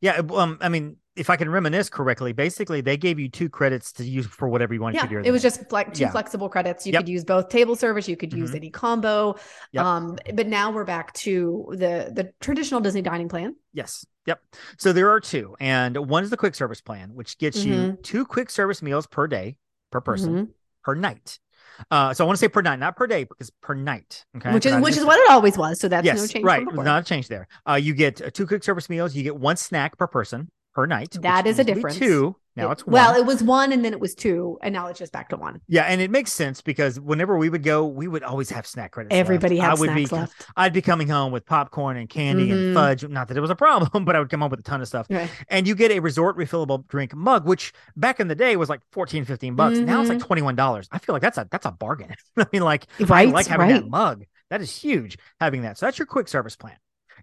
Yeah, 0.00 0.20
um, 0.32 0.58
I 0.60 0.68
mean, 0.68 0.96
if 1.16 1.28
I 1.28 1.36
can 1.36 1.50
reminisce 1.50 1.88
correctly, 1.88 2.32
basically 2.32 2.80
they 2.80 2.96
gave 2.96 3.18
you 3.18 3.28
two 3.28 3.48
credits 3.48 3.92
to 3.94 4.04
use 4.04 4.26
for 4.26 4.48
whatever 4.48 4.72
you 4.72 4.80
wanted 4.80 4.96
yeah, 4.96 5.02
to 5.02 5.08
do. 5.08 5.20
It 5.20 5.32
was 5.32 5.42
just 5.42 5.72
like 5.72 5.92
two 5.92 6.02
yeah. 6.02 6.10
flexible 6.10 6.48
credits. 6.48 6.86
You 6.86 6.92
yep. 6.92 7.00
could 7.00 7.08
use 7.08 7.24
both 7.24 7.48
table 7.48 7.74
service, 7.74 8.08
you 8.08 8.16
could 8.16 8.32
use 8.32 8.50
mm-hmm. 8.50 8.56
any 8.56 8.70
combo. 8.70 9.36
Yep. 9.72 9.84
Um, 9.84 10.18
but 10.34 10.46
now 10.46 10.70
we're 10.70 10.84
back 10.84 11.12
to 11.14 11.66
the 11.70 12.12
the 12.12 12.32
traditional 12.40 12.80
Disney 12.80 13.02
dining 13.02 13.28
plan. 13.28 13.56
Yes. 13.72 14.06
Yep. 14.26 14.40
So 14.76 14.92
there 14.92 15.10
are 15.10 15.20
two, 15.20 15.56
and 15.58 15.96
one 15.96 16.22
is 16.22 16.30
the 16.30 16.36
quick 16.36 16.54
service 16.54 16.80
plan, 16.80 17.14
which 17.14 17.38
gets 17.38 17.58
mm-hmm. 17.58 17.72
you 17.72 17.98
two 18.02 18.24
quick 18.24 18.50
service 18.50 18.82
meals 18.82 19.06
per 19.06 19.26
day 19.26 19.56
per 19.90 20.00
person 20.00 20.32
mm-hmm. 20.32 20.50
per 20.84 20.94
night. 20.94 21.38
Uh, 21.90 22.12
so 22.14 22.24
I 22.24 22.26
want 22.26 22.36
to 22.36 22.40
say 22.40 22.48
per 22.48 22.62
night, 22.62 22.78
not 22.78 22.96
per 22.96 23.06
day, 23.06 23.24
because 23.24 23.50
per 23.62 23.74
night. 23.74 24.24
Okay, 24.36 24.52
which 24.52 24.66
is 24.66 24.80
which 24.80 24.96
is 24.96 25.04
what 25.04 25.18
it 25.18 25.30
always 25.30 25.56
was. 25.56 25.80
So 25.80 25.88
that's 25.88 26.04
yes, 26.04 26.18
no 26.18 26.26
change. 26.26 26.44
Right, 26.44 26.64
not 26.72 27.02
a 27.02 27.04
change 27.04 27.28
there. 27.28 27.48
Uh, 27.68 27.74
you 27.74 27.94
get 27.94 28.20
uh, 28.20 28.30
two 28.30 28.46
quick 28.46 28.64
service 28.64 28.88
meals. 28.88 29.14
You 29.14 29.22
get 29.22 29.36
one 29.36 29.56
snack 29.56 29.98
per 29.98 30.06
person 30.06 30.50
per 30.74 30.86
night. 30.86 31.16
That 31.20 31.46
is 31.46 31.58
a 31.58 31.64
difference. 31.64 31.98
Two. 31.98 32.36
Now 32.58 32.72
it's 32.72 32.84
one. 32.84 32.92
Well, 32.92 33.14
it 33.14 33.24
was 33.24 33.42
one 33.42 33.72
and 33.72 33.84
then 33.84 33.92
it 33.92 34.00
was 34.00 34.14
two, 34.14 34.58
and 34.62 34.72
now 34.72 34.88
it's 34.88 34.98
just 34.98 35.12
back 35.12 35.28
to 35.28 35.36
one. 35.36 35.60
Yeah, 35.68 35.84
and 35.84 36.00
it 36.00 36.10
makes 36.10 36.32
sense 36.32 36.60
because 36.60 36.98
whenever 36.98 37.38
we 37.38 37.48
would 37.48 37.62
go, 37.62 37.86
we 37.86 38.08
would 38.08 38.24
always 38.24 38.50
have 38.50 38.66
snack 38.66 38.92
credits. 38.92 39.14
Everybody 39.14 39.56
left. 39.56 39.64
had 39.64 39.76
I 39.78 39.80
would 39.80 39.94
be, 39.94 40.06
left. 40.06 40.46
I'd 40.56 40.72
be 40.72 40.82
coming 40.82 41.08
home 41.08 41.30
with 41.30 41.46
popcorn 41.46 41.96
and 41.96 42.08
candy 42.08 42.48
mm-hmm. 42.48 42.52
and 42.52 42.74
fudge. 42.74 43.08
Not 43.08 43.28
that 43.28 43.36
it 43.36 43.40
was 43.40 43.50
a 43.50 43.56
problem, 43.56 44.04
but 44.04 44.16
I 44.16 44.18
would 44.18 44.28
come 44.28 44.40
home 44.40 44.50
with 44.50 44.60
a 44.60 44.64
ton 44.64 44.80
of 44.80 44.88
stuff. 44.88 45.06
Right. 45.08 45.30
And 45.48 45.68
you 45.68 45.74
get 45.74 45.92
a 45.92 46.00
resort 46.00 46.36
refillable 46.36 46.86
drink 46.88 47.14
mug, 47.14 47.46
which 47.46 47.72
back 47.96 48.18
in 48.18 48.26
the 48.26 48.34
day 48.34 48.56
was 48.56 48.68
like 48.68 48.80
14, 48.90 49.24
15 49.24 49.54
bucks. 49.54 49.76
Mm-hmm. 49.76 49.86
Now 49.86 50.00
it's 50.00 50.08
like 50.08 50.18
mm-hmm. 50.18 50.46
$21. 50.48 50.88
I 50.90 50.98
feel 50.98 51.14
like 51.14 51.22
that's 51.22 51.38
a 51.38 51.46
that's 51.50 51.66
a 51.66 51.70
bargain. 51.70 52.14
I 52.36 52.46
mean, 52.52 52.62
like 52.62 52.86
right, 53.00 53.28
I 53.28 53.30
like 53.30 53.46
having 53.46 53.68
right. 53.68 53.82
that 53.82 53.88
mug. 53.88 54.24
That 54.50 54.60
is 54.60 54.76
huge 54.76 55.16
having 55.38 55.62
that. 55.62 55.78
So 55.78 55.86
that's 55.86 55.98
your 55.98 56.06
quick 56.06 56.26
service 56.26 56.56
plan. 56.56 56.76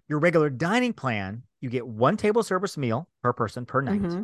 Your 0.08 0.18
regular 0.18 0.48
dining 0.48 0.92
plan, 0.92 1.42
you 1.60 1.68
get 1.68 1.86
one 1.86 2.16
table 2.16 2.42
service 2.42 2.76
meal 2.76 3.08
per 3.22 3.32
person 3.32 3.66
per 3.66 3.82
night. 3.82 4.00
Mm-hmm 4.00 4.22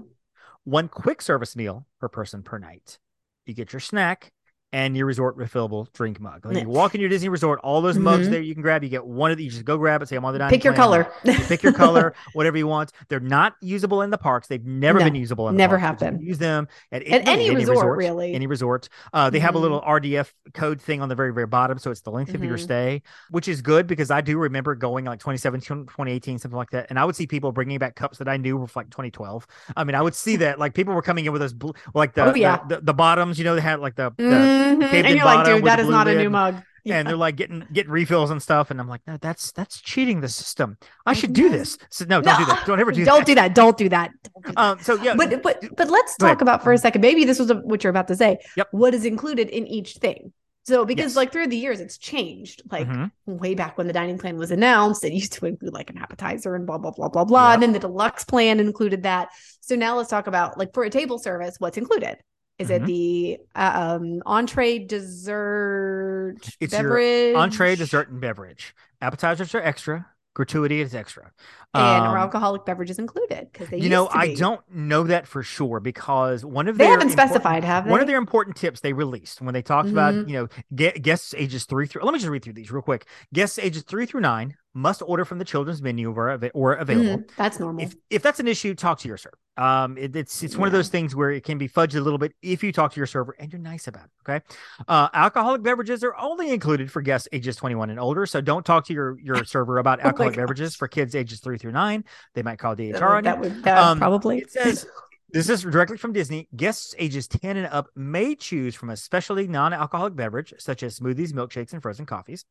one 0.64 0.88
quick 0.88 1.20
service 1.20 1.56
meal 1.56 1.86
per 2.00 2.08
person 2.08 2.42
per 2.42 2.58
night. 2.58 2.98
You 3.46 3.54
get 3.54 3.72
your 3.72 3.80
snack 3.80 4.32
and 4.72 4.96
your 4.96 5.06
resort 5.06 5.36
refillable 5.36 5.92
drink 5.92 6.18
mug. 6.20 6.44
Like 6.46 6.62
you 6.62 6.68
walk 6.68 6.94
in 6.94 7.00
your 7.00 7.10
Disney 7.10 7.28
resort, 7.28 7.60
all 7.62 7.82
those 7.82 7.98
mugs 7.98 8.26
Mhm. 8.26 8.30
there 8.30 8.40
you 8.40 8.54
can 8.54 8.62
grab. 8.62 8.82
You 8.82 8.88
get 8.88 9.04
one 9.06 9.30
of 9.30 9.36
these. 9.36 9.46
You 9.46 9.50
just 9.58 9.64
go 9.64 9.76
grab 9.76 10.00
it. 10.02 10.08
Say 10.08 10.16
I'm 10.16 10.24
on 10.24 10.32
the 10.32 10.38
dining 10.38 10.50
Pick 10.56 10.64
your 10.64 10.72
color. 10.74 11.06
You 11.24 11.34
pick 11.34 11.62
your 11.62 11.72
color, 11.72 12.14
whatever 12.32 12.56
you 12.56 12.66
want. 12.66 12.92
They're 13.08 13.20
not 13.20 13.54
usable 13.60 14.02
in 14.02 14.10
the 14.10 14.18
parks. 14.18 14.48
They've 14.48 14.64
never 14.64 14.98
No, 14.98 15.04
been 15.04 15.14
usable 15.14 15.48
in 15.48 15.54
the 15.54 15.58
never 15.58 15.78
parks, 15.78 16.00
but 16.00 16.06
have 16.06 16.18
been. 16.18 16.26
Use 16.26 16.38
them 16.38 16.68
at, 16.90 17.02
At 17.06 17.28
any 17.28 17.54
resort, 17.54 17.98
really. 17.98 18.32
Any 18.34 18.46
resort. 18.46 18.88
Uh, 19.12 19.28
they 19.30 19.40
have 19.40 19.54
a 19.54 19.58
Mhm. 19.58 19.62
little 19.62 19.80
RFID 19.82 20.32
code 20.54 20.80
thing 20.80 21.02
on 21.02 21.08
the 21.08 21.14
very 21.14 21.32
very 21.32 21.46
bottom, 21.46 21.78
so 21.78 21.90
it's 21.90 22.00
the 22.00 22.10
length 22.10 22.34
of 22.34 22.42
your 22.42 22.56
Mhm. 22.56 22.60
stay, 22.62 23.02
which 23.30 23.48
is 23.48 23.60
good 23.62 23.86
because 23.86 24.10
I 24.10 24.20
do 24.22 24.38
remember 24.38 24.74
going 24.74 25.04
like 25.04 25.20
2017, 25.20 25.86
2018, 25.86 26.38
something 26.38 26.56
like 26.56 26.70
that, 26.70 26.86
and 26.88 26.98
I 26.98 27.04
would 27.04 27.14
see 27.16 27.26
people 27.26 27.52
bringing 27.52 27.78
back 27.78 27.94
cups 27.94 28.18
that 28.18 28.28
I 28.28 28.36
knew 28.38 28.56
were 28.56 28.66
like 28.74 28.88
2012. 28.90 29.46
I 29.76 29.84
mean, 29.84 29.94
I 29.94 30.02
would 30.02 30.14
see 30.14 30.36
that 30.36 30.58
like 30.58 30.74
people 30.74 30.94
were 30.94 31.02
coming 31.02 31.24
in 31.26 31.32
with 31.32 31.40
those 31.42 31.52
blue, 31.52 31.74
like 31.94 32.14
the 32.14 32.24
Oh, 32.24 32.34
yeah. 32.34 32.58
the, 32.68 32.76
the, 32.76 32.80
the 32.86 32.94
bottoms, 32.94 33.38
you 33.38 33.44
know, 33.44 33.54
they 33.54 33.60
had 33.60 33.80
like 33.80 33.96
the, 33.96 34.12
the 34.16 34.61
Mhm. 34.62 34.92
And 34.92 35.16
you're 35.16 35.24
like, 35.24 35.44
dude, 35.46 35.54
that 35.54 35.56
is 35.56 35.62
that 35.64 35.76
the 35.76 35.82
is 35.82 35.86
blue 35.86 35.94
not 35.96 36.08
a 36.08 36.12
new 36.14 36.18
lid. 36.22 36.30
mug. 36.32 36.62
and 36.84 37.06
they're 37.06 37.16
like 37.16 37.36
getting 37.36 37.64
getting 37.72 37.92
refills 37.92 38.30
and 38.30 38.42
stuff, 38.42 38.70
and 38.72 38.80
I'm 38.80 38.88
like, 38.88 39.02
no, 39.06 39.16
that's 39.20 39.52
that's 39.52 39.80
cheating 39.80 40.20
the 40.20 40.28
system. 40.28 40.78
I 41.06 41.12
should 41.12 41.32
do 41.32 41.48
this. 41.48 41.78
So 41.90 42.04
no, 42.06 42.20
don't 42.20 42.38
do 42.38 42.44
that. 42.46 42.66
Don't 42.66 42.80
ever 42.80 42.90
do 42.92 43.04
don't 43.04 43.18
that. 43.20 43.26
do 43.26 43.34
that. 43.36 43.54
Don't 43.54 43.76
do 43.78 43.88
that. 43.90 44.10
Don't 44.34 44.44
do 44.46 44.52
that. 44.52 44.56
Um, 44.56 44.78
so 44.80 44.94
yeah, 45.02 45.14
but 45.16 45.42
but 45.42 45.64
but 45.76 45.88
let's 45.90 46.16
talk 46.16 46.40
about 46.40 46.62
for 46.64 46.72
a 46.72 46.78
second. 46.78 47.00
Maybe 47.00 47.24
this 47.24 47.38
was 47.38 47.50
a, 47.50 47.54
what 47.56 47.84
you're 47.84 47.90
about 47.90 48.08
to 48.08 48.16
say. 48.16 48.38
Yep. 48.56 48.68
What 48.72 48.94
is 48.94 49.04
included 49.04 49.48
in 49.50 49.66
each 49.68 49.96
thing? 49.98 50.32
So 50.64 50.84
because 50.84 51.12
Yes. 51.12 51.16
like 51.16 51.32
through 51.32 51.48
the 51.48 51.56
years 51.56 51.80
it's 51.80 51.98
changed. 51.98 52.62
Like 52.70 52.86
Mhm. 52.88 53.10
way 53.26 53.54
back 53.54 53.78
when 53.78 53.86
the 53.88 53.92
dining 53.92 54.18
plan 54.18 54.36
was 54.36 54.50
announced, 54.52 55.04
it 55.04 55.12
used 55.12 55.32
to 55.34 55.46
include 55.46 55.72
like 55.74 55.90
an 55.90 55.98
appetizer 55.98 56.54
and 56.56 56.66
blah 56.66 56.78
blah 56.78 56.90
blah 56.92 57.08
blah 57.08 57.24
blah. 57.24 57.48
Yep. 57.50 57.54
And 57.54 57.62
then 57.62 57.72
the 57.72 57.78
deluxe 57.80 58.24
plan 58.24 58.58
included 58.60 59.04
that. 59.04 59.28
So 59.60 59.74
now 59.76 59.96
let's 59.96 60.08
talk 60.10 60.26
about 60.26 60.58
like 60.58 60.72
for 60.74 60.82
a 60.84 60.90
table 60.90 61.18
service, 61.20 61.56
what's 61.58 61.78
included? 61.78 62.16
Is 62.62 62.68
Mhm. 62.68 62.76
it 62.76 62.86
the 62.86 63.38
uh, 63.54 63.96
um 63.98 64.22
entree, 64.26 64.78
dessert, 64.80 66.38
It's 66.60 66.72
your 66.72 66.82
beverage, 66.82 67.36
entree, 67.36 67.76
dessert, 67.76 68.08
and 68.10 68.20
beverage. 68.20 68.74
Appetizers 69.00 69.54
are 69.54 69.62
extra. 69.62 70.06
Gratuity 70.34 70.80
is 70.80 70.94
extra. 70.94 71.30
and 71.74 72.06
Um, 72.06 72.16
alcoholic 72.16 72.64
beverages 72.64 72.98
included? 72.98 73.48
Because 73.52 73.68
they 73.68 73.78
you 73.78 73.90
know, 73.90 74.08
I 74.12 74.32
don't 74.34 74.60
know 74.70 75.02
that 75.04 75.26
for 75.26 75.42
sure 75.42 75.78
because 75.80 76.42
one 76.44 76.68
of 76.68 76.78
They 76.78 76.84
their 76.84 76.92
haven't 76.92 77.10
specified, 77.10 77.64
have 77.64 77.84
they? 77.84 77.90
One 77.90 78.00
of 78.00 78.06
their 78.06 78.16
important 78.16 78.56
tips 78.56 78.80
they 78.80 78.94
released 78.94 79.42
when 79.42 79.52
they 79.52 79.60
talked 79.62 79.90
about, 79.90 80.14
Mhm. 80.14 80.28
you 80.28 80.34
know, 80.34 80.48
gue- 80.74 80.98
guests 81.00 81.34
ages 81.36 81.64
three 81.64 81.86
through. 81.86 82.02
Let 82.02 82.12
me 82.14 82.18
just 82.18 82.30
read 82.30 82.42
through 82.44 82.54
these 82.54 82.70
real 82.72 82.80
quick. 82.82 83.06
Guests 83.34 83.58
ages 83.58 83.82
three 83.82 84.06
through 84.06 84.20
nine 84.22 84.54
must 84.74 85.02
order 85.04 85.24
from 85.24 85.38
the 85.38 85.44
children's 85.44 85.82
menu 85.82 86.12
or, 86.12 86.30
av- 86.30 86.50
or 86.54 86.74
available. 86.74 87.18
Mhm, 87.24 87.30
That's 87.36 87.60
normal. 87.60 87.84
If 87.84 87.94
if 88.08 88.22
that's 88.22 88.40
an 88.40 88.48
issue, 88.48 88.74
talk 88.74 88.98
to 89.00 89.08
your 89.08 89.18
server. 89.18 89.36
Um, 89.58 89.98
it- 89.98 90.16
it's 90.16 90.42
it's 90.42 90.56
one 90.56 90.66
of 90.66 90.72
those 90.72 90.88
things 90.88 91.14
where 91.14 91.30
it 91.30 91.44
can 91.44 91.58
be 91.58 91.68
fudged 91.68 91.94
a 91.94 92.00
little 92.00 92.18
bit 92.18 92.32
if 92.40 92.62
you 92.64 92.72
talk 92.72 92.92
to 92.92 92.98
your 93.00 93.06
server 93.06 93.34
and 93.38 93.52
you're 93.52 93.60
nice 93.60 93.86
about 93.86 94.04
it. 94.04 94.10
Okay, 94.26 94.44
uh, 94.88 95.08
alcoholic 95.12 95.62
beverages 95.62 96.02
are 96.02 96.16
only 96.16 96.50
included 96.52 96.90
for 96.90 97.02
guests 97.02 97.28
ages 97.32 97.56
21 97.56 97.90
and 97.90 98.00
older. 98.00 98.24
So 98.24 98.40
don't 98.40 98.64
talk 98.64 98.86
to 98.86 98.94
your 98.94 99.18
your 99.20 99.44
server 99.44 99.76
about 99.78 100.00
Oh 100.02 100.06
alcoholic 100.08 100.36
beverages 100.36 100.74
for 100.74 100.88
kids 100.88 101.14
ages 101.14 101.40
three 101.40 101.58
through 101.58 101.72
nine. 101.72 102.04
They 102.34 102.42
might 102.42 102.58
call 102.58 102.74
DHR 102.74 103.02
on 103.18 103.24
that 103.24 103.36
you. 103.36 103.40
would 103.42 103.64
that 103.64 103.76
Um, 103.78 103.98
probably 103.98 104.38
It 104.38 104.50
says 104.52 104.86
this 105.32 105.48
is 105.48 105.62
directly 105.62 105.96
from 105.96 106.12
Disney. 106.12 106.48
Guests 106.54 106.94
ages 106.98 107.26
10 107.26 107.56
and 107.56 107.66
up 107.68 107.88
may 107.96 108.34
choose 108.34 108.74
from 108.74 108.90
a 108.90 108.96
specialty 108.96 109.46
non-alcoholic 109.46 110.14
beverage 110.14 110.52
such 110.58 110.82
as 110.82 110.98
smoothies, 110.98 111.32
milkshakes, 111.32 111.72
and 111.72 111.82
frozen 111.82 112.04
coffees. 112.04 112.44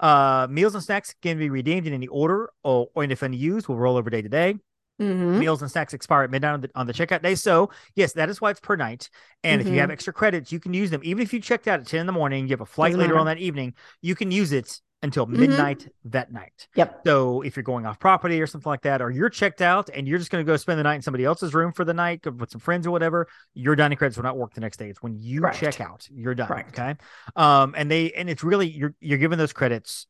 Uh, 0.00 0.46
meals 0.50 0.74
and 0.74 0.82
snacks 0.82 1.14
can 1.20 1.38
be 1.38 1.50
redeemed 1.50 1.86
in 1.86 1.92
any 1.92 2.08
order, 2.08 2.50
or, 2.62 2.88
or 2.94 3.04
if 3.04 3.22
unused, 3.22 3.68
will 3.68 3.76
roll 3.76 3.96
over 3.96 4.08
day 4.08 4.22
to 4.22 4.28
day. 4.28 4.54
Mhm. 5.02 5.38
Meals 5.38 5.62
and 5.62 5.70
snacks 5.70 5.94
expire 5.94 6.22
at 6.22 6.30
midnight 6.30 6.54
on 6.54 6.60
the, 6.60 6.70
on 6.74 6.86
the 6.86 6.92
checkout 6.92 7.22
day. 7.22 7.34
So, 7.34 7.70
yes, 7.94 8.12
that 8.14 8.28
is 8.28 8.40
why 8.40 8.50
it's 8.50 8.60
per 8.60 8.76
night. 8.76 9.10
And 9.42 9.60
if 9.60 9.68
you 9.68 9.78
have 9.80 9.90
extra 9.90 10.12
credits, 10.12 10.52
you 10.52 10.60
can 10.60 10.72
use 10.72 10.90
them. 10.90 11.00
Even 11.04 11.22
if 11.22 11.32
you 11.32 11.40
checked 11.40 11.66
out 11.68 11.80
at 11.80 11.86
10 11.86 12.00
in 12.00 12.06
the 12.06 12.12
morning, 12.12 12.46
you 12.46 12.52
have 12.52 12.60
a 12.60 12.66
flight 12.66 12.92
Doesn't 12.92 13.00
later 13.00 13.18
on 13.18 13.26
that 13.26 13.38
evening, 13.38 13.74
you 14.00 14.14
can 14.14 14.30
use 14.30 14.52
it 14.52 14.80
until 15.04 15.26
Mhm. 15.26 15.38
midnight 15.38 15.88
that 16.04 16.32
night. 16.32 16.68
Yep. 16.76 17.00
So, 17.04 17.42
if 17.42 17.56
you're 17.56 17.64
going 17.64 17.86
off 17.86 17.98
property 17.98 18.40
or 18.40 18.46
something 18.46 18.70
like 18.70 18.82
that, 18.82 19.02
or 19.02 19.10
you're 19.10 19.30
checked 19.30 19.60
out 19.60 19.90
and 19.92 20.06
you're 20.06 20.18
just 20.18 20.30
going 20.30 20.46
to 20.46 20.48
go 20.50 20.56
spend 20.56 20.78
the 20.78 20.84
night 20.84 20.94
in 20.94 21.02
somebody 21.02 21.24
else's 21.24 21.54
room 21.54 21.72
for 21.72 21.84
the 21.84 21.92
night 21.92 22.24
with 22.24 22.50
some 22.50 22.60
friends 22.60 22.86
or 22.86 22.92
whatever, 22.92 23.26
your 23.54 23.74
dining 23.74 23.98
credits 23.98 24.16
will 24.16 24.22
not 24.24 24.36
work 24.36 24.54
the 24.54 24.60
next 24.60 24.76
day. 24.76 24.88
It's 24.90 25.02
when 25.02 25.18
you 25.18 25.40
Correct. 25.40 25.58
check 25.58 25.80
out, 25.80 26.06
you're 26.12 26.36
done. 26.36 26.46
Correct. 26.46 26.78
Okay. 26.78 26.94
Um, 27.34 27.74
and 27.76 27.90
they, 27.90 28.12
and 28.12 28.30
it's 28.30 28.44
really, 28.44 28.68
you're, 28.70 28.94
you're 29.00 29.18
given 29.18 29.38
those 29.38 29.52
credits 29.52 30.06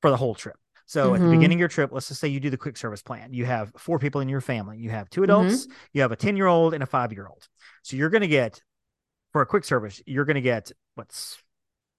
for 0.00 0.10
the 0.10 0.16
whole 0.16 0.36
trip. 0.36 0.56
So 0.86 1.14
at 1.14 1.20
the 1.20 1.26
Mhm. 1.26 1.30
beginning 1.32 1.56
of 1.58 1.60
your 1.60 1.68
trip, 1.68 1.90
let's 1.92 2.08
just 2.08 2.20
say 2.20 2.28
you 2.28 2.40
do 2.40 2.48
the 2.50 2.56
quick 2.56 2.76
service 2.76 3.02
plan. 3.02 3.32
You 3.32 3.44
have 3.44 3.72
four 3.76 3.98
people 3.98 4.20
in 4.20 4.28
your 4.28 4.40
family. 4.40 4.78
You 4.78 4.90
have 4.90 5.10
two 5.10 5.20
Mm-hmm. 5.22 5.30
adults, 5.30 5.66
you 5.92 6.00
have 6.02 6.12
a 6.12 6.16
10 6.16 6.36
year 6.36 6.46
old 6.46 6.74
and 6.74 6.82
a 6.82 6.86
five 6.86 7.12
year 7.12 7.26
old. 7.26 7.46
So 7.82 7.96
you're 7.96 8.10
going 8.10 8.22
to 8.22 8.28
get, 8.28 8.62
for 9.32 9.42
a 9.42 9.46
quick 9.46 9.64
service, 9.64 10.00
you're 10.06 10.24
going 10.24 10.36
to 10.36 10.40
get 10.40 10.70
what's, 10.94 11.38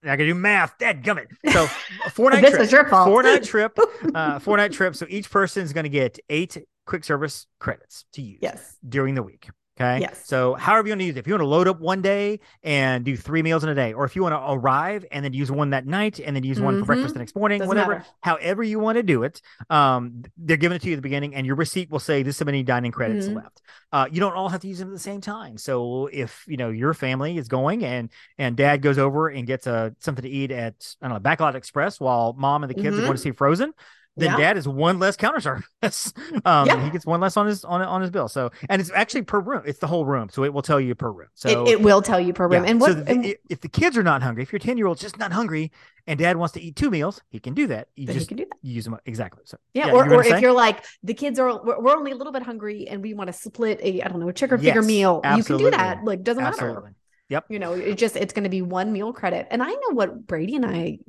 I 0.03 0.15
can 0.15 0.25
do 0.25 0.33
math. 0.35 0.77
Dad 0.77 1.03
gummit. 1.03 1.27
So 1.51 1.65
a 2.05 2.09
four 2.09 2.29
night 2.31 2.41
This 2.41 2.51
trip. 2.51 2.61
was 2.61 2.71
your 2.71 2.87
fault. 2.87 3.07
Four 3.09 3.23
night 3.23 3.43
trip. 3.43 3.77
Uh, 4.15 4.39
four 4.39 4.55
night 4.57 4.71
trip. 4.71 4.95
So 4.95 5.05
each 5.09 5.29
person 5.29 5.63
is 5.63 5.73
going 5.73 5.83
to 5.83 5.89
get 5.89 6.17
eight 6.29 6.57
quick 6.85 7.03
service 7.03 7.45
credits 7.59 8.05
to 8.13 8.21
use 8.21 8.39
Yes. 8.41 8.77
during 8.87 9.15
the 9.15 9.23
week. 9.23 9.49
Okay. 9.79 9.99
Yes. 10.01 10.25
So 10.25 10.55
however 10.55 10.87
you 10.87 10.91
want 10.93 11.01
to 11.01 11.05
use 11.05 11.15
it, 11.17 11.19
if 11.19 11.27
you 11.27 11.33
want 11.33 11.43
to 11.43 11.47
load 11.47 11.67
up 11.67 11.79
one 11.79 12.01
day 12.01 12.39
and 12.63 13.05
do 13.05 13.15
three 13.15 13.43
meals 13.43 13.63
in 13.63 13.69
a 13.69 13.75
day, 13.75 13.93
or 13.93 14.05
if 14.05 14.15
you 14.15 14.23
want 14.23 14.33
to 14.33 14.51
arrive 14.51 15.05
and 15.11 15.23
then 15.23 15.33
use 15.33 15.51
one 15.51 15.69
that 15.69 15.85
night 15.85 16.19
and 16.19 16.35
then 16.35 16.43
use 16.43 16.59
one 16.59 16.79
for 16.79 16.85
breakfast 16.85 17.13
the 17.13 17.19
next 17.19 17.35
morning, 17.35 17.59
Doesn't 17.59 17.67
whatever, 17.67 17.93
matter. 17.99 18.05
however 18.21 18.63
you 18.63 18.79
want 18.79 18.95
to 18.95 19.03
do 19.03 19.21
it, 19.21 19.39
um, 19.69 20.23
they're 20.35 20.57
giving 20.57 20.75
it 20.77 20.81
to 20.81 20.87
you 20.87 20.93
at 20.93 20.97
the 20.97 21.01
beginning, 21.03 21.35
and 21.35 21.45
your 21.45 21.55
receipt 21.55 21.91
will 21.91 21.99
say 21.99 22.23
this 22.23 22.35
is 22.37 22.39
how 22.39 22.45
many 22.45 22.63
dining 22.63 22.91
credits 22.91 23.27
Mhm. 23.27 23.35
left. 23.35 23.61
Uh, 23.91 24.07
you 24.11 24.19
don't 24.19 24.33
all 24.33 24.49
have 24.49 24.61
to 24.61 24.67
use 24.67 24.79
them 24.79 24.87
at 24.89 24.93
the 24.95 24.99
same 24.99 25.21
time. 25.21 25.57
So 25.59 26.09
if 26.11 26.43
you 26.47 26.57
know 26.57 26.69
your 26.71 26.95
family 26.95 27.37
is 27.37 27.47
going 27.47 27.85
and 27.85 28.09
and 28.39 28.57
dad 28.57 28.81
goes 28.81 28.97
over 28.97 29.29
and 29.29 29.45
gets 29.45 29.67
a 29.67 29.95
something 29.99 30.23
to 30.23 30.29
eat 30.29 30.49
at 30.49 30.95
I 31.03 31.07
don't 31.07 31.23
know 31.23 31.29
Backlot 31.29 31.53
Express 31.53 31.99
while 31.99 32.33
mom 32.33 32.63
and 32.63 32.69
the 32.69 32.73
kids 32.81 32.97
are 32.97 33.01
Mhm. 33.01 33.05
going 33.05 33.15
to 33.15 33.21
see 33.21 33.31
Frozen. 33.31 33.73
Then 34.17 34.31
Yeah. 34.31 34.37
dad 34.37 34.57
is 34.57 34.67
one 34.67 34.99
less 34.99 35.15
counter 35.15 35.39
service. 35.39 36.13
um, 36.45 36.67
Yeah. 36.67 36.83
he 36.83 36.89
gets 36.89 37.05
one 37.05 37.21
less 37.21 37.37
on 37.37 37.45
his 37.45 37.63
on 37.63 37.81
on 37.81 38.01
his 38.01 38.09
bill. 38.09 38.27
So 38.27 38.51
and 38.67 38.81
it's 38.81 38.91
actually 38.93 39.21
per 39.21 39.39
room. 39.39 39.61
It's 39.65 39.79
the 39.79 39.87
whole 39.87 40.05
room, 40.05 40.29
so 40.29 40.43
it 40.43 40.53
will 40.53 40.63
tell 40.63 40.79
you 40.81 40.95
per 40.95 41.11
room. 41.11 41.27
So 41.35 41.65
it, 41.65 41.73
it 41.73 41.81
will 41.81 42.01
tell 42.01 42.19
you 42.19 42.33
per 42.33 42.47
room. 42.47 42.63
yeah. 42.63 42.69
And 42.71 42.81
what 42.81 42.93
so 42.93 43.03
and 43.07 43.35
if 43.49 43.61
the 43.61 43.69
kids 43.69 43.95
are 43.97 44.03
not 44.03 44.21
hungry, 44.23 44.43
if 44.43 44.51
your 44.51 44.59
ten 44.59 44.77
year 44.77 44.87
old's 44.87 45.01
just 45.01 45.17
not 45.19 45.31
hungry, 45.31 45.71
and 46.07 46.17
dad 46.17 46.35
wants 46.37 46.53
to 46.53 46.61
eat 46.61 46.75
two 46.75 46.89
meals, 46.89 47.21
he 47.29 47.39
can 47.39 47.53
do 47.53 47.67
that. 47.67 47.89
You 47.95 48.07
just 48.07 48.27
can 48.27 48.37
do 48.37 48.45
that. 48.45 48.57
use 48.61 48.85
them 48.85 48.97
exactly. 49.05 49.43
So 49.45 49.57
Yeah, 49.73 49.87
you 49.87 49.93
or, 49.93 50.11
or 50.13 50.25
if 50.25 50.41
you're 50.41 50.51
like 50.53 50.83
the 51.03 51.13
kids 51.13 51.37
are 51.37 51.63
we're, 51.63 51.79
we're 51.79 51.95
only 51.95 52.11
a 52.11 52.15
little 52.15 52.33
bit 52.33 52.43
hungry 52.43 52.87
and 52.87 53.01
we 53.03 53.13
want 53.13 53.27
to 53.27 53.33
split 53.33 53.79
a 53.83 54.01
I 54.01 54.07
don't 54.07 54.19
know 54.19 54.29
a 54.29 54.33
chicken 54.33 54.57
finger 54.57 54.79
Yes, 54.79 54.87
meal, 54.87 55.21
you 55.35 55.43
can 55.43 55.57
do 55.57 55.69
that. 55.71 56.03
Like 56.03 56.23
doesn't 56.23 56.43
absolutely. 56.43 56.75
matter. 56.75 56.95
Yep. 57.29 57.45
You 57.49 57.59
know, 57.59 57.73
it 57.73 57.95
just 57.97 58.15
it's 58.15 58.33
going 58.33 58.45
to 58.45 58.49
be 58.49 58.61
one 58.61 58.93
meal 58.93 59.11
credit. 59.11 59.47
And 59.51 59.61
I 59.61 59.69
know 59.69 59.91
what 59.91 60.25
Brady 60.25 60.55
and 60.55 60.65
I 60.65 60.99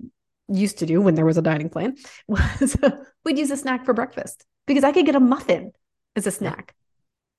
used 0.48 0.78
to 0.78 0.86
do 0.86 1.00
when 1.00 1.14
there 1.14 1.26
was 1.26 1.38
a 1.38 1.42
dining 1.42 1.68
plan 1.68 1.96
was 2.28 2.76
we'd 3.24 3.38
use 3.38 3.50
a 3.50 3.56
snack 3.56 3.84
for 3.84 3.92
breakfast 3.94 4.44
because 4.66 4.84
I 4.84 4.92
could 4.92 5.06
get 5.06 5.14
a 5.14 5.20
muffin 5.20 5.72
as 6.16 6.26
a 6.26 6.30
snack. 6.30 6.74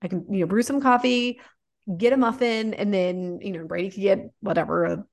I 0.02 0.08
can 0.08 0.26
you 0.30 0.42
know 0.42 0.46
brew 0.48 0.62
some 0.62 0.82
coffee, 0.82 1.40
get 1.98 2.14
a 2.14 2.18
muffin, 2.18 2.74
and 2.74 2.94
then 2.94 3.40
you 3.42 3.52
know 3.54 3.66
Brady 3.66 3.90
could 3.92 4.02
get 4.02 4.20
whatever 4.42 4.86
a 4.86 5.06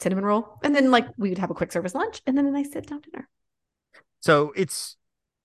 cinnamon 0.00 0.24
roll, 0.24 0.58
and 0.62 0.74
then 0.74 0.90
like 0.90 1.06
we 1.16 1.30
would 1.30 1.38
have 1.38 1.50
a 1.50 1.54
quick 1.54 1.72
service 1.72 1.94
lunch, 1.94 2.20
and 2.26 2.36
then 2.36 2.46
a 2.46 2.50
nice 2.50 2.72
sit 2.72 2.86
down 2.86 3.00
dinner. 3.00 3.28
So 4.20 4.52
it's 4.56 4.96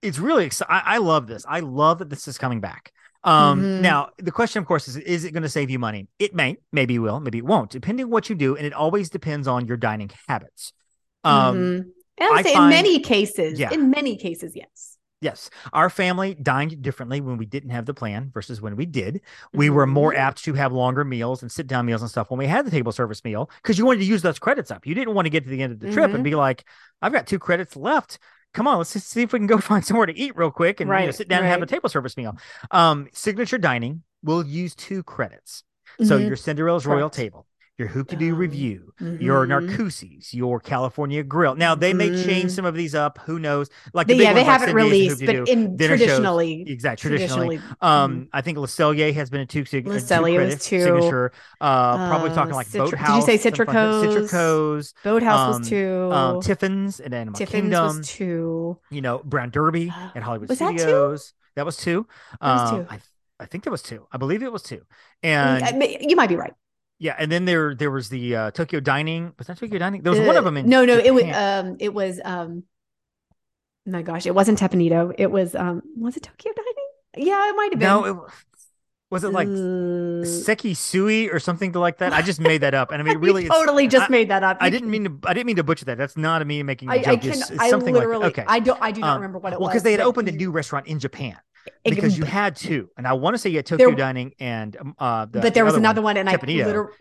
it's 0.01 0.19
really 0.19 0.45
exciting. 0.45 0.75
I 0.85 0.97
love 0.97 1.27
this. 1.27 1.45
I 1.47 1.61
love 1.61 1.99
that 1.99 2.09
this 2.09 2.27
is 2.27 2.37
coming 2.37 2.59
back. 2.59 2.91
Um, 3.23 3.63
Mhm. 3.63 3.81
now 3.81 4.09
the 4.17 4.31
question, 4.31 4.59
of 4.59 4.65
course, 4.67 4.87
is 4.89 4.97
is 4.97 5.23
it 5.23 5.31
going 5.31 5.43
to 5.43 5.49
save 5.49 5.69
you 5.69 5.79
money? 5.79 6.09
It 6.19 6.35
may, 6.35 6.57
maybe 6.73 6.95
it 6.95 6.99
will, 6.99 7.21
maybe 7.21 7.37
it 7.37 7.45
won't, 7.45 7.69
depending 7.69 8.05
on 8.05 8.11
what 8.11 8.29
you 8.29 8.35
do, 8.35 8.57
and 8.57 8.65
it 8.65 8.73
always 8.73 9.09
depends 9.09 9.47
on 9.47 9.65
your 9.65 9.77
dining 9.77 10.11
habits. 10.27 10.73
Um, 11.23 11.55
Mhm. 11.55 11.85
I 12.21 12.29
would 12.29 12.39
I 12.39 12.41
say 12.43 12.53
find- 12.53 12.63
in 12.65 12.69
many 12.69 12.99
cases, 12.99 13.59
Yeah. 13.59 13.71
in 13.71 13.89
many 13.89 14.15
cases, 14.17 14.55
yes. 14.55 14.97
Yes, 15.21 15.49
our 15.71 15.89
family 15.89 16.35
dined 16.35 16.81
differently 16.81 17.21
when 17.21 17.37
we 17.37 17.45
didn't 17.45 17.69
have 17.69 17.85
the 17.85 17.93
plan 17.93 18.29
versus 18.33 18.61
when 18.61 18.75
we 18.75 18.85
did. 18.85 19.21
We 19.53 19.69
were 19.69 19.87
more 19.87 20.13
apt 20.13 20.43
to 20.43 20.53
have 20.53 20.73
longer 20.73 21.05
meals 21.05 21.41
and 21.41 21.49
sit 21.49 21.65
down 21.65 21.85
meals 21.85 22.01
and 22.01 22.11
stuff 22.11 22.29
when 22.29 22.39
we 22.39 22.45
had 22.45 22.65
the 22.65 22.71
table 22.71 22.91
service 22.91 23.23
meal 23.23 23.49
because 23.61 23.77
you 23.77 23.85
wanted 23.85 23.99
to 23.99 24.05
use 24.05 24.21
those 24.21 24.37
credits 24.37 24.69
up. 24.69 24.85
You 24.85 24.93
didn't 24.93 25.13
want 25.13 25.25
to 25.25 25.29
get 25.29 25.45
to 25.45 25.49
the 25.49 25.61
end 25.63 25.71
of 25.71 25.79
the 25.79 25.93
trip 25.93 26.11
and 26.11 26.19
Mhm. 26.19 26.23
be 26.23 26.35
like, 26.35 26.65
I've 27.01 27.13
got 27.13 27.25
two 27.25 27.39
credits 27.39 27.77
left. 27.77 28.19
Come 28.53 28.67
on, 28.67 28.77
let's 28.79 28.91
just 28.91 29.07
see 29.09 29.21
if 29.21 29.31
we 29.31 29.39
can 29.39 29.47
go 29.47 29.57
find 29.59 29.85
somewhere 29.85 30.07
to 30.07 30.17
eat 30.17 30.35
real 30.35 30.51
quick 30.51 30.81
and 30.81 30.89
you 30.89 31.05
know, 31.05 31.11
sit 31.11 31.29
down 31.29 31.39
and 31.39 31.47
have 31.47 31.61
a 31.61 31.65
table 31.67 31.87
service 31.87 32.17
meal. 32.17 32.35
Um, 32.71 33.07
signature 33.13 33.57
dining 33.57 34.03
will 34.23 34.45
use 34.45 34.75
two 34.75 35.03
credits. 35.03 35.63
So 36.03 36.19
Mhm. 36.19 36.27
your 36.27 36.35
Cinderella's 36.35 36.85
Royal 36.85 37.09
Table, 37.09 37.47
your 37.79 37.87
Hoop-Dee-Doo 37.87 38.33
Um, 38.33 38.37
Revue, 38.39 38.93
your 39.19 39.47
mhm. 39.47 39.49
Narcoossee's, 39.67 40.31
your 40.31 40.59
California 40.59 41.23
Grill. 41.23 41.55
Now 41.55 41.73
they 41.73 41.91
may 41.91 42.09
change 42.23 42.51
Mhm. 42.51 42.55
some 42.55 42.65
of 42.65 42.75
these 42.75 42.93
up. 42.93 43.17
Who 43.25 43.39
knows? 43.39 43.67
Like 43.95 44.05
They- 44.05 44.17
the 44.17 44.23
yeah, 44.23 44.33
they 44.33 44.43
haven't 44.43 44.75
released, 44.75 45.25
but 45.25 45.49
in 45.49 45.75
dinner 45.75 45.97
shows- 45.97 46.05
traditionally, 46.05 46.63
exactly 46.67 47.09
traditionally. 47.09 47.47
traditionally, 47.57 47.77
Um, 47.81 48.27
I 48.31 48.41
think 48.41 48.59
Le 48.59 48.67
Cellier 48.67 49.11
has 49.15 49.31
been 49.31 49.41
a 49.41 49.45
two, 49.47 49.65
sig- 49.65 49.85
two 49.85 49.91
was 49.91 50.03
two. 50.07 50.81
signature. 50.83 51.31
Uh, 51.59 52.07
probably 52.09 52.29
Uh, 52.29 52.35
talking 52.35 52.53
like 52.53 52.67
Citra- 52.67 52.91
did 52.91 52.99
you 52.99 53.21
say 53.23 53.33
like 53.33 53.41
that. 53.41 53.41
Citrico's? 53.41 54.13
Citrico's, 54.13 54.93
Boathouse 55.03 55.39
um, 55.55 55.59
was 55.61 55.69
two. 55.69 56.09
um, 56.11 56.41
Tiffin's, 56.41 56.99
and 56.99 57.13
Animal 57.13 57.37
Tiffin's 57.39 57.61
Kingdom. 57.63 57.97
was 57.97 58.07
two. 58.07 58.77
You 58.91 59.01
know, 59.01 59.19
Brown 59.25 59.49
Derby 59.49 59.91
and 60.13 60.23
Hollywood 60.23 60.49
was 60.49 60.59
that? 60.59 60.77
Studios. 60.79 61.33
That 61.55 61.65
was 61.65 61.77
two. 61.77 62.05
That 62.39 62.53
was 62.53 62.71
Um, 62.71 62.85
two. 62.85 62.87
I, 62.91 62.99
I 63.39 63.45
think 63.47 63.63
that 63.63 63.71
was 63.71 63.81
two. 63.81 64.05
I 64.11 64.17
believe 64.17 64.43
it 64.43 64.51
was 64.53 64.61
two. 64.61 64.81
And 65.23 65.83
you 66.07 66.15
might 66.15 66.29
be 66.29 66.35
right. 66.35 66.53
Yeah, 66.99 67.15
and 67.17 67.31
then 67.31 67.45
there 67.45 67.75
there 67.75 67.91
was 67.91 68.09
the 68.09 68.35
uh, 68.35 68.51
Tokyo 68.51 68.79
Dining. 68.79 69.33
Was 69.37 69.47
that 69.47 69.57
Tokyo 69.57 69.77
Dining? 69.79 70.03
There 70.03 70.11
was 70.11 70.21
uh, 70.21 70.23
one 70.23 70.37
of 70.37 70.45
them 70.45 70.57
in 70.57 70.69
No, 70.69 70.85
no, 70.85 71.01
Japan. 71.01 71.05
it 71.05 71.13
was 71.13 71.35
um 71.35 71.77
it 71.79 71.93
was 71.93 72.21
um 72.23 72.63
my 73.85 74.01
gosh, 74.01 74.25
it 74.25 74.33
wasn't 74.33 74.59
Teppanyaki. 74.59 75.15
It 75.17 75.31
was 75.31 75.55
um 75.55 75.81
was 75.97 76.15
it 76.15 76.23
Tokyo 76.23 76.53
Dining? 76.55 77.27
Yeah, 77.27 77.49
it 77.49 77.55
might 77.55 77.71
have 77.71 77.79
been. 77.79 77.87
No, 77.87 78.05
it, 78.05 78.15
was 78.15 78.31
Was 79.13 79.23
it 79.23 79.29
like 79.29 79.47
uh, 79.47 80.25
Seki 80.25 80.73
Sui 80.73 81.29
or 81.29 81.39
something 81.39 81.71
like 81.73 81.99
that? 81.99 82.13
I 82.13 82.23
just 82.23 82.39
made 82.39 82.61
that 82.61 82.73
up, 82.73 82.91
and 82.91 82.99
I 82.99 83.05
mean, 83.05 83.17
really, 83.19 83.47
totally 83.47 83.87
just 83.87 84.09
I, 84.09 84.11
made 84.11 84.29
that 84.31 84.43
up. 84.43 84.57
I 84.59 84.71
didn't 84.71 84.89
mean 84.89 85.03
to. 85.03 85.29
I 85.29 85.35
didn't 85.35 85.45
mean 85.45 85.57
to 85.57 85.63
butcher 85.63 85.85
that. 85.85 85.99
That's 85.99 86.17
not 86.17 86.41
a 86.41 86.45
me 86.45 86.63
making. 86.63 86.89
A 86.89 86.93
I, 86.93 86.97
joke. 86.97 87.07
I 87.07 87.15
can. 87.17 87.29
It's, 87.29 87.51
it's 87.51 87.59
I 87.59 87.69
something 87.69 87.93
literally. 87.93 88.23
like 88.23 88.35
that. 88.37 88.47
Okay. 88.47 88.51
I 88.55 88.59
don't. 88.59 88.81
I 88.81 88.91
do 88.91 89.01
not 89.01 89.09
um, 89.11 89.15
remember 89.21 89.37
what 89.37 89.53
it 89.53 89.59
well, 89.59 89.61
was. 89.61 89.65
Well, 89.67 89.69
because 89.73 89.83
they 89.83 89.91
had 89.91 90.01
opened 90.01 90.29
a 90.29 90.31
new 90.31 90.49
restaurant 90.49 90.87
in 90.87 90.97
Japan. 90.97 91.37
Because 91.83 92.17
you 92.17 92.25
had 92.25 92.55
two, 92.55 92.89
and 92.97 93.07
I 93.07 93.13
want 93.13 93.35
to 93.35 93.37
say 93.37 93.49
you 93.49 93.57
had 93.57 93.65
Tokyo 93.65 93.87
there, 93.87 93.95
Dining 93.95 94.33
and 94.39 94.75
um, 94.77 94.95
uh, 94.99 95.25
the, 95.25 95.39
but 95.39 95.53
there 95.53 95.63
the 95.63 95.71
was 95.71 95.75
another 95.75 96.01
one, 96.01 96.15
one, 96.15 96.17
and 96.17 96.29
I 96.29 96.33
literally 96.33 96.91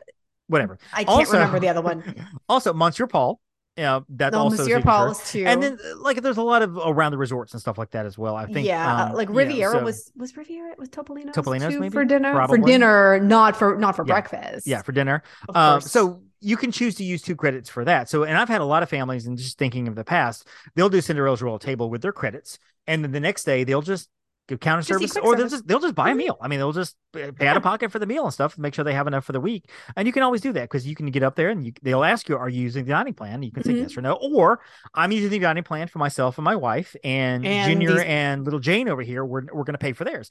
whatever. 0.46 0.78
I 0.92 1.04
can't 1.04 1.08
also, 1.08 1.32
remember 1.32 1.60
the 1.60 1.68
other 1.68 1.82
one. 1.82 2.02
Also, 2.48 2.72
Monsieur 2.72 3.06
Paul. 3.06 3.40
Yeah, 3.76 4.00
that's 4.10 4.34
no, 4.34 4.40
also 4.40 4.58
Monsieur 4.58 4.82
Paul 4.82 5.12
is 5.12 5.30
too. 5.30 5.44
And 5.46 5.62
then 5.62 5.78
like 5.96 6.20
there's 6.20 6.36
a 6.36 6.42
lot 6.42 6.60
of 6.60 6.76
around 6.76 7.12
the 7.12 7.18
resorts 7.18 7.54
and 7.54 7.60
stuff 7.60 7.78
like 7.78 7.92
that 7.92 8.04
as 8.04 8.18
well. 8.18 8.36
I 8.36 8.44
think. 8.44 8.66
Yeah, 8.66 9.04
um, 9.04 9.14
like 9.14 9.30
Riviera 9.30 9.72
yeah, 9.72 9.78
so, 9.78 9.84
was 9.84 10.12
was 10.14 10.36
Riviera 10.36 10.74
was 10.76 10.90
Topolino's, 10.90 11.34
Topolino's 11.34 11.78
maybe 11.78 11.88
for 11.88 12.04
dinner 12.04 12.34
Probably. 12.34 12.60
for 12.60 12.66
dinner, 12.66 13.20
not 13.20 13.56
for 13.56 13.78
not 13.78 13.96
for 13.96 14.06
yeah. 14.06 14.12
breakfast. 14.12 14.66
Yeah, 14.66 14.82
for 14.82 14.92
dinner. 14.92 15.22
Um, 15.54 15.80
so 15.80 16.22
you 16.40 16.58
can 16.58 16.70
choose 16.70 16.96
to 16.96 17.04
use 17.04 17.22
two 17.22 17.34
credits 17.34 17.70
for 17.70 17.84
that. 17.86 18.10
So, 18.10 18.24
and 18.24 18.36
I've 18.36 18.48
had 18.48 18.60
a 18.60 18.66
lot 18.66 18.82
of 18.82 18.90
families, 18.90 19.26
and 19.26 19.38
just 19.38 19.56
thinking 19.56 19.88
of 19.88 19.94
the 19.94 20.04
past, 20.04 20.46
they'll 20.74 20.90
do 20.90 21.00
Cinderella's 21.00 21.40
Royal 21.40 21.58
Table 21.58 21.88
with 21.88 22.02
their 22.02 22.12
credits, 22.12 22.58
and 22.86 23.02
then 23.02 23.12
the 23.12 23.20
next 23.20 23.44
day 23.44 23.64
they'll 23.64 23.80
just 23.80 24.10
give 24.48 24.60
counter 24.60 24.82
service, 24.82 25.16
or 25.16 25.36
they'll 25.36 25.48
just 25.48 25.66
they'll 25.66 25.80
just 25.80 25.94
buy 25.94 26.10
a 26.10 26.14
meal. 26.14 26.36
I 26.40 26.48
mean, 26.48 26.58
they'll 26.58 26.72
just 26.72 26.96
pay 27.12 27.46
out 27.46 27.56
of 27.56 27.62
pocket 27.62 27.92
for 27.92 27.98
the 27.98 28.06
meal 28.06 28.24
and 28.24 28.32
stuff, 28.32 28.58
make 28.58 28.74
sure 28.74 28.84
they 28.84 28.94
have 28.94 29.06
enough 29.06 29.24
for 29.24 29.32
the 29.32 29.40
week. 29.40 29.70
And 29.96 30.06
you 30.06 30.12
can 30.12 30.22
always 30.22 30.40
do 30.40 30.52
that 30.52 30.62
because 30.62 30.86
you 30.86 30.94
can 30.94 31.06
get 31.10 31.22
up 31.22 31.36
there 31.36 31.50
and 31.50 31.64
you, 31.64 31.72
they'll 31.82 32.04
ask 32.04 32.28
you, 32.28 32.36
"Are 32.36 32.48
you 32.48 32.62
using 32.62 32.84
the 32.84 32.90
dining 32.90 33.14
plan?" 33.14 33.42
You 33.42 33.52
can 33.52 33.64
say 33.64 33.70
mm-hmm. 33.72 33.82
yes 33.82 33.96
or 33.96 34.02
no, 34.02 34.14
or 34.14 34.60
I'm 34.94 35.12
using 35.12 35.30
the 35.30 35.38
dining 35.38 35.64
plan 35.64 35.88
for 35.88 35.98
myself 35.98 36.38
and 36.38 36.44
my 36.44 36.56
wife, 36.56 36.96
and, 37.04 37.46
and 37.46 37.72
Junior 37.72 37.94
these- 37.94 38.04
and 38.04 38.44
little 38.44 38.60
Jane 38.60 38.88
over 38.88 39.02
here. 39.02 39.24
We're 39.24 39.42
we're 39.52 39.64
going 39.64 39.74
to 39.74 39.78
pay 39.78 39.92
for 39.92 40.04
theirs 40.04 40.30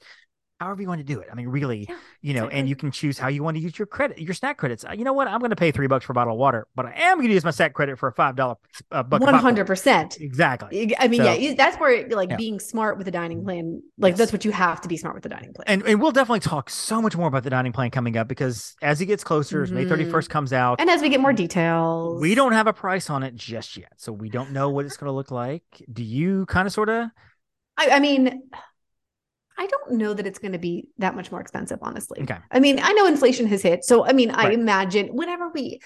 however 0.62 0.82
you 0.82 0.88
want 0.88 1.00
to 1.00 1.04
do 1.04 1.20
it. 1.20 1.28
I 1.30 1.34
mean, 1.34 1.48
really, 1.48 1.86
yeah, 1.88 1.96
you 2.20 2.34
know, 2.34 2.44
exactly. 2.44 2.60
and 2.60 2.68
you 2.68 2.76
can 2.76 2.90
choose 2.90 3.18
how 3.18 3.28
you 3.28 3.42
want 3.42 3.56
to 3.56 3.62
use 3.62 3.78
your 3.78 3.86
credit, 3.86 4.18
your 4.18 4.34
snack 4.34 4.58
credits. 4.58 4.84
Uh, 4.84 4.92
you 4.92 5.04
know 5.04 5.12
what? 5.12 5.28
I'm 5.28 5.40
going 5.40 5.50
to 5.50 5.56
pay 5.56 5.72
three 5.72 5.86
bucks 5.86 6.04
for 6.04 6.12
a 6.12 6.14
bottle 6.14 6.34
of 6.34 6.38
water, 6.38 6.66
but 6.74 6.86
I 6.86 6.92
am 6.96 7.18
going 7.18 7.28
to 7.28 7.34
use 7.34 7.44
my 7.44 7.50
snack 7.50 7.74
credit 7.74 7.98
for 7.98 8.08
a 8.08 8.12
five 8.12 8.36
dollar 8.36 8.56
uh, 8.90 9.02
One 9.04 9.34
hundred 9.34 9.66
percent. 9.66 10.18
Exactly. 10.20 10.94
I 10.98 11.08
mean, 11.08 11.22
so, 11.22 11.32
yeah, 11.32 11.54
that's 11.54 11.78
where 11.78 12.08
like 12.08 12.30
yeah. 12.30 12.36
being 12.36 12.60
smart 12.60 12.96
with 12.96 13.06
the 13.06 13.10
dining 13.10 13.44
plan. 13.44 13.82
Like 13.98 14.12
yes. 14.12 14.18
that's 14.18 14.32
what 14.32 14.44
you 14.44 14.52
have 14.52 14.80
to 14.82 14.88
be 14.88 14.96
smart 14.96 15.14
with 15.14 15.24
the 15.24 15.28
dining 15.28 15.52
plan. 15.52 15.64
And 15.66 15.82
and 15.82 16.00
we'll 16.00 16.12
definitely 16.12 16.40
talk 16.40 16.70
so 16.70 17.02
much 17.02 17.16
more 17.16 17.28
about 17.28 17.42
the 17.42 17.50
dining 17.50 17.72
plan 17.72 17.90
coming 17.90 18.16
up 18.16 18.28
because 18.28 18.74
as 18.82 19.00
it 19.00 19.06
gets 19.06 19.24
closer, 19.24 19.64
mm-hmm. 19.64 19.74
May 19.74 19.84
31st 19.84 20.06
mm-hmm. 20.06 20.32
comes 20.32 20.52
out, 20.52 20.80
and 20.80 20.88
as 20.88 21.02
we 21.02 21.08
get 21.08 21.20
more 21.20 21.32
details, 21.32 22.20
we 22.20 22.34
don't 22.34 22.52
have 22.52 22.66
a 22.66 22.72
price 22.72 23.10
on 23.10 23.22
it 23.22 23.34
just 23.34 23.76
yet, 23.76 23.92
so 23.96 24.12
we 24.12 24.28
don't 24.28 24.52
know 24.52 24.70
what 24.70 24.86
it's 24.86 24.96
going 24.96 25.08
to 25.08 25.12
look 25.12 25.30
like. 25.30 25.64
Do 25.92 26.02
you 26.02 26.46
kind 26.46 26.66
of 26.66 26.72
sort 26.72 26.88
of? 26.88 27.08
I, 27.76 27.88
I 27.92 28.00
mean 28.00 28.42
I 29.58 29.66
don't 29.66 29.92
know 29.92 30.14
that 30.14 30.26
it's 30.26 30.38
going 30.38 30.52
to 30.52 30.58
be 30.58 30.88
that 30.98 31.14
much 31.14 31.30
more 31.30 31.40
expensive, 31.40 31.78
honestly. 31.82 32.22
Okay. 32.22 32.38
I 32.50 32.60
mean, 32.60 32.80
I 32.82 32.92
know 32.92 33.06
inflation 33.06 33.46
has 33.46 33.62
hit. 33.62 33.84
So, 33.84 34.04
I 34.06 34.12
mean, 34.12 34.30
right. 34.30 34.46
I 34.46 34.50
imagine 34.52 35.08
whenever 35.08 35.50
we, 35.50 35.80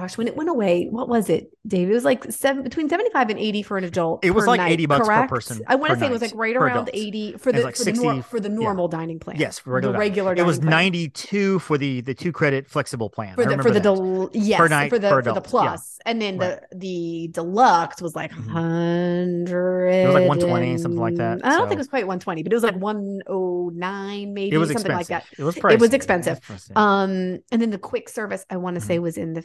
gosh, 0.00 0.18
when 0.18 0.26
it 0.26 0.36
went 0.36 0.48
away, 0.48 0.88
what 0.90 1.08
was 1.08 1.30
it, 1.30 1.50
Dave? 1.66 1.90
It 1.90 1.94
was 1.94 2.04
like 2.04 2.30
seven 2.30 2.62
between 2.62 2.88
75 2.88 3.30
and 3.30 3.38
80 3.38 3.62
for 3.62 3.78
an 3.78 3.84
adult. 3.84 4.24
It 4.24 4.32
was 4.32 4.46
like 4.46 4.58
night, 4.58 4.72
80 4.72 4.86
bucks 4.86 5.06
correct? 5.06 5.28
per 5.28 5.36
person. 5.36 5.62
I 5.66 5.74
want 5.76 5.92
to 5.92 5.96
say 5.96 6.00
night, 6.02 6.10
it 6.10 6.12
was 6.12 6.22
like 6.22 6.32
right 6.34 6.56
around 6.56 6.90
80 6.92 7.38
for 7.38 7.52
the, 7.52 7.62
like 7.62 7.76
for, 7.76 7.84
60, 7.84 7.92
the 7.92 8.12
nor- 8.14 8.22
for 8.22 8.40
the 8.40 8.48
normal 8.48 8.88
yeah. 8.90 8.98
dining 8.98 9.18
plan. 9.18 9.36
Yes, 9.38 9.58
for 9.58 9.72
regular. 9.72 9.92
The 9.92 9.98
regular 9.98 10.34
It 10.34 10.44
was 10.44 10.58
plan. 10.58 10.70
92 10.70 11.58
for 11.60 11.78
the 11.78 12.00
the 12.02 12.14
two 12.14 12.32
credit 12.32 12.68
flexible 12.68 13.08
plan. 13.10 13.34
For 13.34 13.46
the 13.46 13.62
for 13.62 13.70
the 13.70 13.80
del- 13.80 14.30
yes, 14.32 14.58
per 14.58 14.68
night, 14.68 14.90
for 14.90 14.98
the 14.98 15.08
per 15.08 15.22
for 15.22 15.32
the 15.32 15.40
plus. 15.40 15.98
Yeah. 15.98 16.10
And 16.10 16.22
then 16.22 16.38
right. 16.38 16.60
the 16.70 16.76
the 16.76 17.28
deluxe 17.32 18.00
was 18.02 18.14
like 18.14 18.32
100 18.32 19.46
mm-hmm. 19.46 19.92
It 19.92 20.06
was 20.06 20.14
like 20.14 20.28
120 20.28 20.78
something 20.78 21.00
like 21.00 21.16
that. 21.16 21.44
I 21.44 21.50
don't 21.50 21.60
so. 21.60 21.68
think 21.68 21.72
it 21.72 21.78
was 21.78 21.88
quite 21.88 22.06
120, 22.06 22.42
but 22.42 22.52
it 22.52 22.54
was 22.54 22.62
like 22.62 22.76
109 22.76 24.34
maybe 24.34 24.54
it 24.54 24.58
was 24.58 24.68
something 24.68 24.92
expensive. 24.92 25.10
like 25.10 25.24
that. 25.24 25.38
It 25.38 25.42
was 25.44 25.56
pricey. 25.56 25.72
It 25.72 25.80
was 25.80 25.92
expensive. 25.94 26.40
um 26.76 27.38
and 27.50 27.62
then 27.62 27.70
the 27.70 27.78
quick 27.78 28.08
service 28.08 28.44
I 28.50 28.56
want 28.56 28.74
to 28.74 28.80
mm-hmm. 28.80 28.88
say 28.88 28.98
was 28.98 29.16
in 29.16 29.32
the 29.34 29.44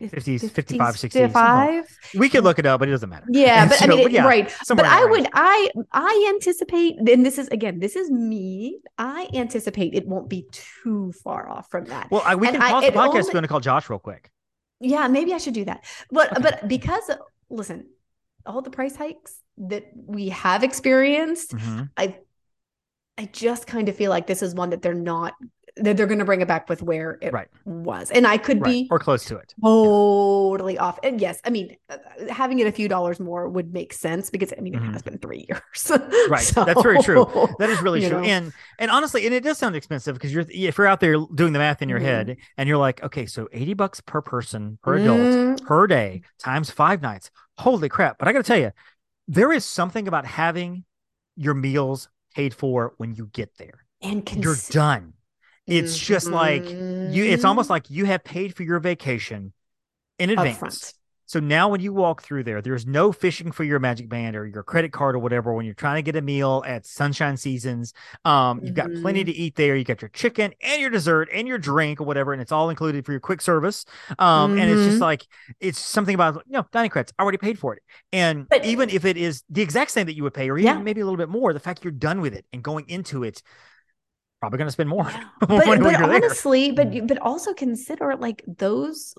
50s, 0.00 0.50
55, 0.50 0.98
65. 0.98 1.98
We 2.16 2.28
could 2.28 2.44
look 2.44 2.58
it 2.58 2.66
up, 2.66 2.80
but 2.80 2.88
it 2.88 2.92
doesn't 2.92 3.10
matter. 3.10 3.26
Yeah, 3.28 3.68
but 3.68 3.78
so, 3.78 3.84
I 3.84 3.88
mean, 3.88 4.02
but 4.04 4.12
yeah, 4.12 4.24
right. 4.24 4.52
But 4.68 4.84
I 4.84 5.04
would, 5.04 5.26
I, 5.34 5.70
I 5.92 6.32
anticipate, 6.34 6.96
and 6.98 7.24
this 7.24 7.38
is 7.38 7.48
again, 7.48 7.80
this 7.80 7.96
is 7.96 8.10
me. 8.10 8.80
I 8.98 9.28
anticipate 9.34 9.94
it 9.94 10.06
won't 10.06 10.28
be 10.28 10.46
too 10.52 11.12
far 11.22 11.48
off 11.48 11.70
from 11.70 11.84
that. 11.86 12.10
Well, 12.10 12.22
I, 12.24 12.34
we 12.34 12.48
and 12.48 12.56
can 12.56 12.70
pause 12.70 12.84
I, 12.84 12.90
the 12.90 12.96
podcast. 12.96 13.14
Only, 13.14 13.32
going 13.32 13.42
to 13.42 13.48
call 13.48 13.60
Josh 13.60 13.90
real 13.90 13.98
quick. 13.98 14.30
Yeah, 14.80 15.08
maybe 15.08 15.34
I 15.34 15.38
should 15.38 15.54
do 15.54 15.66
that. 15.66 15.84
But, 16.10 16.32
okay. 16.32 16.42
but 16.42 16.68
because 16.68 17.10
listen, 17.50 17.86
all 18.46 18.62
the 18.62 18.70
price 18.70 18.96
hikes 18.96 19.38
that 19.58 19.90
we 19.94 20.30
have 20.30 20.64
experienced, 20.64 21.52
mm-hmm. 21.52 21.84
I, 21.96 22.16
I 23.18 23.26
just 23.26 23.66
kind 23.66 23.88
of 23.88 23.96
feel 23.96 24.10
like 24.10 24.26
this 24.26 24.42
is 24.42 24.54
one 24.54 24.70
that 24.70 24.80
they're 24.80 24.94
not 24.94 25.34
that 25.80 25.96
they're 25.96 26.06
going 26.06 26.18
to 26.18 26.24
bring 26.24 26.40
it 26.40 26.48
back 26.48 26.68
with 26.68 26.82
where 26.82 27.18
it 27.20 27.32
right. 27.32 27.48
was. 27.64 28.10
And 28.10 28.26
I 28.26 28.36
could 28.36 28.60
right. 28.60 28.70
be 28.70 28.88
or 28.90 28.98
close 28.98 29.24
to 29.26 29.36
it. 29.36 29.54
Totally 29.62 30.74
yeah. 30.74 30.82
off. 30.82 30.98
And 31.02 31.20
yes, 31.20 31.40
I 31.44 31.50
mean, 31.50 31.76
uh, 31.88 31.96
having 32.28 32.58
it 32.58 32.66
a 32.66 32.72
few 32.72 32.88
dollars 32.88 33.18
more 33.18 33.48
would 33.48 33.72
make 33.72 33.92
sense 33.92 34.30
because 34.30 34.52
I 34.56 34.60
mean, 34.60 34.74
it 34.74 34.82
mm-hmm. 34.82 34.92
has 34.92 35.02
been 35.02 35.18
three 35.18 35.46
years. 35.48 35.90
right. 36.28 36.42
So, 36.42 36.64
That's 36.64 36.82
very 36.82 37.02
true. 37.02 37.26
That 37.58 37.70
is 37.70 37.80
really 37.80 38.00
true. 38.00 38.20
Know. 38.20 38.24
And, 38.24 38.52
and 38.78 38.90
honestly, 38.90 39.24
and 39.26 39.34
it 39.34 39.42
does 39.42 39.58
sound 39.58 39.76
expensive 39.76 40.14
because 40.14 40.32
you're, 40.32 40.44
if 40.48 40.78
you're 40.78 40.86
out 40.86 41.00
there 41.00 41.16
doing 41.34 41.52
the 41.52 41.58
math 41.58 41.82
in 41.82 41.88
your 41.88 42.00
mm. 42.00 42.04
head 42.04 42.36
and 42.56 42.68
you're 42.68 42.78
like, 42.78 43.02
okay, 43.02 43.26
so 43.26 43.48
80 43.52 43.74
bucks 43.74 44.00
per 44.00 44.20
person 44.20 44.78
per 44.82 44.96
adult 44.96 45.20
mm. 45.20 45.64
per 45.64 45.86
day 45.86 46.22
times 46.38 46.70
five 46.70 47.02
nights. 47.02 47.30
Holy 47.58 47.88
crap. 47.88 48.18
But 48.18 48.28
I 48.28 48.32
got 48.32 48.38
to 48.38 48.44
tell 48.44 48.58
you, 48.58 48.72
there 49.28 49.52
is 49.52 49.64
something 49.64 50.08
about 50.08 50.26
having 50.26 50.84
your 51.36 51.54
meals 51.54 52.08
paid 52.34 52.54
for 52.54 52.94
when 52.98 53.14
you 53.14 53.26
get 53.32 53.56
there. 53.58 53.84
And 54.02 54.24
cons- 54.24 54.42
you're 54.42 54.56
done 54.70 55.14
it's 55.66 55.96
mm-hmm. 55.96 56.06
just 56.06 56.30
like 56.30 56.64
you 56.68 57.24
it's 57.24 57.44
almost 57.44 57.66
mm-hmm. 57.66 57.74
like 57.74 57.90
you 57.90 58.04
have 58.06 58.24
paid 58.24 58.54
for 58.54 58.62
your 58.62 58.80
vacation 58.80 59.52
in 60.18 60.30
advance. 60.30 60.94
So 61.30 61.38
now 61.38 61.68
when 61.68 61.80
you 61.80 61.92
walk 61.92 62.22
through 62.22 62.42
there, 62.42 62.60
there's 62.60 62.88
no 62.88 63.12
fishing 63.12 63.52
for 63.52 63.62
your 63.62 63.78
magic 63.78 64.08
band 64.08 64.34
or 64.34 64.44
your 64.48 64.64
credit 64.64 64.92
card 64.92 65.14
or 65.14 65.20
whatever 65.20 65.54
when 65.54 65.64
you're 65.64 65.76
trying 65.76 65.94
to 65.94 66.02
get 66.02 66.16
a 66.16 66.22
meal 66.22 66.64
at 66.66 66.84
Sunshine 66.84 67.36
Seasons. 67.36 67.94
Um, 68.24 68.60
you've 68.64 68.74
got 68.74 68.88
mm-hmm. 68.88 69.02
plenty 69.02 69.22
to 69.22 69.30
eat 69.30 69.54
there. 69.54 69.76
You 69.76 69.84
got 69.84 70.02
your 70.02 70.08
chicken 70.08 70.52
and 70.60 70.80
your 70.80 70.90
dessert 70.90 71.28
and 71.32 71.46
your 71.46 71.56
drink 71.56 72.00
or 72.00 72.04
whatever, 72.04 72.32
and 72.32 72.42
it's 72.42 72.50
all 72.50 72.68
included 72.68 73.06
for 73.06 73.12
your 73.12 73.20
quick 73.20 73.42
service. 73.42 73.84
Um, 74.18 74.50
mm-hmm. 74.50 74.60
and 74.60 74.70
it's 74.72 74.80
just 74.80 74.94
mm-hmm. 74.94 75.02
like 75.02 75.24
it's 75.60 75.78
something 75.78 76.16
about 76.16 76.42
you 76.48 76.54
know, 76.54 76.66
dining 76.72 76.90
credits, 76.90 77.12
I 77.16 77.22
already 77.22 77.38
paid 77.38 77.60
for 77.60 77.76
it. 77.76 77.84
And 78.12 78.48
but, 78.48 78.64
even 78.64 78.90
if 78.90 79.04
it 79.04 79.16
is 79.16 79.44
the 79.48 79.62
exact 79.62 79.92
same 79.92 80.06
that 80.06 80.16
you 80.16 80.24
would 80.24 80.34
pay, 80.34 80.50
or 80.50 80.58
even 80.58 80.78
yeah. 80.78 80.82
maybe 80.82 81.00
a 81.00 81.04
little 81.04 81.16
bit 81.16 81.28
more, 81.28 81.52
the 81.52 81.60
fact 81.60 81.84
you're 81.84 81.92
done 81.92 82.20
with 82.20 82.34
it 82.34 82.44
and 82.52 82.60
going 82.60 82.86
into 82.88 83.22
it 83.22 83.40
probably 84.40 84.58
going 84.58 84.68
to 84.68 84.72
spend 84.72 84.88
more. 84.88 85.10
But, 85.40 85.66
but 85.80 86.02
honestly, 86.02 86.70
there. 86.70 86.84
but 86.84 86.90
mm. 86.94 87.08
but 87.08 87.18
also 87.18 87.54
consider 87.54 88.16
like 88.16 88.44
those 88.46 89.14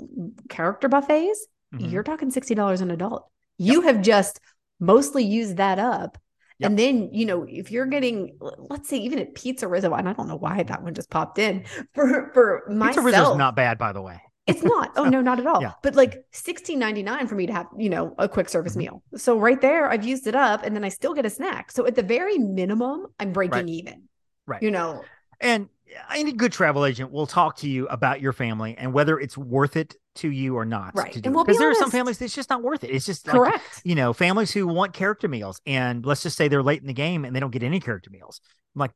character 0.49 0.87
buffets. 0.87 1.47
Mm-hmm. 1.73 1.89
You're 1.89 2.03
talking 2.03 2.29
sixty 2.29 2.55
dollars 2.55 2.81
an 2.81 2.91
adult. 2.91 3.27
You 3.57 3.83
yep. 3.83 3.95
have 3.95 4.01
just 4.03 4.39
mostly 4.79 5.23
used 5.23 5.57
that 5.57 5.79
up. 5.79 6.17
Yep. 6.59 6.69
And 6.69 6.79
then, 6.79 7.09
you 7.11 7.25
know, 7.25 7.45
if 7.49 7.71
you're 7.71 7.87
getting, 7.87 8.37
let's 8.69 8.87
say, 8.87 8.97
even 8.97 9.17
at 9.17 9.33
Pizza 9.33 9.67
Rizzo, 9.67 9.93
and 9.93 10.07
I 10.07 10.13
don't 10.13 10.27
know 10.27 10.35
why 10.35 10.61
that 10.61 10.83
one 10.83 10.93
just 10.93 11.09
popped 11.09 11.39
in 11.39 11.65
for 11.93 12.31
for 12.33 12.63
myself. 12.69 13.05
Pizza 13.05 13.19
Rizzo's 13.21 13.37
not 13.37 13.55
bad, 13.55 13.77
by 13.77 13.93
the 13.93 14.01
way. 14.01 14.21
It's 14.47 14.63
not. 14.63 14.91
Oh 14.97 15.05
no, 15.05 15.21
not 15.21 15.39
at 15.39 15.47
all. 15.47 15.61
Yeah. 15.61 15.73
But 15.81 15.95
like 15.95 16.23
sixteen 16.31 16.77
ninety 16.77 17.01
nine 17.01 17.27
for 17.27 17.35
me 17.35 17.47
to 17.47 17.53
have, 17.53 17.67
you 17.77 17.89
know, 17.89 18.13
a 18.17 18.27
quick 18.27 18.49
service 18.49 18.73
mm-hmm. 18.73 18.79
meal. 18.79 19.03
So 19.15 19.39
right 19.39 19.59
there, 19.59 19.89
I've 19.89 20.05
used 20.05 20.27
it 20.27 20.35
up, 20.35 20.63
and 20.63 20.75
then 20.75 20.83
I 20.83 20.89
still 20.89 21.13
get 21.13 21.25
a 21.25 21.29
snack. 21.29 21.71
So 21.71 21.87
at 21.87 21.95
the 21.95 22.03
very 22.03 22.37
minimum, 22.37 23.07
I'm 23.19 23.31
breaking 23.31 23.53
right. 23.53 23.69
even. 23.69 24.03
Right. 24.47 24.61
You 24.61 24.71
know, 24.71 25.03
and 25.39 25.69
uh, 25.95 26.13
any 26.15 26.31
good 26.31 26.51
travel 26.51 26.85
agent 26.85 27.11
will 27.11 27.27
talk 27.27 27.57
to 27.57 27.69
you 27.69 27.87
about 27.87 28.21
your 28.21 28.33
family 28.33 28.75
and 28.77 28.93
whether 28.93 29.19
it's 29.19 29.37
worth 29.37 29.75
it 29.75 29.95
to 30.15 30.29
you 30.29 30.57
or 30.57 30.65
not. 30.65 30.95
Right. 30.95 31.13
Because 31.13 31.33
we'll 31.33 31.45
be 31.45 31.57
there 31.57 31.71
are 31.71 31.75
some 31.75 31.91
families 31.91 32.21
it's 32.21 32.35
just 32.35 32.49
not 32.49 32.61
worth 32.61 32.83
it. 32.83 32.89
It's 32.89 33.05
just 33.05 33.25
correct. 33.25 33.55
Like, 33.55 33.63
you 33.83 33.95
know, 33.95 34.13
families 34.13 34.51
who 34.51 34.67
want 34.67 34.93
character 34.93 35.27
meals 35.27 35.61
and 35.65 36.05
let's 36.05 36.23
just 36.23 36.37
say 36.37 36.47
they're 36.47 36.63
late 36.63 36.81
in 36.81 36.87
the 36.87 36.93
game 36.93 37.25
and 37.25 37.35
they 37.35 37.39
don't 37.39 37.51
get 37.51 37.63
any 37.63 37.79
character 37.79 38.09
meals. 38.09 38.41
I'm 38.75 38.79
like, 38.79 38.91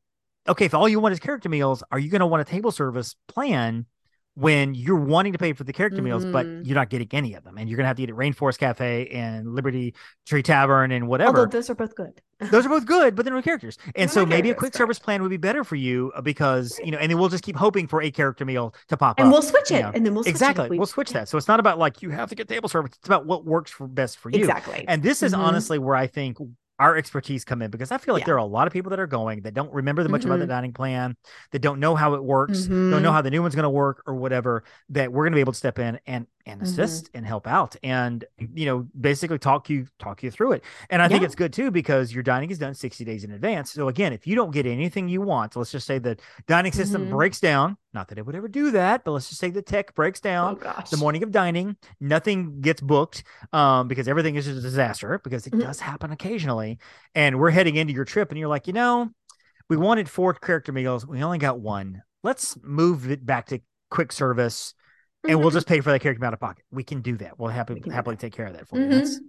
okay, 0.47 0.65
if 0.65 0.73
all 0.73 0.87
you 0.89 0.99
want 0.99 1.13
is 1.13 1.19
character 1.19 1.49
meals, 1.49 1.83
are 1.91 1.99
you 1.99 2.09
going 2.09 2.19
to 2.19 2.27
want 2.27 2.41
a 2.41 2.45
table 2.45 2.71
service 2.71 3.15
plan 3.27 3.85
when 4.36 4.75
you're 4.75 4.99
wanting 4.99 5.31
to 5.31 5.39
pay 5.39 5.53
for 5.53 5.63
the 5.63 5.71
character 5.71 5.97
mm-hmm. 5.97 6.05
meals, 6.05 6.25
but 6.25 6.45
mm-hmm. 6.45 6.65
you're 6.65 6.75
not 6.75 6.89
getting 6.89 7.07
any 7.11 7.33
of 7.33 7.43
them, 7.43 7.57
and 7.57 7.69
you're 7.69 7.77
gonna 7.77 7.88
have 7.88 7.95
to 7.97 8.03
eat 8.03 8.09
at 8.09 8.15
Rainforest 8.15 8.59
Cafe 8.59 9.07
and 9.07 9.55
Liberty 9.55 9.95
Tree 10.25 10.43
Tavern 10.43 10.91
and 10.91 11.07
whatever. 11.07 11.39
Although 11.39 11.51
those 11.51 11.69
are 11.69 11.75
both 11.75 11.95
good. 11.95 12.21
those 12.51 12.65
are 12.65 12.69
both 12.69 12.86
good, 12.86 13.15
but 13.15 13.23
they're 13.23 13.33
no 13.33 13.41
characters. 13.41 13.77
And 13.86 13.93
they're 13.95 14.07
so 14.09 14.25
maybe 14.25 14.49
a 14.49 14.53
quick 14.53 14.73
correct. 14.73 14.75
service 14.75 14.99
plan 14.99 15.21
would 15.21 15.29
be 15.29 15.38
better 15.38 15.63
for 15.63 15.77
you 15.77 16.11
uh, 16.15 16.21
because 16.21 16.77
you 16.83 16.91
know, 16.91 16.97
and 16.97 17.09
then 17.09 17.17
we'll 17.17 17.29
just 17.29 17.45
keep 17.45 17.55
hoping 17.55 17.88
for 17.88 18.01
a 18.01 18.11
character 18.11 18.43
meal 18.43 18.75
to 18.89 18.97
pop 18.97 19.17
and 19.17 19.23
up. 19.23 19.25
And 19.25 19.31
we'll 19.31 19.41
switch 19.41 19.71
it, 19.71 19.81
know. 19.81 19.91
and 19.93 20.05
then 20.05 20.13
we'll 20.13 20.23
switch 20.23 20.31
exactly 20.31 20.69
we, 20.69 20.77
we'll 20.77 20.86
switch 20.86 21.11
yeah. 21.11 21.21
that. 21.21 21.29
So 21.29 21.38
it's 21.38 21.47
not 21.47 21.61
about 21.61 21.79
like 21.79 22.01
you 22.01 22.09
have 22.09 22.27
to 22.29 22.36
get 22.36 22.49
table 22.49 22.67
service. 22.67 22.91
It's 22.97 23.07
about 23.07 23.25
what 23.25 23.45
works 23.45 23.71
for 23.71 23.88
best 23.88 24.17
for 24.17 24.29
you. 24.31 24.39
Exactly. 24.39 24.83
And 24.86 25.01
this 25.01 25.23
is 25.23 25.31
mm-hmm. 25.31 25.41
honestly 25.41 25.79
where 25.79 25.95
I 25.95 26.07
think 26.07 26.38
our 26.80 26.97
expertise 26.97 27.45
come 27.45 27.61
in 27.61 27.71
because 27.71 27.91
I 27.91 27.97
feel 27.97 28.13
like 28.13 28.21
yeah. 28.21 28.26
there 28.26 28.36
are 28.36 28.39
a 28.39 28.45
lot 28.45 28.67
of 28.67 28.73
people 28.73 28.89
that 28.89 28.99
are 28.99 29.07
going 29.07 29.41
that 29.41 29.53
don't 29.53 29.73
remember 29.73 30.07
much 30.09 30.21
mm-hmm. 30.21 30.32
about 30.32 30.38
the 30.38 30.45
mm-hmm. 30.45 30.51
dining 30.51 30.73
plan, 30.73 31.15
that 31.51 31.59
don't 31.59 31.80
know 31.80 31.95
how 31.95 32.15
it 32.15 32.23
works, 32.23 32.61
mm-hmm. 32.61 32.91
don't 32.91 33.01
know 33.01 33.11
how 33.11 33.21
the 33.21 33.32
new 33.32 33.41
one's 33.41 33.55
going 33.55 33.63
to 33.63 33.69
work 33.69 34.03
or 34.05 34.15
whatever. 34.15 34.63
That 34.89 35.11
we're 35.11 35.23
going 35.23 35.32
to 35.32 35.38
be 35.38 35.41
able 35.41 35.53
to 35.53 35.57
step 35.57 35.80
in 35.80 35.99
and 36.05 36.28
and 36.45 36.61
mm-hmm. 36.61 36.69
assist 36.69 37.05
mm-hmm. 37.05 37.17
and 37.17 37.25
help 37.25 37.47
out 37.47 37.75
and 37.83 38.25
you 38.37 38.65
know 38.65 38.87
basically 38.99 39.39
talk 39.39 39.69
you 39.69 39.87
talk 39.99 40.23
you 40.23 40.31
through 40.31 40.53
it. 40.53 40.63
And 40.89 41.01
I 41.01 41.05
yeah. 41.05 41.09
think 41.09 41.23
it's 41.23 41.35
good 41.35 41.53
too 41.53 41.71
because 41.71 42.13
your 42.13 42.23
dining 42.23 42.51
is 42.51 42.57
done 42.57 42.73
sixty 42.73 43.03
days 43.03 43.23
in 43.23 43.31
advance. 43.31 43.71
So 43.71 43.87
again, 43.87 44.13
if 44.13 44.27
you 44.27 44.35
don't 44.35 44.51
get 44.51 44.65
anything 44.65 45.09
you 45.09 45.21
want, 45.21 45.55
let's 45.55 45.71
just 45.71 45.87
say 45.87 45.99
the 45.99 46.17
dining 46.47 46.71
system 46.71 47.03
mm-hmm. 47.03 47.15
breaks 47.15 47.39
down. 47.39 47.77
Not 47.93 48.09
that 48.09 48.17
it 48.17 48.25
would 48.25 48.35
ever 48.35 48.49
do 48.49 48.71
that, 48.71 49.05
but 49.05 49.11
let's 49.11 49.29
just 49.29 49.39
say 49.39 49.49
the 49.49 49.61
tech 49.61 49.95
breaks 49.95 50.19
down 50.19 50.59
oh, 50.61 50.83
the 50.91 50.97
morning 50.97 51.23
of 51.23 51.31
dining. 51.31 51.77
Nothing 52.01 52.59
gets 52.59 52.81
booked 52.81 53.23
um, 53.53 53.87
because 53.87 54.09
everything 54.09 54.35
is 54.35 54.47
a 54.47 54.59
disaster 54.59 55.21
because 55.23 55.47
it 55.47 55.57
does 55.57 55.79
happen 55.79 56.11
occasionally 56.11 56.77
and 57.13 57.39
we're 57.39 57.51
heading 57.51 57.77
into 57.77 57.93
your 57.93 58.03
trip 58.03 58.31
and 58.31 58.37
you're 58.37 58.49
like, 58.49 58.67
you 58.67 58.73
know, 58.73 59.09
we 59.69 59.77
wanted 59.77 60.09
four 60.09 60.33
character 60.33 60.71
meals. 60.71 61.07
We 61.07 61.23
only 61.23 61.37
got 61.37 61.59
one. 61.59 62.03
Let's 62.21 62.57
move 62.61 63.09
it 63.09 63.25
back 63.25 63.47
to 63.47 63.61
quick 63.89 64.11
service 64.11 64.73
and 65.28 65.39
we'll 65.39 65.49
mm-hmm. 65.49 65.57
just 65.57 65.67
pay 65.67 65.82
for 65.82 65.91
that 65.91 66.01
character 66.01 66.23
out 66.26 66.34
of 66.34 66.39
pocket. 66.39 66.63
We 66.71 66.84
can 66.84 67.01
do 67.01 67.17
that. 67.17 67.39
We'll 67.39 67.49
happy, 67.49 67.76
we 67.76 67.91
happily 67.91 68.15
take 68.15 68.34
care 68.34 68.45
of 68.45 68.53
that 68.53 68.67
for 68.67 68.78
mm-hmm. 68.78 68.91
you. 68.91 68.99
That's, 68.99 69.19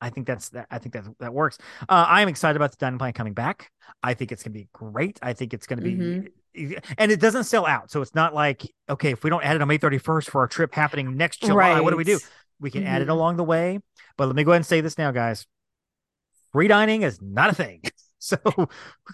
I 0.00 0.10
think 0.10 0.26
that's 0.26 0.50
that. 0.50 0.66
I 0.70 0.78
think 0.78 0.92
that 0.94 1.04
that 1.20 1.32
works. 1.32 1.58
Uh, 1.88 2.04
I 2.08 2.20
am 2.20 2.28
excited 2.28 2.56
about 2.56 2.72
the 2.72 2.76
dining 2.78 2.98
plan 2.98 3.12
coming 3.12 3.32
back. 3.32 3.70
I 4.02 4.14
think 4.14 4.32
it's 4.32 4.42
going 4.42 4.52
to 4.52 4.58
be 4.58 4.68
great. 4.72 5.18
I 5.22 5.32
think 5.32 5.54
it's 5.54 5.66
going 5.66 5.78
to 5.78 5.84
be, 5.84 5.94
mm-hmm. 5.94 6.94
and 6.98 7.10
it 7.10 7.20
doesn't 7.20 7.44
sell 7.44 7.64
out. 7.64 7.90
So 7.90 8.02
it's 8.02 8.14
not 8.14 8.34
like 8.34 8.70
okay, 8.90 9.12
if 9.12 9.24
we 9.24 9.30
don't 9.30 9.42
add 9.42 9.56
it 9.56 9.62
on 9.62 9.68
May 9.68 9.78
thirty 9.78 9.98
first 9.98 10.28
for 10.28 10.40
our 10.42 10.48
trip 10.48 10.74
happening 10.74 11.16
next 11.16 11.40
July, 11.40 11.74
right. 11.74 11.80
what 11.82 11.90
do 11.90 11.96
we 11.96 12.04
do? 12.04 12.18
We 12.60 12.70
can 12.70 12.86
add 12.86 13.00
it 13.00 13.04
mm-hmm. 13.04 13.12
along 13.12 13.36
the 13.36 13.44
way. 13.44 13.78
But 14.18 14.26
let 14.26 14.36
me 14.36 14.44
go 14.44 14.50
ahead 14.50 14.58
and 14.58 14.66
say 14.66 14.80
this 14.80 14.98
now, 14.98 15.10
guys 15.10 15.46
free 16.54 16.68
dining 16.68 17.02
is 17.02 17.20
not 17.20 17.50
a 17.50 17.54
thing. 17.54 17.82
So 18.34 18.38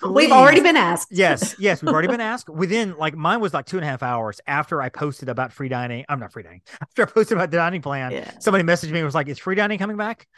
please, 0.00 0.14
we've 0.14 0.30
already 0.30 0.60
been 0.60 0.76
asked. 0.76 1.08
yes, 1.10 1.56
yes, 1.58 1.82
we've 1.82 1.92
already 1.92 2.06
been 2.06 2.20
asked. 2.32 2.48
Within 2.48 2.96
like 2.96 3.16
mine 3.16 3.40
was 3.40 3.52
like 3.52 3.66
two 3.66 3.76
and 3.76 3.84
a 3.84 3.88
half 3.88 4.04
hours 4.04 4.40
after 4.46 4.80
I 4.80 4.88
posted 4.88 5.28
about 5.28 5.52
free 5.52 5.68
dining. 5.68 6.04
I'm 6.08 6.20
not 6.20 6.32
free 6.32 6.44
dining. 6.44 6.62
After 6.80 7.02
I 7.02 7.06
posted 7.06 7.36
about 7.36 7.50
the 7.50 7.56
dining 7.56 7.82
plan, 7.82 8.12
yeah. 8.12 8.38
somebody 8.38 8.62
messaged 8.62 8.92
me 8.92 9.00
and 9.00 9.04
was 9.04 9.14
like, 9.14 9.26
"Is 9.26 9.38
free 9.38 9.56
dining 9.56 9.78
coming 9.78 9.96
back?" 9.96 10.28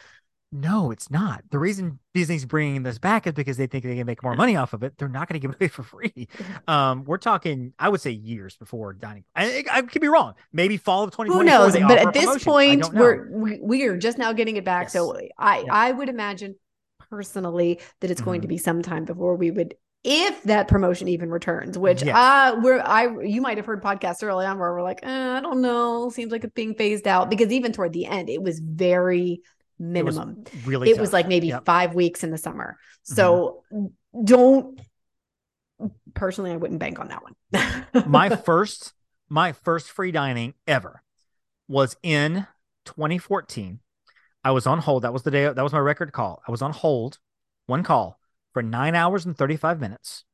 No, 0.55 0.91
it's 0.91 1.11
not. 1.11 1.43
The 1.51 1.59
reason 1.59 1.99
Disney's 2.13 2.45
bringing 2.45 2.83
this 2.83 2.99
back 2.99 3.27
is 3.27 3.33
because 3.33 3.57
they 3.57 3.67
think 3.67 3.85
they 3.85 3.97
can 3.97 4.07
make 4.07 4.23
more 4.23 4.35
money 4.35 4.55
off 4.57 4.75
of 4.75 4.83
it. 4.83 4.99
They're 4.99 5.09
not 5.09 5.27
going 5.27 5.41
to 5.41 5.47
give 5.47 5.51
it 5.51 5.57
away 5.57 5.69
for 5.69 5.83
free. 5.83 6.29
Um, 6.69 7.05
we're 7.05 7.17
talking, 7.17 7.73
I 7.79 7.89
would 7.89 8.03
say, 8.03 8.11
years 8.11 8.57
before 8.59 8.93
dining. 8.93 9.25
I, 9.35 9.65
I 9.71 9.81
could 9.81 10.03
be 10.03 10.09
wrong. 10.09 10.35
Maybe 10.53 10.77
fall 10.77 11.05
of 11.05 11.11
2020. 11.13 11.39
Who 11.39 11.45
knows? 11.45 11.73
But 11.89 12.07
at 12.07 12.13
this 12.13 12.45
point, 12.45 12.93
we're 12.93 13.31
we, 13.31 13.61
we, 13.63 13.85
are 13.85 13.97
just 13.97 14.19
now 14.19 14.35
getting 14.35 14.57
it 14.57 14.65
back. 14.65 14.85
Yes. 14.85 14.93
So 14.93 15.19
I 15.39 15.61
yeah. 15.61 15.65
I 15.71 15.91
would 15.91 16.11
imagine 16.11 16.57
personally 17.13 17.79
that 18.01 18.11
it's 18.11 18.23
mm-hmm. 18.23 18.31
going 18.31 18.41
to 18.41 18.47
mm-hmm. 18.47 18.55
be 18.55 18.59
some 18.59 18.81
time 18.81 19.05
before 19.05 19.37
we 19.37 19.51
would 19.51 19.75
if 20.03 20.43
that 20.45 20.67
promotion 20.67 21.09
even 21.09 21.29
returns 21.29 21.77
which 21.77 22.03
yes. 22.03 22.17
uh 22.17 22.59
we're 22.63 22.81
i 22.81 23.07
you 23.23 23.43
might 23.43 23.59
have 23.59 23.67
heard 23.67 23.83
podcasts 23.83 24.25
early 24.25 24.47
on 24.47 24.59
where 24.59 24.73
we're 24.73 24.83
like 24.83 25.01
eh, 25.03 25.37
i 25.37 25.41
don't 25.41 25.61
know 25.61 26.09
seems 26.09 26.33
like 26.33 26.43
it's 26.43 26.55
being 26.55 26.75
phased 26.75 27.07
out 27.07 27.29
because 27.29 27.53
even 27.53 27.71
toward 27.71 27.93
the 27.93 28.07
end 28.07 28.31
it 28.31 28.43
was 28.43 28.61
very 28.61 29.43
minimum 29.79 30.43
it 30.47 30.55
was 30.55 30.67
really 30.67 30.89
it 30.89 30.95
tough. 30.95 31.01
was 31.03 31.13
like 31.13 31.29
maybe 31.29 31.49
yep. 31.49 31.67
five 31.67 31.95
weeks 31.95 32.25
in 32.25 32.31
the 32.31 32.39
summer 32.39 32.79
so 33.03 33.63
mm-hmm. 33.71 34.25
don't 34.25 34.81
personally 36.15 36.51
i 36.51 36.57
wouldn't 36.57 36.81
bank 36.81 36.99
on 36.99 37.09
that 37.09 37.23
one 37.23 38.07
my 38.11 38.31
first 38.31 38.95
my 39.29 39.53
first 39.53 39.91
free 39.91 40.13
dining 40.13 40.55
ever 40.67 41.03
was 41.69 41.95
in 42.03 42.47
2014 42.87 43.81
I 44.45 44.51
was 44.51 44.67
on 44.67 44.79
hold. 44.79 45.05
That 45.05 45.13
was 45.13 45.23
the 45.23 45.31
day. 45.31 45.45
That 45.45 45.63
was 45.63 45.73
my 45.73 45.79
record 45.79 46.13
call. 46.13 46.43
I 46.47 46.51
was 46.51 46.63
on 46.63 46.73
hold, 46.73 47.19
one 47.67 47.83
call 47.83 48.19
for 48.53 48.63
nine 48.63 48.95
hours 48.95 49.25
and 49.25 49.37
35 49.37 49.81
minutes. 49.81 50.25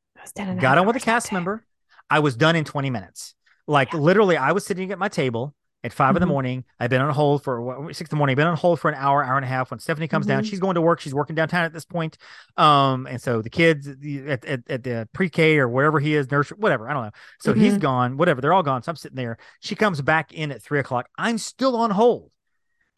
Got 0.61 0.77
on 0.77 0.87
with 0.87 0.95
a 0.95 0.99
cast 0.99 1.31
member. 1.31 1.65
I 2.09 2.19
was 2.19 2.35
done 2.35 2.55
in 2.55 2.65
20 2.65 2.89
minutes. 2.89 3.35
Like 3.67 3.93
yeah. 3.93 3.99
literally, 3.99 4.35
I 4.35 4.51
was 4.51 4.65
sitting 4.65 4.91
at 4.91 4.99
my 4.99 5.09
table 5.09 5.53
at 5.83 5.93
5 5.93 6.07
mm-hmm. 6.07 6.17
in 6.17 6.19
the 6.19 6.25
mm-hmm. 6.25 6.33
morning. 6.33 6.63
I've 6.79 6.89
been 6.89 7.01
on 7.01 7.13
hold 7.13 7.43
for 7.43 7.89
six 7.93 8.09
in 8.09 8.15
the 8.15 8.17
morning. 8.17 8.33
I've 8.33 8.37
been 8.37 8.47
on 8.47 8.57
hold 8.57 8.79
for 8.79 8.89
an 8.89 8.95
hour, 8.95 9.23
hour 9.23 9.37
and 9.37 9.45
a 9.45 9.47
half. 9.47 9.71
When 9.71 9.79
Stephanie 9.79 10.07
comes 10.07 10.25
mm-hmm. 10.25 10.37
down, 10.37 10.43
she's 10.43 10.59
going 10.59 10.75
to 10.75 10.81
work. 10.81 10.99
She's 10.99 11.13
working 11.13 11.35
downtown 11.35 11.63
at 11.63 11.71
this 11.71 11.85
point. 11.85 12.17
Um, 12.57 13.07
and 13.07 13.21
so 13.21 13.41
the 13.41 13.49
kids 13.49 13.87
at, 13.87 14.43
at, 14.45 14.61
at 14.69 14.83
the 14.83 15.07
pre-K 15.13 15.59
or 15.59 15.69
wherever 15.69 15.99
he 15.99 16.15
is, 16.15 16.29
nursery, 16.31 16.57
whatever, 16.59 16.89
I 16.89 16.93
don't 16.93 17.03
know. 17.05 17.11
So 17.39 17.51
mm-hmm. 17.51 17.61
he's 17.61 17.77
gone, 17.77 18.17
whatever. 18.17 18.41
They're 18.41 18.53
all 18.53 18.63
gone. 18.63 18.83
So 18.83 18.91
I'm 18.91 18.95
sitting 18.95 19.15
there. 19.15 19.37
She 19.61 19.75
comes 19.75 20.01
back 20.01 20.33
in 20.33 20.51
at 20.51 20.61
three 20.61 20.79
o'clock. 20.79 21.07
I'm 21.17 21.37
still 21.37 21.77
on 21.77 21.91
hold. 21.91 22.31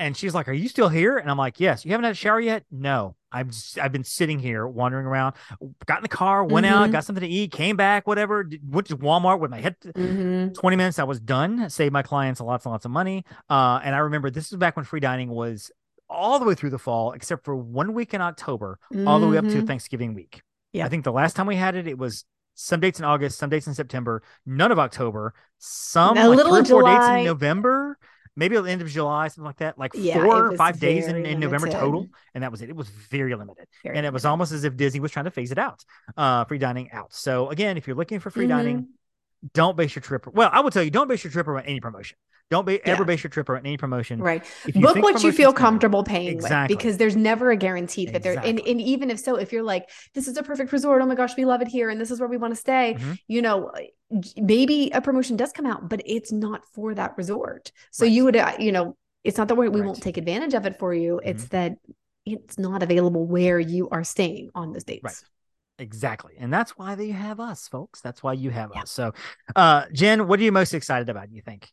And 0.02 0.18
she's 0.18 0.34
like, 0.34 0.48
"Are 0.48 0.54
you 0.54 0.68
still 0.68 0.90
here?" 0.90 1.18
And 1.18 1.30
I'm 1.30 1.38
like, 1.38 1.60
"Yes." 1.60 1.86
You 1.86 1.92
haven't 1.92 2.06
had 2.06 2.14
a 2.14 2.16
shower 2.16 2.40
yet? 2.40 2.66
No. 2.72 3.16
I've 3.32 3.48
just, 3.48 3.80
I've 3.80 3.92
been 3.92 4.04
sitting 4.04 4.40
here 4.40 4.68
wandering 4.68 5.06
around. 5.06 5.36
Got 5.86 6.00
in 6.00 6.02
the 6.02 6.10
car, 6.10 6.44
went 6.44 6.66
mm-hmm. 6.66 6.76
out, 6.76 6.92
got 6.92 7.06
something 7.06 7.24
to 7.24 7.30
eat, 7.30 7.52
came 7.52 7.78
back, 7.78 8.08
whatever. 8.08 8.50
Went 8.68 8.88
to 8.88 8.98
Walmart 8.98 9.40
with 9.40 9.52
my 9.52 9.62
head. 9.62 9.76
Mm-hmm. 9.86 10.54
Twenty 10.54 10.76
minutes, 10.76 10.98
I 10.98 11.04
was 11.04 11.20
done. 11.20 11.70
Saved 11.70 11.94
my 11.94 12.02
clients 12.02 12.42
lots 12.42 12.66
and 12.66 12.72
lots 12.72 12.84
of 12.84 12.92
money. 12.92 13.24
Uh, 13.50 13.80
and 13.84 13.96
I 13.96 14.00
remember 14.00 14.32
this 14.32 14.52
is 14.52 14.58
back 14.58 14.76
when 14.76 14.86
free 14.86 15.00
dining 15.00 15.30
was 15.30 15.72
all 16.10 16.40
the 16.40 16.46
way 16.46 16.56
through 16.56 16.72
the 16.72 16.80
fall, 16.80 17.14
except 17.14 17.46
for 17.46 17.56
one 17.56 17.94
week 17.94 18.14
in 18.16 18.22
October, 18.22 18.80
mm-hmm. 18.92 19.08
all 19.08 19.20
the 19.20 19.28
way 19.28 19.38
up 19.38 19.46
to 19.46 19.52
mm-hmm. 19.52 19.66
Thanksgiving 19.66 20.14
week. 20.16 20.42
Yeah, 20.74 20.86
I 20.86 20.90
think 20.90 21.04
the 21.04 21.12
last 21.12 21.36
time 21.36 21.46
we 21.46 21.56
had 21.56 21.76
it, 21.76 21.88
it 21.88 21.98
was 21.98 22.26
some 22.56 22.80
dates 22.80 23.00
in 23.00 23.06
August, 23.06 23.38
some 23.38 23.50
dates 23.50 23.68
in 23.68 23.74
September, 23.74 24.24
none 24.46 24.72
of 24.72 24.80
October, 24.80 25.34
some 25.58 26.18
a 26.18 26.28
like 26.28 26.38
little 26.38 26.56
three 26.56 26.76
or 26.76 26.82
four 26.82 26.84
dates 26.84 27.08
in 27.08 27.24
November 27.26 27.98
maybe 28.36 28.56
at 28.56 28.64
the 28.64 28.72
end 28.72 28.82
of 28.82 28.88
July, 28.88 29.28
something 29.28 29.44
like 29.44 29.58
that, 29.58 29.78
like 29.78 29.92
yeah, 29.94 30.16
four 30.16 30.48
or 30.48 30.56
five 30.56 30.80
days 30.80 31.08
in, 31.08 31.26
in 31.26 31.40
November 31.40 31.68
total. 31.68 32.08
And 32.34 32.44
that 32.44 32.52
was 32.52 32.62
it. 32.62 32.70
It 32.70 32.76
was 32.76 32.90
very 32.90 33.36
limited. 33.36 33.68
Very 33.84 33.98
and 33.98 34.06
it 34.06 34.14
was 34.14 34.26
almost 34.26 34.52
as 34.52 34.64
if 34.64 34.76
Disney 34.76 35.00
was 35.00 35.12
trying 35.12 35.26
to 35.26 35.32
phase 35.32 35.52
it 35.52 35.58
out, 35.58 35.84
uh, 36.18 36.46
free 36.46 36.58
dining 36.58 36.92
out. 36.92 37.14
So 37.14 37.50
again, 37.50 37.78
if 37.78 37.88
you're 37.88 37.96
looking 37.96 38.20
for 38.20 38.30
free 38.30 38.46
mm-hmm. 38.46 38.58
dining, 38.58 38.88
don't 39.54 39.76
base 39.78 39.96
your 39.96 40.02
trip. 40.02 40.28
Well, 40.28 40.50
I 40.52 40.60
will 40.60 40.72
tell 40.72 40.84
you, 40.84 40.92
don't 40.92 41.08
base 41.08 41.24
your 41.24 41.32
trip 41.32 41.48
around 41.48 41.66
any 41.66 41.80
promotion. 41.80 42.18
Don't 42.52 42.66
be, 42.66 42.74
yeah. 42.74 42.92
ever 42.92 43.06
base 43.06 43.24
your 43.24 43.30
trip 43.30 43.48
around 43.48 43.66
any 43.66 43.78
promotion. 43.78 44.20
Right. 44.20 44.44
Book 44.76 44.98
what 44.98 45.24
you 45.24 45.32
feel 45.32 45.54
comfortable 45.54 46.04
paying 46.04 46.28
exactly. 46.28 46.76
with 46.76 46.80
because 46.80 46.98
there's 46.98 47.16
never 47.16 47.50
a 47.50 47.56
guarantee 47.56 48.08
that 48.08 48.18
exactly. 48.18 48.52
there 48.52 48.60
and, 48.60 48.68
and 48.68 48.82
even 48.82 49.10
if 49.10 49.20
so, 49.20 49.36
if 49.36 49.54
you're 49.54 49.64
like, 49.64 49.90
this 50.14 50.28
is 50.28 50.36
a 50.36 50.44
perfect 50.44 50.74
resort, 50.74 51.02
oh 51.02 51.06
my 51.06 51.16
gosh, 51.16 51.38
we 51.38 51.46
love 51.46 51.62
it 51.62 51.70
here, 51.70 51.90
and 51.90 52.00
this 52.00 52.12
is 52.12 52.20
where 52.20 52.28
we 52.28 52.36
want 52.36 52.52
to 52.52 52.60
stay, 52.60 52.98
mm-hmm. 53.00 53.14
you 53.28 53.42
know, 53.42 53.72
maybe 54.36 54.92
a 54.94 55.00
promotion 55.00 55.38
does 55.38 55.54
come 55.54 55.66
out, 55.66 55.88
but 55.88 56.02
it's 56.06 56.34
not 56.34 56.66
for 56.74 56.94
that 56.94 57.14
resort. 57.18 57.72
So 57.92 58.04
right. 58.04 58.12
you 58.12 58.26
would, 58.26 58.36
uh, 58.36 58.54
you 58.60 58.74
know, 58.74 58.98
it's 59.24 59.38
not 59.38 59.48
that 59.48 59.56
we, 59.56 59.70
we 59.70 59.80
right. 59.80 59.88
won't 59.88 60.04
take 60.04 60.18
advantage 60.18 60.54
of 60.54 60.66
it 60.66 60.78
for 60.78 60.94
you. 60.94 61.22
Mm-hmm. 61.24 61.30
It's 61.30 61.46
that 61.46 61.78
it's 62.26 62.60
not 62.60 62.84
available 62.84 63.26
where 63.26 63.60
you 63.60 63.88
are 63.90 64.04
staying 64.04 64.50
on 64.54 64.74
those 64.74 64.84
dates. 64.84 65.04
Right. 65.04 65.24
Exactly. 65.82 66.36
And 66.38 66.54
that's 66.54 66.78
why 66.78 66.96
they 66.96 67.10
have 67.10 67.40
us, 67.40 67.68
folks. 67.68 68.02
That's 68.02 68.22
why 68.22 68.34
you 68.34 68.52
have 68.52 68.72
yeah. 68.74 68.82
us. 68.84 68.92
So, 68.92 69.14
uh, 69.56 69.86
Jenn, 69.92 70.28
what 70.28 70.40
are 70.40 70.44
you 70.44 70.52
most 70.52 70.74
excited 70.74 71.10
about, 71.10 71.32
you 71.32 71.42
think? 71.42 71.70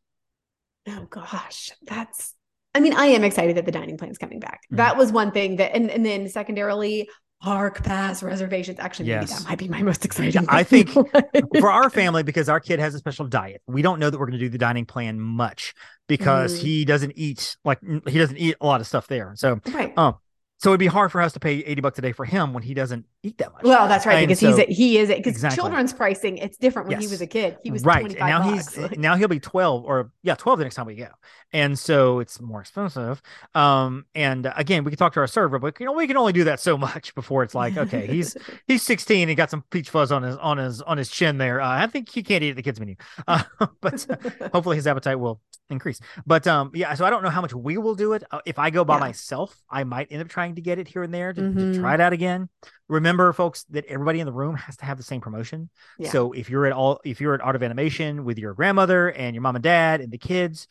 Oh 0.88 1.06
gosh, 1.10 1.70
that's 1.82 2.34
I 2.74 2.80
mean, 2.80 2.94
I 2.94 3.06
am 3.06 3.24
excited 3.24 3.56
that 3.56 3.66
the 3.66 3.72
dining 3.72 3.98
plan 3.98 4.10
is 4.10 4.18
coming 4.18 4.40
back. 4.40 4.60
Mm-hmm. 4.66 4.76
That 4.76 4.96
was 4.96 5.12
one 5.12 5.30
thing 5.30 5.56
that 5.56 5.74
and, 5.74 5.90
and 5.90 6.06
then 6.06 6.28
secondarily 6.28 7.08
park 7.42 7.84
pass 7.84 8.22
reservations. 8.22 8.78
Actually, 8.78 9.08
yes. 9.08 9.30
maybe 9.30 9.38
that 9.38 9.48
might 9.48 9.58
be 9.58 9.68
my 9.68 9.82
most 9.82 10.04
exciting. 10.04 10.46
I 10.48 10.62
think 10.62 10.90
for 11.60 11.70
our 11.70 11.90
family, 11.90 12.22
because 12.22 12.48
our 12.48 12.60
kid 12.60 12.80
has 12.80 12.94
a 12.94 12.98
special 12.98 13.26
diet, 13.26 13.62
we 13.66 13.82
don't 13.82 13.98
know 13.98 14.10
that 14.10 14.18
we're 14.18 14.26
going 14.26 14.38
to 14.38 14.44
do 14.44 14.48
the 14.48 14.58
dining 14.58 14.86
plan 14.86 15.20
much 15.20 15.74
because 16.06 16.58
mm. 16.58 16.62
he 16.62 16.84
doesn't 16.84 17.12
eat 17.16 17.56
like 17.64 17.78
he 18.06 18.18
doesn't 18.18 18.38
eat 18.38 18.56
a 18.60 18.66
lot 18.66 18.80
of 18.80 18.86
stuff 18.86 19.06
there. 19.06 19.32
So, 19.36 19.60
right. 19.72 19.92
um, 19.98 20.16
so 20.58 20.70
it'd 20.70 20.80
be 20.80 20.86
hard 20.86 21.12
for 21.12 21.20
us 21.20 21.32
to 21.34 21.40
pay 21.40 21.58
80 21.58 21.80
bucks 21.80 21.98
a 21.98 22.02
day 22.02 22.12
for 22.12 22.24
him 22.24 22.52
when 22.52 22.64
he 22.64 22.74
doesn't 22.74 23.06
eat 23.22 23.38
that 23.38 23.52
much. 23.52 23.64
Well, 23.64 23.88
that's 23.88 24.06
right. 24.06 24.18
And 24.18 24.28
because 24.28 24.40
so, 24.40 24.48
he's, 24.48 24.58
a, 24.58 24.72
he 24.72 24.98
is, 24.98 25.08
because 25.08 25.34
exactly. 25.34 25.56
children's 25.56 25.92
pricing, 25.92 26.38
it's 26.38 26.56
different 26.56 26.88
when 26.88 27.00
yes. 27.00 27.08
he 27.08 27.12
was 27.12 27.20
a 27.20 27.26
kid. 27.26 27.58
He 27.62 27.70
was 27.70 27.84
right. 27.84 28.04
And 28.04 28.18
now 28.18 28.50
bucks. 28.50 28.74
he's, 28.74 28.90
now 28.98 29.16
he'll 29.16 29.28
be 29.28 29.40
12 29.40 29.84
or 29.84 30.12
yeah, 30.22 30.34
12 30.36 30.58
the 30.58 30.64
next 30.64 30.76
time 30.76 30.86
we 30.86 30.94
go. 30.94 31.08
And 31.52 31.78
so 31.78 32.20
it's 32.20 32.40
more 32.40 32.60
expensive. 32.60 33.20
Um, 33.54 34.04
and 34.14 34.52
again, 34.54 34.84
we 34.84 34.90
can 34.90 34.98
talk 34.98 35.14
to 35.14 35.20
our 35.20 35.26
server, 35.26 35.58
but 35.58 35.80
you 35.80 35.86
know, 35.86 35.92
we 35.92 36.06
can 36.06 36.16
only 36.16 36.32
do 36.32 36.44
that 36.44 36.60
so 36.60 36.78
much 36.78 37.14
before 37.14 37.42
it's 37.42 37.54
like, 37.54 37.76
okay, 37.76 38.06
he's, 38.06 38.36
he's 38.66 38.82
16 38.82 39.28
and 39.28 39.36
got 39.36 39.50
some 39.50 39.64
peach 39.70 39.90
fuzz 39.90 40.12
on 40.12 40.22
his, 40.22 40.36
on 40.36 40.58
his, 40.58 40.82
on 40.82 40.98
his 40.98 41.10
chin 41.10 41.38
there. 41.38 41.60
Uh, 41.60 41.68
I 41.68 41.86
think 41.86 42.08
he 42.10 42.22
can't 42.22 42.44
eat 42.44 42.50
at 42.50 42.56
the 42.56 42.62
kids 42.62 42.78
menu. 42.78 42.96
Uh, 43.26 43.42
but 43.82 44.06
hopefully 44.52 44.76
his 44.76 44.86
appetite 44.86 45.18
will 45.18 45.40
increase. 45.70 46.00
But 46.26 46.46
um, 46.46 46.70
yeah, 46.74 46.94
so 46.94 47.04
I 47.04 47.10
don't 47.10 47.22
know 47.22 47.30
how 47.30 47.40
much 47.40 47.54
we 47.54 47.78
will 47.78 47.94
do 47.94 48.12
it. 48.12 48.24
Uh, 48.30 48.40
if 48.46 48.58
I 48.58 48.70
go 48.70 48.84
by 48.84 48.94
yeah. 48.94 49.00
myself, 49.00 49.56
I 49.70 49.84
might 49.84 50.08
end 50.10 50.22
up 50.22 50.28
trying 50.28 50.54
to 50.56 50.60
get 50.60 50.78
it 50.78 50.88
here 50.88 51.02
and 51.02 51.12
there 51.12 51.32
to, 51.32 51.40
mm-hmm. 51.40 51.72
to, 51.72 51.78
try 51.78 51.94
it 51.94 52.00
out 52.00 52.12
again. 52.12 52.48
Remember, 52.88 53.17
folks, 53.32 53.64
that 53.70 53.84
everybody 53.86 54.20
in 54.20 54.26
the 54.26 54.32
room 54.32 54.54
has 54.56 54.76
to 54.78 54.84
have 54.84 54.96
the 54.96 55.02
same 55.02 55.20
promotion. 55.20 55.70
Yeah. 55.98 56.10
So 56.10 56.32
if 56.32 56.48
you're 56.50 56.66
at 56.66 56.72
all, 56.72 57.00
if 57.04 57.20
you're 57.20 57.34
at 57.34 57.40
Art 57.40 57.56
of 57.56 57.62
Animation 57.62 58.24
with 58.24 58.38
your 58.38 58.54
grandmother 58.54 59.08
and 59.08 59.34
your 59.34 59.42
mom 59.42 59.56
and 59.56 59.62
dad 59.62 60.00
and 60.00 60.12
the 60.12 60.18
kids, 60.18 60.66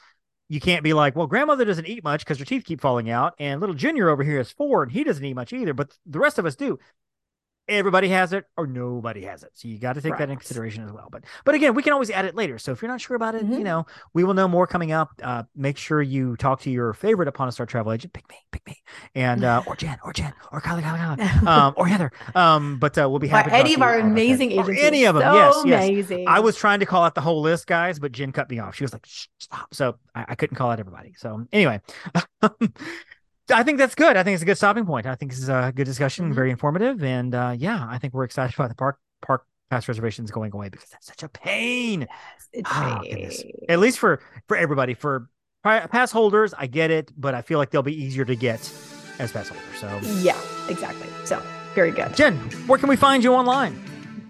you 0.50 0.60
can't 0.60 0.84
be 0.84 0.94
like, 0.94 1.16
well, 1.16 1.28
grandmother 1.28 1.66
doesn't 1.66 1.88
eat 1.88 2.04
much 2.04 2.22
because 2.22 2.40
her 2.40 2.46
teeth 2.46 2.64
keep 2.66 2.80
falling 2.80 3.10
out, 3.10 3.34
and 3.38 3.60
little 3.60 3.76
Junior 3.76 4.10
over 4.10 4.24
here 4.24 4.40
is 4.40 4.52
four 4.52 4.84
and 4.84 4.92
he 4.92 5.04
doesn't 5.04 5.24
eat 5.24 5.34
much 5.34 5.52
either, 5.54 5.74
but 5.74 5.96
the 6.06 6.20
rest 6.20 6.40
of 6.40 6.46
us 6.46 6.56
do 6.56 6.80
everybody 7.68 8.10
has 8.10 8.34
it 8.34 8.46
or 8.56 8.68
nobody 8.68 9.24
has 9.24 9.44
it. 9.44 9.52
So 9.54 9.68
you 9.68 9.78
got 9.78 9.94
to 9.94 10.02
take 10.02 10.18
that 10.18 10.30
in 10.30 10.38
consideration 10.38 10.84
as 10.84 10.92
well. 10.92 11.10
But 11.12 11.24
but 11.46 11.56
again, 11.56 11.74
we 11.74 11.84
can 11.84 11.94
always 11.94 12.10
add 12.10 12.26
it 12.26 12.36
later. 12.36 12.58
So 12.58 12.72
if 12.72 12.82
you're 12.82 12.90
not 12.90 13.02
sure 13.02 13.16
about 13.16 13.36
it, 13.36 13.44
mm-hmm. 13.44 13.54
you 13.54 13.64
know, 13.64 13.86
we 14.14 14.24
will 14.24 14.34
know 14.34 14.48
more 14.48 14.68
coming 14.68 14.92
up. 14.92 15.12
Uh, 15.22 15.44
make 15.56 15.78
sure 15.78 16.02
you 16.02 16.36
talk 16.38 16.62
to 16.62 16.70
your 16.70 16.94
favorite 16.94 17.28
upon 17.28 17.48
a 17.48 17.52
star 17.52 17.66
travel 17.66 17.92
agent. 17.92 18.14
Pick 18.14 18.30
me, 18.30 18.36
pick 18.52 18.66
me, 18.66 18.82
and 19.16 19.44
uh, 19.44 19.64
or 19.66 19.76
Jenn, 19.76 19.98
or 20.04 20.14
Jenn, 20.14 20.34
or 20.52 20.62
Kylie, 20.62 20.82
Kylie, 20.82 21.18
Kylie, 21.18 21.48
um, 21.48 21.74
or 21.78 21.88
Heather. 21.88 22.12
Um, 22.36 22.80
but 22.80 22.98
uh, 22.98 23.10
we'll 23.10 23.20
be 23.20 23.28
happy. 23.28 23.52
any 23.52 23.74
of 23.74 23.82
our 23.82 24.00
amazing 24.00 24.52
agents. 24.52 24.82
Any 24.82 25.06
of 25.06 25.16
them, 25.16 25.24
so 25.24 25.36
yes, 25.36 25.64
yes. 25.66 25.90
Amazing. 25.90 26.28
I 26.28 26.40
was 26.40 26.56
trying 26.56 26.80
to 26.80 26.86
call 26.86 27.04
out 27.04 27.16
the 27.16 27.22
whole 27.22 27.42
list, 27.42 27.68
guys, 27.68 28.00
but 28.00 28.12
Jenn 28.12 28.32
cut 28.32 28.50
me 28.50 28.60
off. 28.60 28.76
She 28.76 28.84
was 28.84 28.94
like, 28.94 29.06
"Stop!" 29.40 29.74
So 29.74 29.98
I, 30.16 30.26
I 30.30 30.36
couldn't 30.36 30.56
call 30.56 30.72
out 30.72 30.80
everybody. 30.80 31.14
So 31.18 31.46
anyway. 31.52 31.82
I 33.52 33.64
think 33.64 33.78
that's 33.78 33.96
good. 33.96 34.18
I 34.18 34.24
think 34.24 34.36
it's 34.36 34.44
a 34.44 34.46
good 34.46 34.58
stopping 34.58 34.86
point. 34.86 35.06
I 35.06 35.16
think 35.16 35.32
this 35.32 35.40
is 35.40 35.50
a 35.50 35.72
good 35.76 35.86
discussion, 35.86 36.26
mm-hmm. 36.26 36.34
very 36.34 36.52
informative, 36.52 37.04
and 37.04 37.34
uh, 37.34 37.56
yeah, 37.58 37.86
I 37.90 37.98
think 37.98 38.14
we're 38.14 38.26
excited 38.26 38.56
about 38.56 38.70
the 38.70 38.76
park 38.76 39.00
park 39.22 39.46
pass 39.70 39.88
reservations 39.88 40.32
going 40.32 40.52
away 40.54 40.70
because 40.70 40.90
that's 40.90 41.08
such 41.08 41.24
a 41.24 41.30
pain. 41.30 42.08
It's 42.54 42.70
oh, 42.74 43.00
pain. 43.04 43.32
At 43.70 43.80
least 43.80 44.00
for 44.00 44.22
for 44.48 44.58
everybody, 44.58 44.94
for 44.94 45.30
pass 45.64 46.12
holders, 46.12 46.54
I 46.58 46.68
get 46.68 46.92
it, 46.92 47.12
but 47.18 47.36
I 47.36 47.42
feel 47.42 47.58
like 47.58 47.72
they'll 47.72 47.84
be 47.84 47.96
easier 47.96 48.26
to 48.26 48.36
get 48.36 48.60
as 49.20 49.32
pass 49.32 49.50
holders. 49.50 49.80
So 49.80 50.00
yeah, 50.22 50.40
exactly. 50.70 51.08
So 51.26 51.42
very 51.74 51.92
good. 51.92 52.16
Jenn, 52.16 52.36
where 52.68 52.80
can 52.80 52.90
we 52.90 52.96
find 52.96 53.24
you 53.24 53.34
online? 53.34 53.76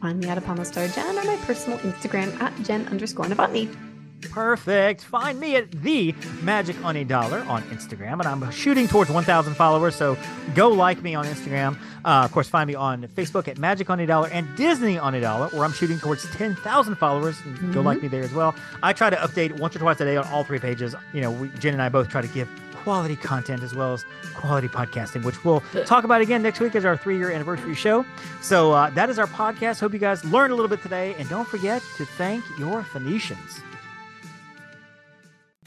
Find 0.01 0.19
me 0.19 0.27
at 0.27 0.43
the 0.43 0.63
Star 0.63 0.87
Jenn 0.87 1.17
on 1.17 1.25
my 1.25 1.37
personal 1.37 1.79
Instagram 1.79 2.39
at 2.39 2.53
Jenn 2.63 2.87
underscore 2.87 3.25
Novotny. 3.25 3.75
Perfect. 4.21 5.01
Find 5.01 5.39
me 5.39 5.55
at 5.55 5.71
the 5.71 6.13
Magic 6.41 6.83
on 6.83 6.95
a 6.95 7.03
Dollar 7.03 7.39
on 7.47 7.61
Instagram, 7.63 8.13
and 8.13 8.23
I'm 8.23 8.49
shooting 8.51 8.87
towards 8.87 9.11
1,000 9.11 9.53
followers. 9.55 9.95
So 9.95 10.17
go 10.55 10.69
like 10.69 11.01
me 11.01 11.15
on 11.15 11.25
Instagram. 11.25 11.77
Uh, 12.03 12.23
of 12.23 12.31
course, 12.31 12.49
find 12.49 12.67
me 12.67 12.75
on 12.75 13.03
Facebook 13.09 13.47
at 13.47 13.57
Magic 13.57 13.89
on 13.89 13.99
a 13.99 14.05
Dollar 14.05 14.29
and 14.29 14.47
Disney 14.55 14.97
on 14.97 15.13
a 15.13 15.21
Dollar, 15.21 15.47
where 15.49 15.63
I'm 15.63 15.73
shooting 15.73 15.99
towards 15.99 16.29
10,000 16.35 16.95
followers. 16.95 17.35
Mm-hmm. 17.37 17.73
Go 17.73 17.81
like 17.81 18.01
me 18.01 18.07
there 18.07 18.23
as 18.23 18.33
well. 18.33 18.55
I 18.81 18.93
try 18.93 19.09
to 19.09 19.17
update 19.17 19.59
once 19.59 19.75
or 19.75 19.79
twice 19.79 19.99
a 20.01 20.05
day 20.05 20.17
on 20.17 20.25
all 20.27 20.43
three 20.43 20.59
pages. 20.59 20.95
You 21.13 21.21
know, 21.21 21.31
we, 21.31 21.49
Jenn 21.59 21.73
and 21.73 21.81
I 21.81 21.89
both 21.89 22.09
try 22.09 22.21
to 22.21 22.27
give 22.27 22.49
quality 22.87 23.17
content 23.17 23.63
as 23.63 23.75
well 23.75 23.93
as 23.93 24.05
quality 24.33 24.69
podcasting, 24.69 25.25
which 25.25 25.43
we'll 25.43 25.61
talk 25.85 26.05
about 26.05 26.21
again 26.21 26.41
next 26.41 26.61
week 26.61 26.73
as 26.73 26.85
our 26.85 26.95
three 26.95 27.17
year 27.17 27.31
anniversary 27.31 27.75
show. 27.75 28.05
So 28.41 28.71
uh, 28.71 28.89
that 28.91 29.09
is 29.09 29.19
our 29.19 29.27
podcast. 29.27 29.81
Hope 29.81 29.91
you 29.91 29.99
guys 29.99 30.23
learned 30.23 30.53
a 30.53 30.55
little 30.55 30.69
bit 30.69 30.81
today, 30.81 31.13
and 31.19 31.27
don't 31.27 31.47
forget 31.47 31.81
to 31.97 32.05
thank 32.05 32.45
your 32.57 32.83
Phoenicians. 32.83 33.59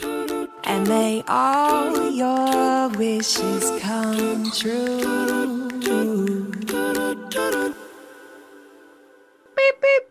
and 0.63 0.88
may 0.88 1.22
all 1.28 2.11
your 2.11 2.88
wishes 2.97 3.78
come 3.82 4.49
true. 4.51 5.67
Beep, 9.57 9.82
beep. 9.82 10.11